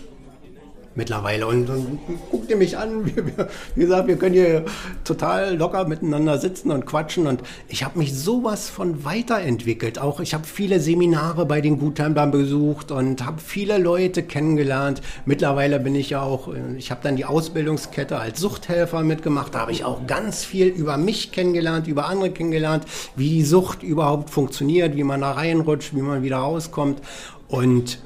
mittlerweile. 0.96 1.48
Und, 1.48 1.70
und 1.70 2.00
guckt 2.32 2.50
ihr 2.50 2.58
mich 2.58 2.78
an. 2.78 3.06
wie 3.76 3.82
gesagt, 3.82 4.08
wir 4.08 4.18
können 4.18 4.34
hier 4.34 4.66
total 5.04 5.56
locker 5.56 5.86
miteinander 5.88 6.38
sitzen 6.38 6.72
und 6.72 6.86
quatschen. 6.86 7.28
Und 7.28 7.42
ich 7.68 7.84
habe 7.84 8.00
mich 8.00 8.14
sowas 8.14 8.70
von 8.70 9.06
weiterentwickelt. 9.06 10.00
Auch 10.00 10.20
ich 10.20 10.34
habe 10.34 10.46
viele 10.46 10.80
Seminare 10.80 11.46
bei 11.46 11.62
den 11.62 11.80
Guttemplern 11.80 12.32
besucht 12.32 12.92
und 12.92 13.26
habe 13.26 13.40
viele 13.42 13.78
Leute 13.78 14.24
kennengelernt. 14.24 15.02
Mittlerweile 15.26 15.80
bin 15.80 15.96
ich 15.96 16.12
ja 16.12 16.22
auch, 16.22 16.50
ich 16.78 16.92
habe 16.92 17.02
dann 17.04 17.16
die 17.16 17.26
Ausbildungskette 17.26 18.18
als 18.18 18.40
Suchthelfer 18.40 19.04
mitgemacht. 19.04 19.56
Da 19.56 19.60
habe 19.60 19.72
ich 19.72 19.84
auch 19.84 20.08
ganz 20.08 20.44
viel 20.44 20.68
über 20.68 20.98
mich 20.98 21.32
kennengelernt, 21.32 21.88
über 21.88 22.08
andere 22.08 22.32
kennengelernt, 22.32 22.86
wie 23.16 23.30
die 23.30 23.46
Sucht 23.46 23.84
überhaupt 23.84 24.30
funktioniert, 24.30 24.96
wie 24.96 25.04
man 25.04 25.22
da 25.22 25.32
reinrutscht, 25.32 25.96
wie 25.96 26.02
man 26.02 26.24
wieder 26.24 26.38
rauskommt. 26.38 27.02
Und 27.48 28.00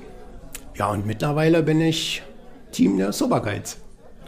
ja, 0.75 0.89
und 0.91 1.05
mittlerweile 1.05 1.61
bin 1.63 1.81
ich 1.81 2.23
Team 2.71 2.97
der 2.97 3.11
Sobergeiz. 3.13 3.77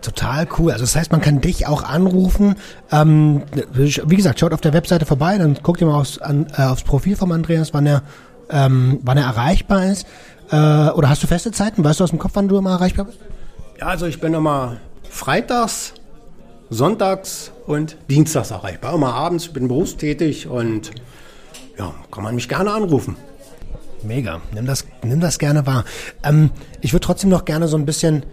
Total 0.02 0.48
cool. 0.58 0.72
Also 0.72 0.84
das 0.84 0.96
heißt, 0.96 1.12
man 1.12 1.22
kann 1.22 1.42
dich 1.42 1.68
auch 1.68 1.84
anrufen. 1.84 2.56
Ähm, 2.92 3.44
wie 3.74 4.16
gesagt, 4.16 4.40
schaut 4.40 4.54
auf 4.54 4.62
der 4.62 4.74
Webseite 4.74 5.06
vorbei, 5.06 5.38
dann 5.38 5.56
guckt 5.62 5.80
ihr 5.80 5.88
mal 5.88 6.00
aufs, 6.00 6.18
an, 6.18 6.48
äh, 6.58 6.64
aufs 6.64 6.84
Profil 6.84 7.16
von 7.16 7.32
Andreas, 7.32 7.74
wann 7.74 7.86
er, 7.86 8.02
ähm, 8.50 9.00
wann 9.04 9.18
er 9.18 9.26
erreichbar 9.26 9.86
ist. 9.86 10.08
Äh, 10.50 10.56
oder 10.56 11.10
hast 11.10 11.22
du 11.22 11.28
feste 11.28 11.52
Zeiten? 11.52 11.84
Weißt 11.84 12.00
du 12.00 12.04
aus 12.04 12.10
dem 12.10 12.20
Kopf, 12.20 12.32
wann 12.34 12.48
du 12.48 12.58
immer 12.58 12.72
erreichbar 12.72 13.06
bist? 13.06 13.20
Ja, 13.80 13.88
also 13.88 14.08
ich 14.08 14.20
bin 14.20 14.34
immer 14.34 14.78
freitags, 15.08 15.94
sonntags 16.72 17.52
und 17.68 17.98
dienstags 18.10 18.50
erreichbar. 18.50 18.96
Immer 18.96 19.14
abends, 19.14 19.46
ich 19.46 19.54
bin 19.54 19.68
berufstätig 19.68 20.48
und 20.48 20.92
ja, 21.78 21.94
kann 22.12 22.24
man 22.24 22.34
mich 22.34 22.50
gerne 22.50 22.72
anrufen. 22.72 23.16
Mega. 24.04 24.42
Nimm 24.54 24.66
das, 24.66 24.86
nimm 25.04 25.20
das 25.20 25.40
gerne 25.40 25.66
wahr. 25.66 25.86
Ähm, 26.24 26.52
ich 26.82 26.94
würde 26.94 27.06
trotzdem 27.06 27.30
noch 27.30 27.46
gerne 27.46 27.68
so 27.68 27.78
ein 27.78 27.86
bisschen 27.86 28.24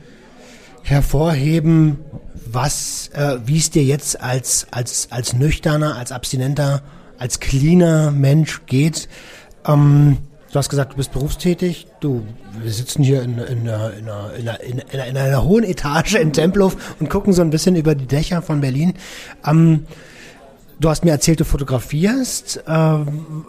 hervorheben, 0.83 1.99
was, 2.47 3.11
äh, 3.15 3.39
wie 3.45 3.59
es 3.59 3.71
dir 3.71 3.85
jetzt 3.85 4.21
als, 4.21 4.67
als, 4.71 5.09
als 5.11 5.35
nüchterner, 5.35 5.97
als 5.97 6.13
abstinenter, 6.13 6.83
als 7.19 7.41
cleaner 7.41 8.11
Mensch 8.11 8.63
geht. 8.67 9.09
Ähm, 9.67 10.19
du 10.51 10.59
hast 10.59 10.71
gesagt, 10.71 10.93
du 10.93 10.97
bist 10.97 11.13
berufstätig. 11.13 11.87
Du, 12.01 12.25
wir 12.63 12.73
sitzen 12.73 13.03
hier 13.03 13.23
in, 13.23 13.39
in, 13.39 13.67
in, 13.67 13.69
einer, 13.69 13.93
in, 13.95 14.09
einer, 14.09 14.61
in, 14.61 14.81
einer, 14.81 15.07
in 15.07 15.17
einer 15.17 15.45
hohen 15.45 15.65
Etage 15.65 16.15
in 16.15 16.33
Tempelhof 16.33 16.97
und 17.01 17.11
gucken 17.11 17.33
so 17.33 17.43
ein 17.43 17.51
bisschen 17.51 17.77
über 17.77 17.95
die 17.95 18.07
Dächer 18.07 18.41
von 18.41 18.61
Berlin. 18.61 18.95
Ähm, 19.45 19.87
du 20.81 20.89
hast 20.89 21.05
mir 21.05 21.11
erzählt, 21.11 21.41
du 21.41 21.45
fotografierst. 21.45 22.65
Ähm, 22.67 23.45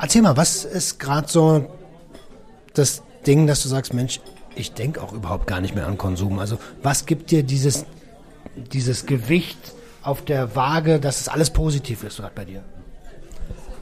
Erzähl 0.00 0.22
mal, 0.22 0.36
was 0.36 0.64
ist 0.64 0.98
gerade 0.98 1.28
so 1.28 1.66
das 2.74 3.02
Ding, 3.26 3.46
dass 3.46 3.62
du 3.62 3.68
sagst, 3.68 3.94
Mensch, 3.94 4.20
ich 4.54 4.72
denke 4.72 5.02
auch 5.02 5.12
überhaupt 5.12 5.46
gar 5.46 5.60
nicht 5.60 5.74
mehr 5.74 5.86
an 5.86 5.98
Konsum. 5.98 6.38
Also 6.38 6.58
was 6.82 7.06
gibt 7.06 7.30
dir 7.30 7.42
dieses, 7.42 7.86
dieses 8.72 9.06
Gewicht 9.06 9.58
auf 10.02 10.24
der 10.24 10.54
Waage, 10.54 11.00
dass 11.00 11.20
es 11.20 11.28
alles 11.28 11.50
positiv 11.50 12.04
ist 12.04 12.16
gerade 12.18 12.34
bei 12.34 12.44
dir? 12.44 12.62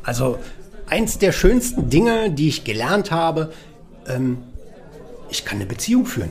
Also 0.03 0.39
eins 0.87 1.19
der 1.19 1.33
schönsten 1.33 1.91
Dinge, 1.91 2.31
die 2.31 2.49
ich 2.49 2.65
gelernt 2.65 3.11
habe, 3.11 3.53
ähm, 4.07 4.39
ich 5.31 5.45
kann 5.45 5.57
eine 5.57 5.67
Beziehung 5.67 6.07
führen. 6.07 6.31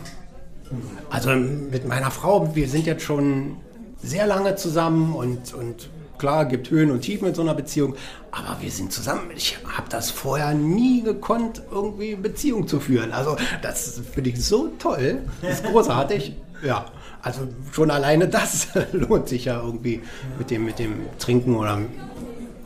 Also 1.10 1.30
mit 1.32 1.88
meiner 1.88 2.12
Frau, 2.12 2.56
wir 2.56 2.68
sind 2.68 2.86
jetzt 2.86 3.04
schon 3.04 3.58
sehr 4.02 4.28
lange 4.28 4.56
zusammen 4.56 5.14
und, 5.14 5.54
und 5.54 5.90
klar, 6.18 6.46
gibt 6.46 6.70
Höhen 6.70 6.92
und 6.92 7.02
Tiefen 7.02 7.28
in 7.28 7.36
so 7.36 7.42
einer 7.42 7.54
Beziehung, 7.54 7.96
aber 8.32 8.58
wir 8.62 8.72
sind 8.72 8.92
zusammen. 8.92 9.32
Ich 9.36 9.58
habe 9.78 9.90
das 9.90 10.12
vorher 10.12 10.54
nie 10.54 11.02
gekonnt, 11.02 11.62
irgendwie 11.72 12.16
Beziehung 12.16 12.68
zu 12.68 12.80
führen. 12.80 13.12
Also 13.12 13.38
das 13.62 14.02
finde 14.12 14.30
ich 14.32 14.44
so 14.44 14.70
toll, 14.80 15.24
das 15.42 15.62
ist 15.62 15.64
großartig. 15.72 16.34
Ja, 16.64 16.86
also 17.22 17.42
schon 17.72 17.92
alleine 17.92 18.28
das 18.28 18.68
lohnt 18.92 19.30
sich 19.30 19.46
ja 19.46 19.62
irgendwie 19.62 20.02
mit 20.38 20.52
dem, 20.52 20.66
mit 20.66 20.80
dem 20.80 20.94
Trinken 21.20 21.56
oder 21.56 21.80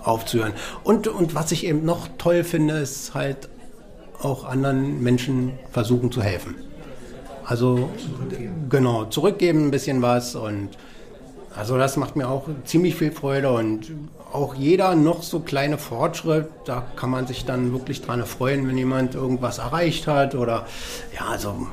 aufzuhören. 0.04 0.54
Und, 0.84 1.08
und 1.08 1.36
was 1.36 1.52
ich 1.52 1.66
eben 1.66 1.86
noch 1.86 2.08
toll 2.18 2.44
finde, 2.44 2.76
ist 2.76 3.14
halt 3.14 3.50
auch 4.22 4.46
anderen 4.46 5.02
Menschen 5.04 5.54
versuchen 5.72 6.12
zu 6.12 6.22
helfen. 6.22 6.56
Also 7.46 7.90
genau, 8.70 9.06
zurückgeben 9.06 9.68
ein 9.68 9.72
bisschen 9.72 10.02
was 10.02 10.36
und 10.36 10.70
also 11.58 11.78
das 11.78 11.98
macht 11.98 12.16
mir 12.16 12.28
auch 12.30 12.48
ziemlich 12.66 12.96
viel 12.96 13.12
Freude 13.12 13.52
und 13.52 13.92
auch 14.32 14.56
jeder 14.56 14.96
noch 14.96 15.24
so 15.24 15.40
kleine 15.40 15.78
Fortschritt, 15.78 16.48
da 16.66 16.86
kann 16.96 17.10
man 17.10 17.28
sich 17.28 17.46
dann 17.46 17.72
wirklich 17.72 18.02
dran 18.02 18.26
freuen, 18.26 18.68
wenn 18.68 18.78
jemand 18.78 19.16
irgendwas 19.16 19.58
erreicht 19.58 20.08
hat 20.08 20.36
oder 20.36 20.66
ja, 21.16 21.28
also 21.28 21.68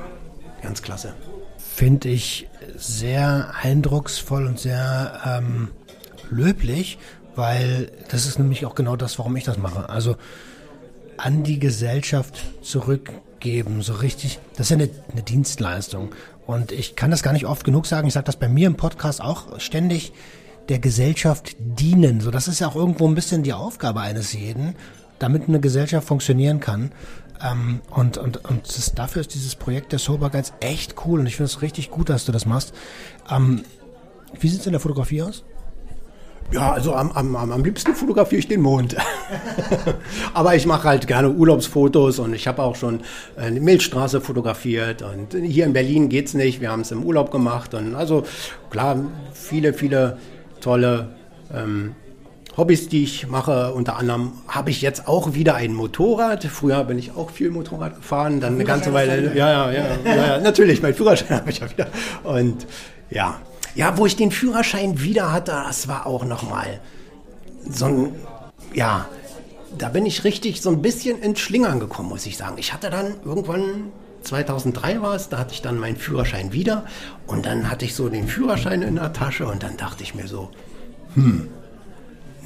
ganz 0.61 0.81
klasse. 0.81 1.13
Finde 1.57 2.09
ich 2.09 2.47
sehr 2.75 3.53
eindrucksvoll 3.61 4.47
und 4.47 4.59
sehr 4.59 5.21
ähm, 5.25 5.69
löblich, 6.31 6.97
weil 7.35 7.91
das 8.09 8.25
ist 8.25 8.39
nämlich 8.39 8.65
auch 8.65 8.75
genau 8.75 8.95
das, 8.95 9.19
warum 9.19 9.35
ich 9.35 9.43
das 9.43 9.57
mache. 9.57 9.89
Also 9.89 10.15
an 11.17 11.43
die 11.43 11.59
Gesellschaft 11.59 12.43
zurückgeben, 13.45 13.81
so 13.81 13.93
richtig, 13.93 14.39
das 14.55 14.67
ist 14.67 14.69
ja 14.71 14.77
eine, 14.77 14.89
eine 15.11 15.21
Dienstleistung. 15.21 16.09
Und 16.47 16.71
ich 16.71 16.95
kann 16.95 17.11
das 17.11 17.23
gar 17.23 17.33
nicht 17.33 17.45
oft 17.45 17.63
genug 17.63 17.85
sagen. 17.85 18.07
Ich 18.07 18.13
sage 18.13 18.25
das 18.25 18.37
bei 18.37 18.49
mir 18.49 18.67
im 18.67 18.75
Podcast 18.75 19.21
auch 19.21 19.59
ständig 19.59 20.13
der 20.69 20.79
Gesellschaft 20.79 21.55
dienen. 21.59 22.21
So, 22.21 22.31
das 22.31 22.47
ist 22.47 22.59
ja 22.59 22.67
auch 22.67 22.75
irgendwo 22.75 23.07
ein 23.07 23.15
bisschen 23.15 23.43
die 23.43 23.53
Aufgabe 23.53 24.01
eines 24.01 24.33
jeden, 24.33 24.75
damit 25.19 25.47
eine 25.47 25.59
Gesellschaft 25.59 26.07
funktionieren 26.07 26.59
kann. 26.59 26.91
Ähm, 27.43 27.81
und 27.91 28.17
und, 28.17 28.43
und 28.45 28.67
das, 28.67 28.93
dafür 28.93 29.21
ist 29.21 29.33
dieses 29.35 29.55
Projekt 29.55 29.91
der 29.91 29.99
Sober 29.99 30.29
Guides 30.31 30.53
echt 30.59 30.95
cool. 31.05 31.19
Und 31.19 31.27
ich 31.27 31.35
finde 31.35 31.51
es 31.51 31.61
richtig 31.61 31.91
gut, 31.91 32.09
dass 32.09 32.25
du 32.25 32.31
das 32.31 32.45
machst. 32.45 32.73
Ähm, 33.29 33.63
wie 34.39 34.49
sieht 34.49 34.61
es 34.61 34.65
in 34.65 34.71
der 34.71 34.81
Fotografie 34.81 35.21
aus? 35.21 35.43
Ja, 36.51 36.73
also 36.73 36.93
am, 36.93 37.11
am, 37.11 37.35
am 37.35 37.63
liebsten 37.63 37.95
fotografiere 37.95 38.39
ich 38.39 38.47
den 38.47 38.61
Mond. 38.61 38.95
Aber 40.33 40.55
ich 40.55 40.65
mache 40.65 40.87
halt 40.87 41.07
gerne 41.07 41.31
Urlaubsfotos 41.31 42.19
und 42.19 42.33
ich 42.33 42.47
habe 42.47 42.61
auch 42.61 42.75
schon 42.75 43.01
eine 43.35 43.59
Milchstraße 43.59 44.21
fotografiert 44.21 45.01
und 45.01 45.33
hier 45.33 45.65
in 45.65 45.73
Berlin 45.73 46.07
geht's 46.07 46.33
nicht. 46.33 46.61
Wir 46.61 46.71
haben 46.71 46.81
es 46.81 46.91
im 46.91 47.03
Urlaub 47.03 47.31
gemacht 47.31 47.73
und 47.73 47.95
also 47.95 48.23
klar, 48.69 49.03
viele, 49.33 49.73
viele 49.73 50.17
tolle 50.61 51.09
ähm, 51.53 51.95
Hobbys, 52.57 52.87
die 52.89 53.03
ich 53.03 53.27
mache. 53.27 53.73
Unter 53.73 53.97
anderem 53.97 54.33
habe 54.47 54.69
ich 54.69 54.81
jetzt 54.81 55.07
auch 55.07 55.33
wieder 55.33 55.55
ein 55.55 55.73
Motorrad. 55.73 56.43
Früher 56.45 56.83
bin 56.85 56.97
ich 56.97 57.11
auch 57.15 57.31
viel 57.31 57.49
Motorrad 57.49 57.97
gefahren, 57.97 58.39
dann 58.39 58.53
eine 58.53 58.63
ganze 58.63 58.93
Weile. 58.93 59.35
Ja, 59.35 59.51
ja, 59.51 59.71
ja, 59.71 59.87
ja, 60.05 60.15
ja, 60.15 60.39
natürlich, 60.41 60.81
mein 60.81 60.93
Führerschein 60.93 61.37
habe 61.37 61.49
ich 61.49 61.59
ja 61.59 61.69
wieder. 61.69 61.87
Und 62.23 62.65
ja, 63.09 63.39
ja, 63.75 63.97
wo 63.97 64.05
ich 64.05 64.15
den 64.15 64.31
Führerschein 64.31 65.01
wieder 65.01 65.31
hatte, 65.31 65.51
das 65.51 65.87
war 65.87 66.07
auch 66.07 66.25
nochmal 66.25 66.79
so 67.69 67.85
ein, 67.85 68.15
ja, 68.73 69.07
da 69.77 69.89
bin 69.89 70.05
ich 70.05 70.23
richtig 70.23 70.61
so 70.61 70.69
ein 70.69 70.81
bisschen 70.81 71.19
ins 71.19 71.39
Schlingern 71.39 71.79
gekommen, 71.79 72.09
muss 72.09 72.25
ich 72.25 72.37
sagen. 72.37 72.55
Ich 72.57 72.73
hatte 72.73 72.89
dann 72.89 73.15
irgendwann 73.25 73.91
2003 74.21 75.01
war 75.01 75.15
es, 75.15 75.29
da 75.29 75.37
hatte 75.37 75.53
ich 75.53 75.61
dann 75.61 75.77
meinen 75.77 75.97
Führerschein 75.97 76.53
wieder 76.53 76.85
und 77.27 77.45
dann 77.45 77.69
hatte 77.69 77.85
ich 77.85 77.95
so 77.95 78.09
den 78.09 78.27
Führerschein 78.27 78.81
in 78.81 78.95
der 78.95 79.13
Tasche 79.13 79.45
und 79.45 79.61
dann 79.61 79.77
dachte 79.77 80.03
ich 80.03 80.15
mir 80.15 80.27
so, 80.27 80.49
hm, 81.13 81.49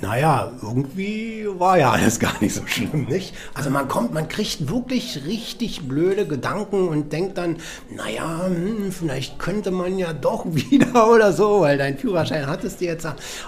naja, 0.02 0.52
irgendwie 0.62 1.48
war 1.58 1.78
ja 1.78 1.92
alles 1.92 2.20
gar 2.20 2.40
nicht 2.42 2.56
so 2.56 2.66
schlimm, 2.66 3.06
nicht? 3.06 3.34
Also 3.54 3.70
man 3.70 3.88
kommt, 3.88 4.14
man 4.14 4.28
kriegt 4.28 4.70
wirklich 4.70 5.26
richtig 5.26 5.88
blöde 5.88 6.28
Gedanken 6.28 6.88
und 6.88 7.12
denkt 7.12 7.38
dann, 7.38 7.58
naja, 7.90 8.46
hm, 8.46 8.92
vielleicht 8.92 9.40
könnte 9.40 9.72
man 9.72 9.98
ja 9.98 10.14
doch 10.14 10.46
wieder 10.52 11.10
oder 11.10 11.34
so, 11.34 11.62
weil 11.62 11.78
dein 11.78 11.98
Führerschein 11.98 12.48
hattest 12.48 12.82
du 12.82 12.86
jetzt. 12.86 13.08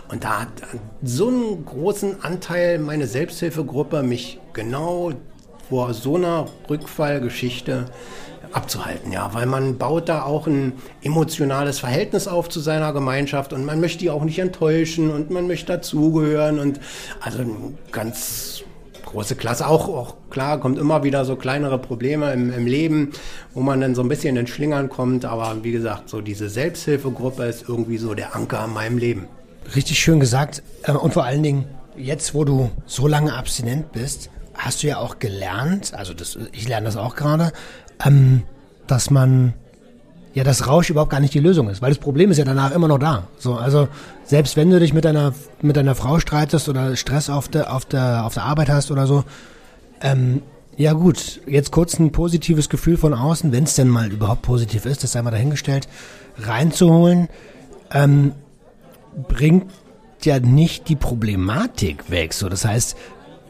Und 0.10 0.24
da 0.24 0.42
hat 0.42 0.50
so 1.04 1.28
einen 1.28 1.66
großen 1.66 2.24
Anteil 2.24 2.80
meine 2.80 3.08
Selbsthilfegruppe 3.08 4.04
mich 4.04 4.40
genau 4.54 5.12
vor 5.70 5.94
so 5.94 6.16
einer 6.16 6.48
Rückfallgeschichte 6.70 7.86
abzuhalten, 8.54 9.12
ja, 9.12 9.34
weil 9.34 9.46
man 9.46 9.78
baut 9.78 10.10
da 10.10 10.24
auch 10.24 10.48
ein 10.48 10.74
emotionales 11.02 11.80
Verhältnis 11.80 12.28
auf 12.28 12.50
zu 12.50 12.60
seiner 12.60 12.94
Gemeinschaft 12.94 13.54
und 13.54 13.66
man 13.66 13.80
möchte 13.80 14.00
die 14.00 14.10
auch 14.10 14.24
nicht 14.24 14.40
enttäuschen 14.40 15.12
und 15.12 15.32
man 15.32 15.48
möchte 15.48 15.68
dazugehören 15.68 16.60
und 16.60 16.80
also 17.22 17.44
ganz 17.92 18.64
große 19.12 19.36
Klasse. 19.36 19.68
Auch, 19.68 19.88
auch 19.90 20.16
klar, 20.30 20.60
kommt 20.60 20.80
immer 20.80 21.04
wieder 21.04 21.26
so 21.26 21.36
kleinere 21.36 21.78
Probleme 21.78 22.32
im, 22.34 22.52
im 22.52 22.66
Leben, 22.66 23.12
wo 23.54 23.62
man 23.62 23.82
dann 23.82 23.96
so 23.96 24.02
ein 24.02 24.10
bisschen 24.10 24.36
in 24.38 24.48
Schlingern 24.48 24.90
kommt. 24.90 25.26
Aber 25.26 25.64
wie 25.64 25.72
gesagt, 25.72 26.10
so 26.10 26.22
diese 26.22 26.50
Selbsthilfegruppe 26.50 27.44
ist 27.44 27.68
irgendwie 27.68 27.98
so 27.98 28.14
der 28.14 28.36
Anker 28.36 28.66
in 28.66 28.74
meinem 28.74 28.98
Leben. 28.98 29.28
Richtig 29.76 30.00
schön 30.00 30.20
gesagt. 30.20 30.64
Äh, 30.84 30.94
und 30.94 31.14
vor 31.14 31.26
allen 31.26 31.44
Dingen, 31.44 31.66
jetzt, 31.96 32.34
wo 32.34 32.46
du 32.46 32.72
so 32.86 33.08
lange 33.08 33.34
abstinent 33.34 33.92
bist, 33.92 34.30
hast 34.54 34.84
du 34.84 34.88
ja 34.88 34.98
auch 34.98 35.20
gelernt, 35.20 35.94
also 35.94 36.14
das, 36.14 36.38
ich 36.52 36.68
lerne 36.68 36.86
das 36.86 36.98
auch 36.98 37.16
gerade, 37.16 37.52
ähm, 38.06 38.44
dass 38.88 39.10
man 39.10 39.54
ja, 40.34 40.46
das 40.46 40.68
Rausch 40.68 40.90
überhaupt 40.90 41.12
gar 41.12 41.20
nicht 41.20 41.34
die 41.34 41.40
Lösung 41.40 41.70
ist, 41.70 41.82
weil 41.82 41.90
das 41.90 41.98
Problem 41.98 42.32
ist 42.32 42.38
ja 42.38 42.46
danach 42.46 42.72
immer 42.72 42.88
noch 42.88 43.00
da. 43.00 43.28
So, 43.38 43.56
also 43.56 43.90
selbst 44.24 44.56
wenn 44.56 44.70
du 44.70 44.80
dich 44.80 44.94
mit 44.94 45.04
deiner 45.04 45.34
mit 45.62 45.76
deiner 45.76 45.94
Frau 45.94 46.20
streitest 46.20 46.70
oder 46.70 46.96
Stress 46.96 47.30
auf 47.30 47.50
der 47.50 47.74
auf 47.74 47.84
der 47.86 48.26
auf 48.26 48.34
der 48.34 48.44
Arbeit 48.44 48.70
hast 48.70 48.92
oder 48.92 49.08
so, 49.08 49.26
ähm, 50.02 50.42
ja 50.78 50.94
gut, 50.94 51.42
jetzt 51.48 51.72
kurz 51.72 52.00
ein 52.00 52.14
positives 52.14 52.70
Gefühl 52.70 52.98
von 52.98 53.14
außen, 53.14 53.52
wenn 53.52 53.66
es 53.66 53.76
denn 53.76 53.90
mal 53.90 54.10
überhaupt 54.12 54.42
positiv 54.42 54.86
ist, 54.86 55.04
das 55.04 55.12
sei 55.12 55.22
mal 55.22 55.32
dahingestellt, 55.32 55.90
reinzuholen, 56.38 57.28
ähm, 57.92 58.32
bringt 59.28 59.70
ja 60.24 60.40
nicht 60.40 60.88
die 60.88 60.96
Problematik 60.96 62.10
weg. 62.10 62.34
So, 62.34 62.48
das 62.48 62.64
heißt, 62.64 62.96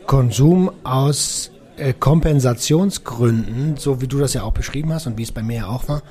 Konsum 0.07 0.71
aus 0.83 1.50
äh, 1.81 1.93
Kompensationsgründen, 1.93 3.77
so 3.77 4.01
wie 4.01 4.07
du 4.07 4.19
das 4.19 4.33
ja 4.33 4.43
auch 4.43 4.53
beschrieben 4.53 4.93
hast 4.93 5.07
und 5.07 5.17
wie 5.17 5.23
es 5.23 5.31
bei 5.31 5.43
mir 5.43 5.67
auch 5.67 5.87
war, 5.89 6.03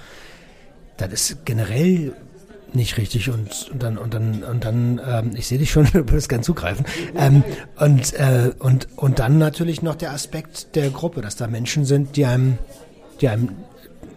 das 0.96 1.12
ist 1.12 1.46
generell 1.46 2.12
nicht 2.74 2.98
richtig 2.98 3.30
und, 3.30 3.68
und 3.72 3.82
dann 3.82 3.98
und 3.98 4.14
dann 4.14 4.42
und 4.44 4.64
dann 4.64 5.00
ähm, 5.04 5.30
ich 5.34 5.46
sehe 5.46 5.58
dich 5.58 5.70
schon 5.70 5.84
du 5.92 6.08
würdest 6.08 6.28
gern 6.28 6.42
zugreifen. 6.42 6.84
Ähm, 7.16 7.42
und 7.78 8.12
äh, 8.14 8.52
und 8.58 8.88
und 8.96 9.18
dann 9.18 9.38
natürlich 9.38 9.82
noch 9.82 9.96
der 9.96 10.12
Aspekt 10.12 10.74
der 10.76 10.90
Gruppe 10.90 11.20
dass 11.20 11.36
da 11.36 11.46
Menschen 11.46 11.84
sind 11.84 12.16
die 12.16 12.26
einem 12.26 12.58
die 13.20 13.28
einem 13.28 13.50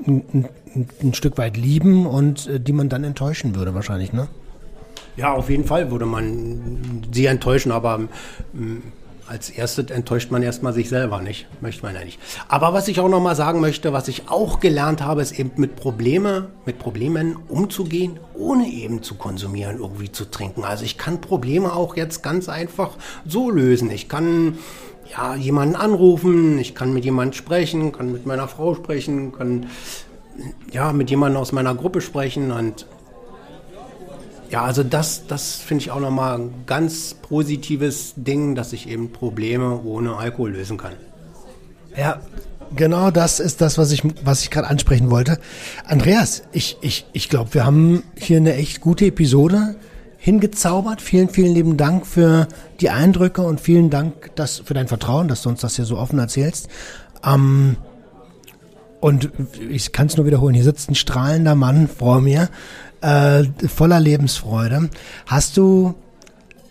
ein, 0.05 0.47
ein, 0.75 0.89
ein 1.01 1.13
Stück 1.13 1.37
weit 1.37 1.57
lieben 1.57 2.05
und 2.05 2.47
äh, 2.47 2.59
die 2.59 2.73
man 2.73 2.89
dann 2.89 3.03
enttäuschen 3.03 3.55
würde 3.55 3.73
wahrscheinlich 3.73 4.13
ne? 4.13 4.27
Ja 5.15 5.33
auf 5.33 5.49
jeden 5.49 5.65
Fall 5.65 5.91
würde 5.91 6.05
man 6.05 7.03
sie 7.11 7.25
enttäuschen 7.25 7.71
aber 7.71 8.01
ähm, 8.53 8.83
als 9.27 9.49
erstes 9.49 9.89
enttäuscht 9.89 10.31
man 10.31 10.43
erstmal 10.43 10.73
sich 10.73 10.89
selber 10.89 11.21
nicht. 11.21 11.47
Möchte 11.61 11.83
man 11.83 11.95
ja 11.95 12.03
nicht. 12.03 12.19
Aber 12.47 12.73
was 12.73 12.87
ich 12.87 12.99
auch 12.99 13.09
nochmal 13.09 13.35
sagen 13.35 13.61
möchte, 13.61 13.93
was 13.93 14.07
ich 14.07 14.29
auch 14.29 14.59
gelernt 14.59 15.01
habe, 15.03 15.21
ist 15.21 15.37
eben 15.39 15.51
mit 15.55 15.75
Probleme, 15.75 16.49
mit 16.65 16.79
Problemen 16.79 17.37
umzugehen, 17.47 18.19
ohne 18.33 18.67
eben 18.67 19.01
zu 19.01 19.15
konsumieren, 19.15 19.79
irgendwie 19.79 20.11
zu 20.11 20.25
trinken. 20.25 20.63
Also 20.63 20.83
ich 20.83 20.97
kann 20.97 21.21
Probleme 21.21 21.73
auch 21.73 21.95
jetzt 21.95 22.23
ganz 22.23 22.49
einfach 22.49 22.97
so 23.25 23.49
lösen. 23.49 23.89
Ich 23.91 24.09
kann 24.09 24.57
ja 25.09 25.35
jemanden 25.35 25.75
anrufen, 25.75 26.59
ich 26.59 26.75
kann 26.75 26.93
mit 26.93 27.05
jemandem 27.05 27.33
sprechen, 27.33 27.91
kann 27.91 28.11
mit 28.11 28.25
meiner 28.25 28.47
Frau 28.47 28.75
sprechen, 28.75 29.31
kann 29.31 29.67
ja 30.71 30.93
mit 30.93 31.09
jemandem 31.09 31.41
aus 31.41 31.51
meiner 31.51 31.75
Gruppe 31.75 32.01
sprechen 32.01 32.51
und 32.51 32.87
ja, 34.53 34.61
also 34.61 34.83
das, 34.83 35.25
das 35.27 35.55
finde 35.55 35.81
ich 35.81 35.89
auch 35.89 35.99
nochmal 35.99 36.37
ein 36.37 36.51
ganz 36.67 37.15
positives 37.15 38.13
Ding, 38.15 38.53
dass 38.53 38.71
ich 38.71 38.87
eben 38.87 39.11
Probleme 39.11 39.81
ohne 39.81 40.15
Alkohol 40.15 40.51
lösen 40.51 40.77
kann. 40.77 40.93
Ja, 41.97 42.21
genau 42.75 43.09
das 43.09 43.39
ist 43.39 43.61
das, 43.61 43.79
was 43.79 43.91
ich, 43.91 44.03
was 44.23 44.43
ich 44.43 44.51
gerade 44.51 44.67
ansprechen 44.67 45.09
wollte. 45.09 45.39
Andreas, 45.85 46.43
ich, 46.51 46.77
ich, 46.81 47.07
ich 47.13 47.29
glaube, 47.29 47.55
wir 47.55 47.65
haben 47.65 48.03
hier 48.15 48.37
eine 48.37 48.53
echt 48.53 48.79
gute 48.79 49.07
Episode 49.07 49.73
hingezaubert. 50.17 51.01
Vielen, 51.01 51.29
vielen 51.29 51.55
lieben 51.55 51.75
Dank 51.75 52.05
für 52.05 52.47
die 52.79 52.91
Eindrücke 52.91 53.41
und 53.41 53.59
vielen 53.59 53.89
Dank 53.89 54.35
dass, 54.35 54.59
für 54.59 54.75
dein 54.75 54.87
Vertrauen, 54.87 55.29
dass 55.29 55.41
du 55.41 55.49
uns 55.49 55.61
das 55.61 55.77
hier 55.77 55.85
so 55.85 55.97
offen 55.97 56.19
erzählst. 56.19 56.67
Ähm, 57.25 57.77
und 59.03 59.31
ich 59.69 59.91
kann 59.91 60.07
es 60.07 60.15
nur 60.15 60.25
wiederholen, 60.25 60.55
hier 60.55 60.63
sitzt 60.63 60.89
ein 60.89 60.95
strahlender 60.95 61.55
Mann 61.55 61.89
vor 61.89 62.21
mir, 62.21 62.47
äh, 63.01 63.43
voller 63.67 63.99
Lebensfreude. 63.99 64.89
Hast 65.25 65.57
du, 65.57 65.95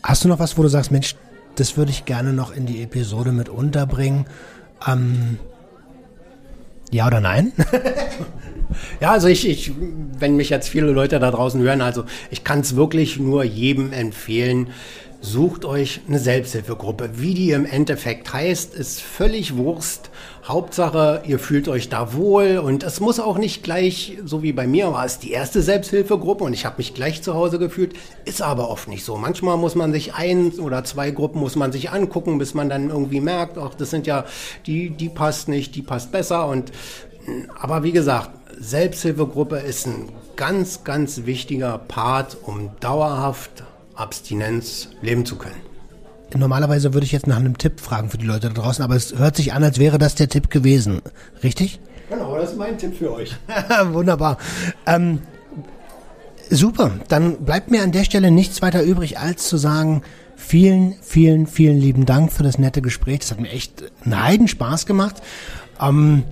hast 0.03 0.25
du 0.25 0.29
noch 0.29 0.39
was, 0.39 0.57
wo 0.57 0.63
du 0.63 0.69
sagst, 0.69 0.91
Mensch, 0.91 1.15
das 1.57 1.77
würde 1.77 1.91
ich 1.91 2.07
gerne 2.07 2.33
noch 2.33 2.57
in 2.57 2.65
die 2.65 2.83
Episode 2.83 3.33
mit 3.33 3.51
unterbringen? 3.51 4.25
Ähm, 4.89 5.39
ja 6.91 7.07
oder 7.07 7.21
nein? 7.21 7.53
ja, 9.03 9.13
also 9.13 9.29
ich, 9.29 9.47
ich, 9.47 9.73
wenn 10.19 10.37
mich 10.37 10.49
jetzt 10.49 10.71
viele 10.71 10.91
Leute 10.91 11.21
da 11.21 11.31
draußen 11.31 11.61
hören, 11.61 11.83
also 11.83 12.05
ich 12.31 12.45
kann 12.45 12.61
es 12.61 12.77
wirklich 12.77 13.19
nur 13.19 13.45
jedem 13.45 13.93
empfehlen, 13.93 14.69
sucht 15.21 15.65
euch 15.65 16.01
eine 16.09 16.19
Selbsthilfegruppe. 16.19 17.11
Wie 17.15 17.35
die 17.35 17.53
im 17.53 17.65
Endeffekt 17.65 18.33
heißt, 18.33 18.75
ist 18.75 19.01
völlig 19.01 19.57
Wurst. 19.57 20.11
Hauptsache, 20.45 21.23
ihr 21.25 21.39
fühlt 21.39 21.69
euch 21.69 21.89
da 21.89 22.15
wohl 22.15 22.59
und 22.59 22.83
es 22.83 22.99
muss 22.99 23.21
auch 23.21 23.39
nicht 23.39 23.63
gleich, 23.63 24.19
so 24.25 24.43
wie 24.43 24.53
bei 24.53 24.67
mir 24.67 24.93
war 24.93 25.05
es 25.05 25.21
die 25.21 25.31
erste 25.31 25.63
Selbsthilfegruppe 25.63 26.43
und 26.43 26.53
ich 26.53 26.65
habe 26.67 26.79
mich 26.79 26.95
gleich 26.95 27.23
zu 27.23 27.35
Hause 27.35 27.61
gefühlt, 27.61 27.95
ist 28.25 28.43
aber 28.43 28.69
oft 28.69 28.89
nicht 28.89 29.05
so. 29.05 29.17
Manchmal 29.17 29.57
muss 29.57 29.77
man 29.77 29.93
sich 29.93 30.15
ein 30.15 30.51
oder 30.59 30.83
zwei 30.83 31.13
Gruppen 31.13 31.41
muss 31.41 31.55
man 31.55 31.71
sich 31.71 31.91
angucken, 31.91 32.39
bis 32.39 32.55
man 32.55 32.69
dann 32.69 32.91
irgendwie 32.91 33.21
merkt, 33.21 33.57
ach, 33.57 33.75
das 33.75 33.91
sind 33.91 34.09
ja, 34.09 34.25
die, 34.67 34.91
die 34.91 35.09
passt 35.09 35.47
nicht, 35.47 35.77
die 35.77 35.83
passt 35.83 36.11
besser 36.11 36.49
und, 36.49 36.73
aber 37.57 37.85
wie 37.85 37.93
gesagt, 37.93 38.31
Selbsthilfegruppe 38.59 39.59
ist 39.59 39.87
ein 39.87 40.09
ganz, 40.35 40.83
ganz 40.83 41.25
wichtiger 41.25 41.79
Part, 41.79 42.37
um 42.43 42.71
dauerhaft 42.81 43.63
Abstinenz 43.95 44.89
leben 45.03 45.25
zu 45.25 45.37
können. 45.37 45.72
Normalerweise 46.35 46.95
würde 46.95 47.05
ich 47.05 47.13
jetzt 47.13 47.27
nach 47.27 47.37
einem 47.37 47.59
Tipp 47.59 47.81
fragen 47.81 48.11
für 48.11 48.19
die 48.19 48.27
Leute 48.27 48.49
da 48.49 48.55
draußen, 48.55 48.85
aber 48.85 48.97
es 48.97 49.19
hört 49.19 49.37
sich 49.37 49.53
an, 49.53 49.65
als 49.65 49.79
wäre 49.79 49.99
das 49.99 50.15
der 50.15 50.29
Tipp 50.29 50.51
gewesen. 50.51 51.03
Richtig? 51.43 51.81
Genau, 52.09 52.37
das 52.37 52.53
ist 52.53 52.59
mein 52.59 52.79
Tipp 52.79 52.97
für 52.97 53.13
euch. 53.13 53.37
Wunderbar. 53.93 54.39
Ähm, 54.87 55.21
super, 56.51 56.93
dann 57.09 57.45
bleibt 57.45 57.71
mir 57.71 57.83
an 57.83 57.93
der 57.93 58.05
Stelle 58.05 58.31
nichts 58.31 58.63
weiter 58.63 58.83
übrig, 58.83 59.19
als 59.19 59.49
zu 59.49 59.57
sagen, 59.57 60.03
vielen, 60.37 60.95
vielen, 61.01 61.47
vielen 61.47 61.79
lieben 61.79 62.07
Dank 62.07 62.33
für 62.33 62.43
das 62.43 62.59
nette 62.59 62.83
Gespräch. 62.83 63.21
Das 63.21 63.31
hat 63.31 63.41
mir 63.41 63.51
echt 63.51 63.85
einen 64.05 64.23
Heidenspaß 64.23 64.87
gemacht. 64.87 65.23
Ähm, 65.81 66.25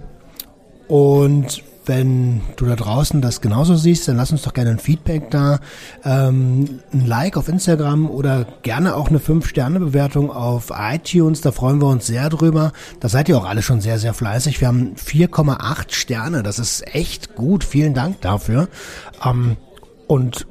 und 0.88 1.62
wenn 1.86 2.42
du 2.56 2.66
da 2.66 2.76
draußen 2.76 3.20
das 3.20 3.40
genauso 3.40 3.74
siehst, 3.74 4.06
dann 4.06 4.16
lass 4.16 4.32
uns 4.32 4.42
doch 4.42 4.52
gerne 4.52 4.70
ein 4.70 4.78
Feedback 4.78 5.30
da, 5.30 5.60
ähm, 6.04 6.80
ein 6.92 7.06
Like 7.06 7.36
auf 7.36 7.48
Instagram 7.48 8.08
oder 8.10 8.46
gerne 8.62 8.94
auch 8.94 9.08
eine 9.08 9.18
5-Sterne-Bewertung 9.18 10.30
auf 10.30 10.72
iTunes. 10.76 11.40
Da 11.40 11.52
freuen 11.52 11.80
wir 11.80 11.88
uns 11.88 12.06
sehr 12.06 12.28
drüber. 12.28 12.72
Da 13.00 13.08
seid 13.08 13.28
ihr 13.28 13.38
auch 13.38 13.46
alle 13.46 13.62
schon 13.62 13.80
sehr, 13.80 13.98
sehr 13.98 14.14
fleißig. 14.14 14.60
Wir 14.60 14.68
haben 14.68 14.94
4,8 14.94 15.92
Sterne. 15.92 16.42
Das 16.42 16.58
ist 16.58 16.94
echt 16.94 17.34
gut. 17.34 17.64
Vielen 17.64 17.94
Dank 17.94 18.20
dafür. 18.20 18.68
Ähm, 19.24 19.56
und 20.06 20.46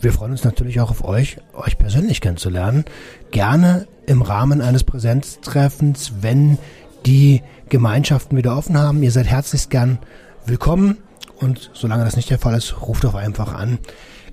wir 0.00 0.12
freuen 0.12 0.32
uns 0.32 0.44
natürlich 0.44 0.80
auch 0.80 0.90
auf 0.90 1.04
euch, 1.04 1.38
euch 1.52 1.78
persönlich 1.78 2.20
kennenzulernen. 2.20 2.84
Gerne 3.30 3.86
im 4.06 4.22
Rahmen 4.22 4.60
eines 4.60 4.84
Präsenztreffens, 4.84 6.12
wenn 6.20 6.58
die 7.06 7.42
Gemeinschaften 7.68 8.36
wieder 8.36 8.56
offen 8.56 8.76
haben. 8.78 9.02
Ihr 9.02 9.12
seid 9.12 9.26
herzlichst 9.26 9.70
gern 9.70 9.98
willkommen 10.46 10.98
und 11.38 11.70
solange 11.74 12.04
das 12.04 12.16
nicht 12.16 12.30
der 12.30 12.38
Fall 12.38 12.54
ist, 12.54 12.82
ruft 12.82 13.04
doch 13.04 13.14
einfach 13.14 13.54
an. 13.54 13.78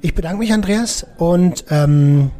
Ich 0.02 0.14
bedanke 0.14 0.40
mich, 0.40 0.54
Andreas, 0.54 1.06
und 1.18 1.66
ähm, 1.70 2.32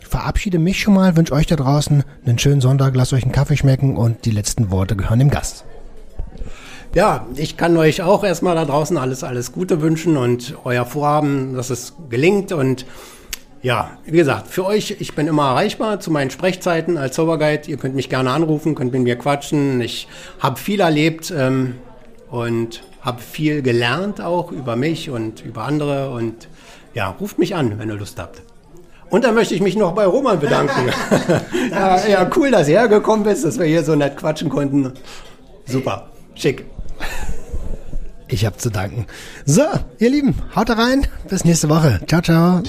verabschiede 0.00 0.58
mich 0.58 0.80
schon 0.80 0.94
mal, 0.94 1.16
wünsche 1.16 1.32
euch 1.32 1.46
da 1.46 1.56
draußen 1.56 2.04
einen 2.24 2.38
schönen 2.38 2.60
Sonntag, 2.60 2.94
lasst 2.94 3.12
euch 3.12 3.22
einen 3.22 3.32
Kaffee 3.32 3.56
schmecken 3.56 3.96
und 3.96 4.24
die 4.24 4.30
letzten 4.30 4.70
Worte 4.70 4.96
gehören 4.96 5.18
dem 5.18 5.30
Gast. 5.30 5.64
Ja, 6.94 7.26
ich 7.36 7.56
kann 7.56 7.76
euch 7.76 8.02
auch 8.02 8.22
erstmal 8.22 8.54
da 8.54 8.64
draußen 8.64 8.98
alles, 8.98 9.24
alles 9.24 9.52
Gute 9.52 9.80
wünschen 9.80 10.16
und 10.16 10.54
euer 10.64 10.84
Vorhaben, 10.84 11.54
dass 11.54 11.70
es 11.70 11.94
gelingt 12.10 12.52
und 12.52 12.84
ja, 13.62 13.92
wie 14.04 14.16
gesagt, 14.16 14.48
für 14.48 14.66
euch, 14.66 14.96
ich 14.98 15.14
bin 15.14 15.28
immer 15.28 15.50
erreichbar 15.50 16.00
zu 16.00 16.10
meinen 16.10 16.30
Sprechzeiten 16.30 16.98
als 16.98 17.14
Zauberguide. 17.14 17.70
Ihr 17.70 17.76
könnt 17.76 17.94
mich 17.94 18.08
gerne 18.08 18.32
anrufen, 18.32 18.74
könnt 18.74 18.92
mit 18.92 19.02
mir 19.02 19.16
quatschen. 19.16 19.80
Ich 19.80 20.08
habe 20.40 20.58
viel 20.58 20.80
erlebt 20.80 21.32
ähm, 21.34 21.76
und 22.28 22.82
habe 23.02 23.20
viel 23.20 23.62
gelernt 23.62 24.20
auch 24.20 24.50
über 24.50 24.76
mich 24.76 25.10
und 25.10 25.44
über 25.44 25.64
andere 25.64 26.10
und 26.10 26.48
ja, 26.94 27.08
ruft 27.08 27.38
mich 27.38 27.54
an, 27.54 27.78
wenn 27.78 27.90
ihr 27.90 27.96
Lust 27.96 28.18
habt. 28.18 28.42
Und 29.10 29.24
dann 29.24 29.34
möchte 29.34 29.54
ich 29.54 29.60
mich 29.60 29.76
noch 29.76 29.92
bei 29.92 30.06
Roman 30.06 30.40
bedanken. 30.40 30.88
ja, 31.70 32.06
ja, 32.06 32.30
cool, 32.34 32.50
dass 32.50 32.66
du 32.66 32.72
hergekommen 32.72 33.24
bist, 33.24 33.44
dass 33.44 33.58
wir 33.58 33.66
hier 33.66 33.84
so 33.84 33.94
nett 33.94 34.16
quatschen 34.16 34.48
konnten. 34.48 34.92
Super, 35.66 36.10
schick. 36.34 36.64
Ich 38.28 38.46
habe 38.46 38.56
zu 38.56 38.70
danken. 38.70 39.06
So, 39.44 39.64
ihr 39.98 40.08
Lieben, 40.08 40.34
haut 40.56 40.70
rein. 40.70 41.06
Bis 41.28 41.44
nächste 41.44 41.68
Woche. 41.68 42.00
Ciao, 42.06 42.22
ciao. 42.22 42.62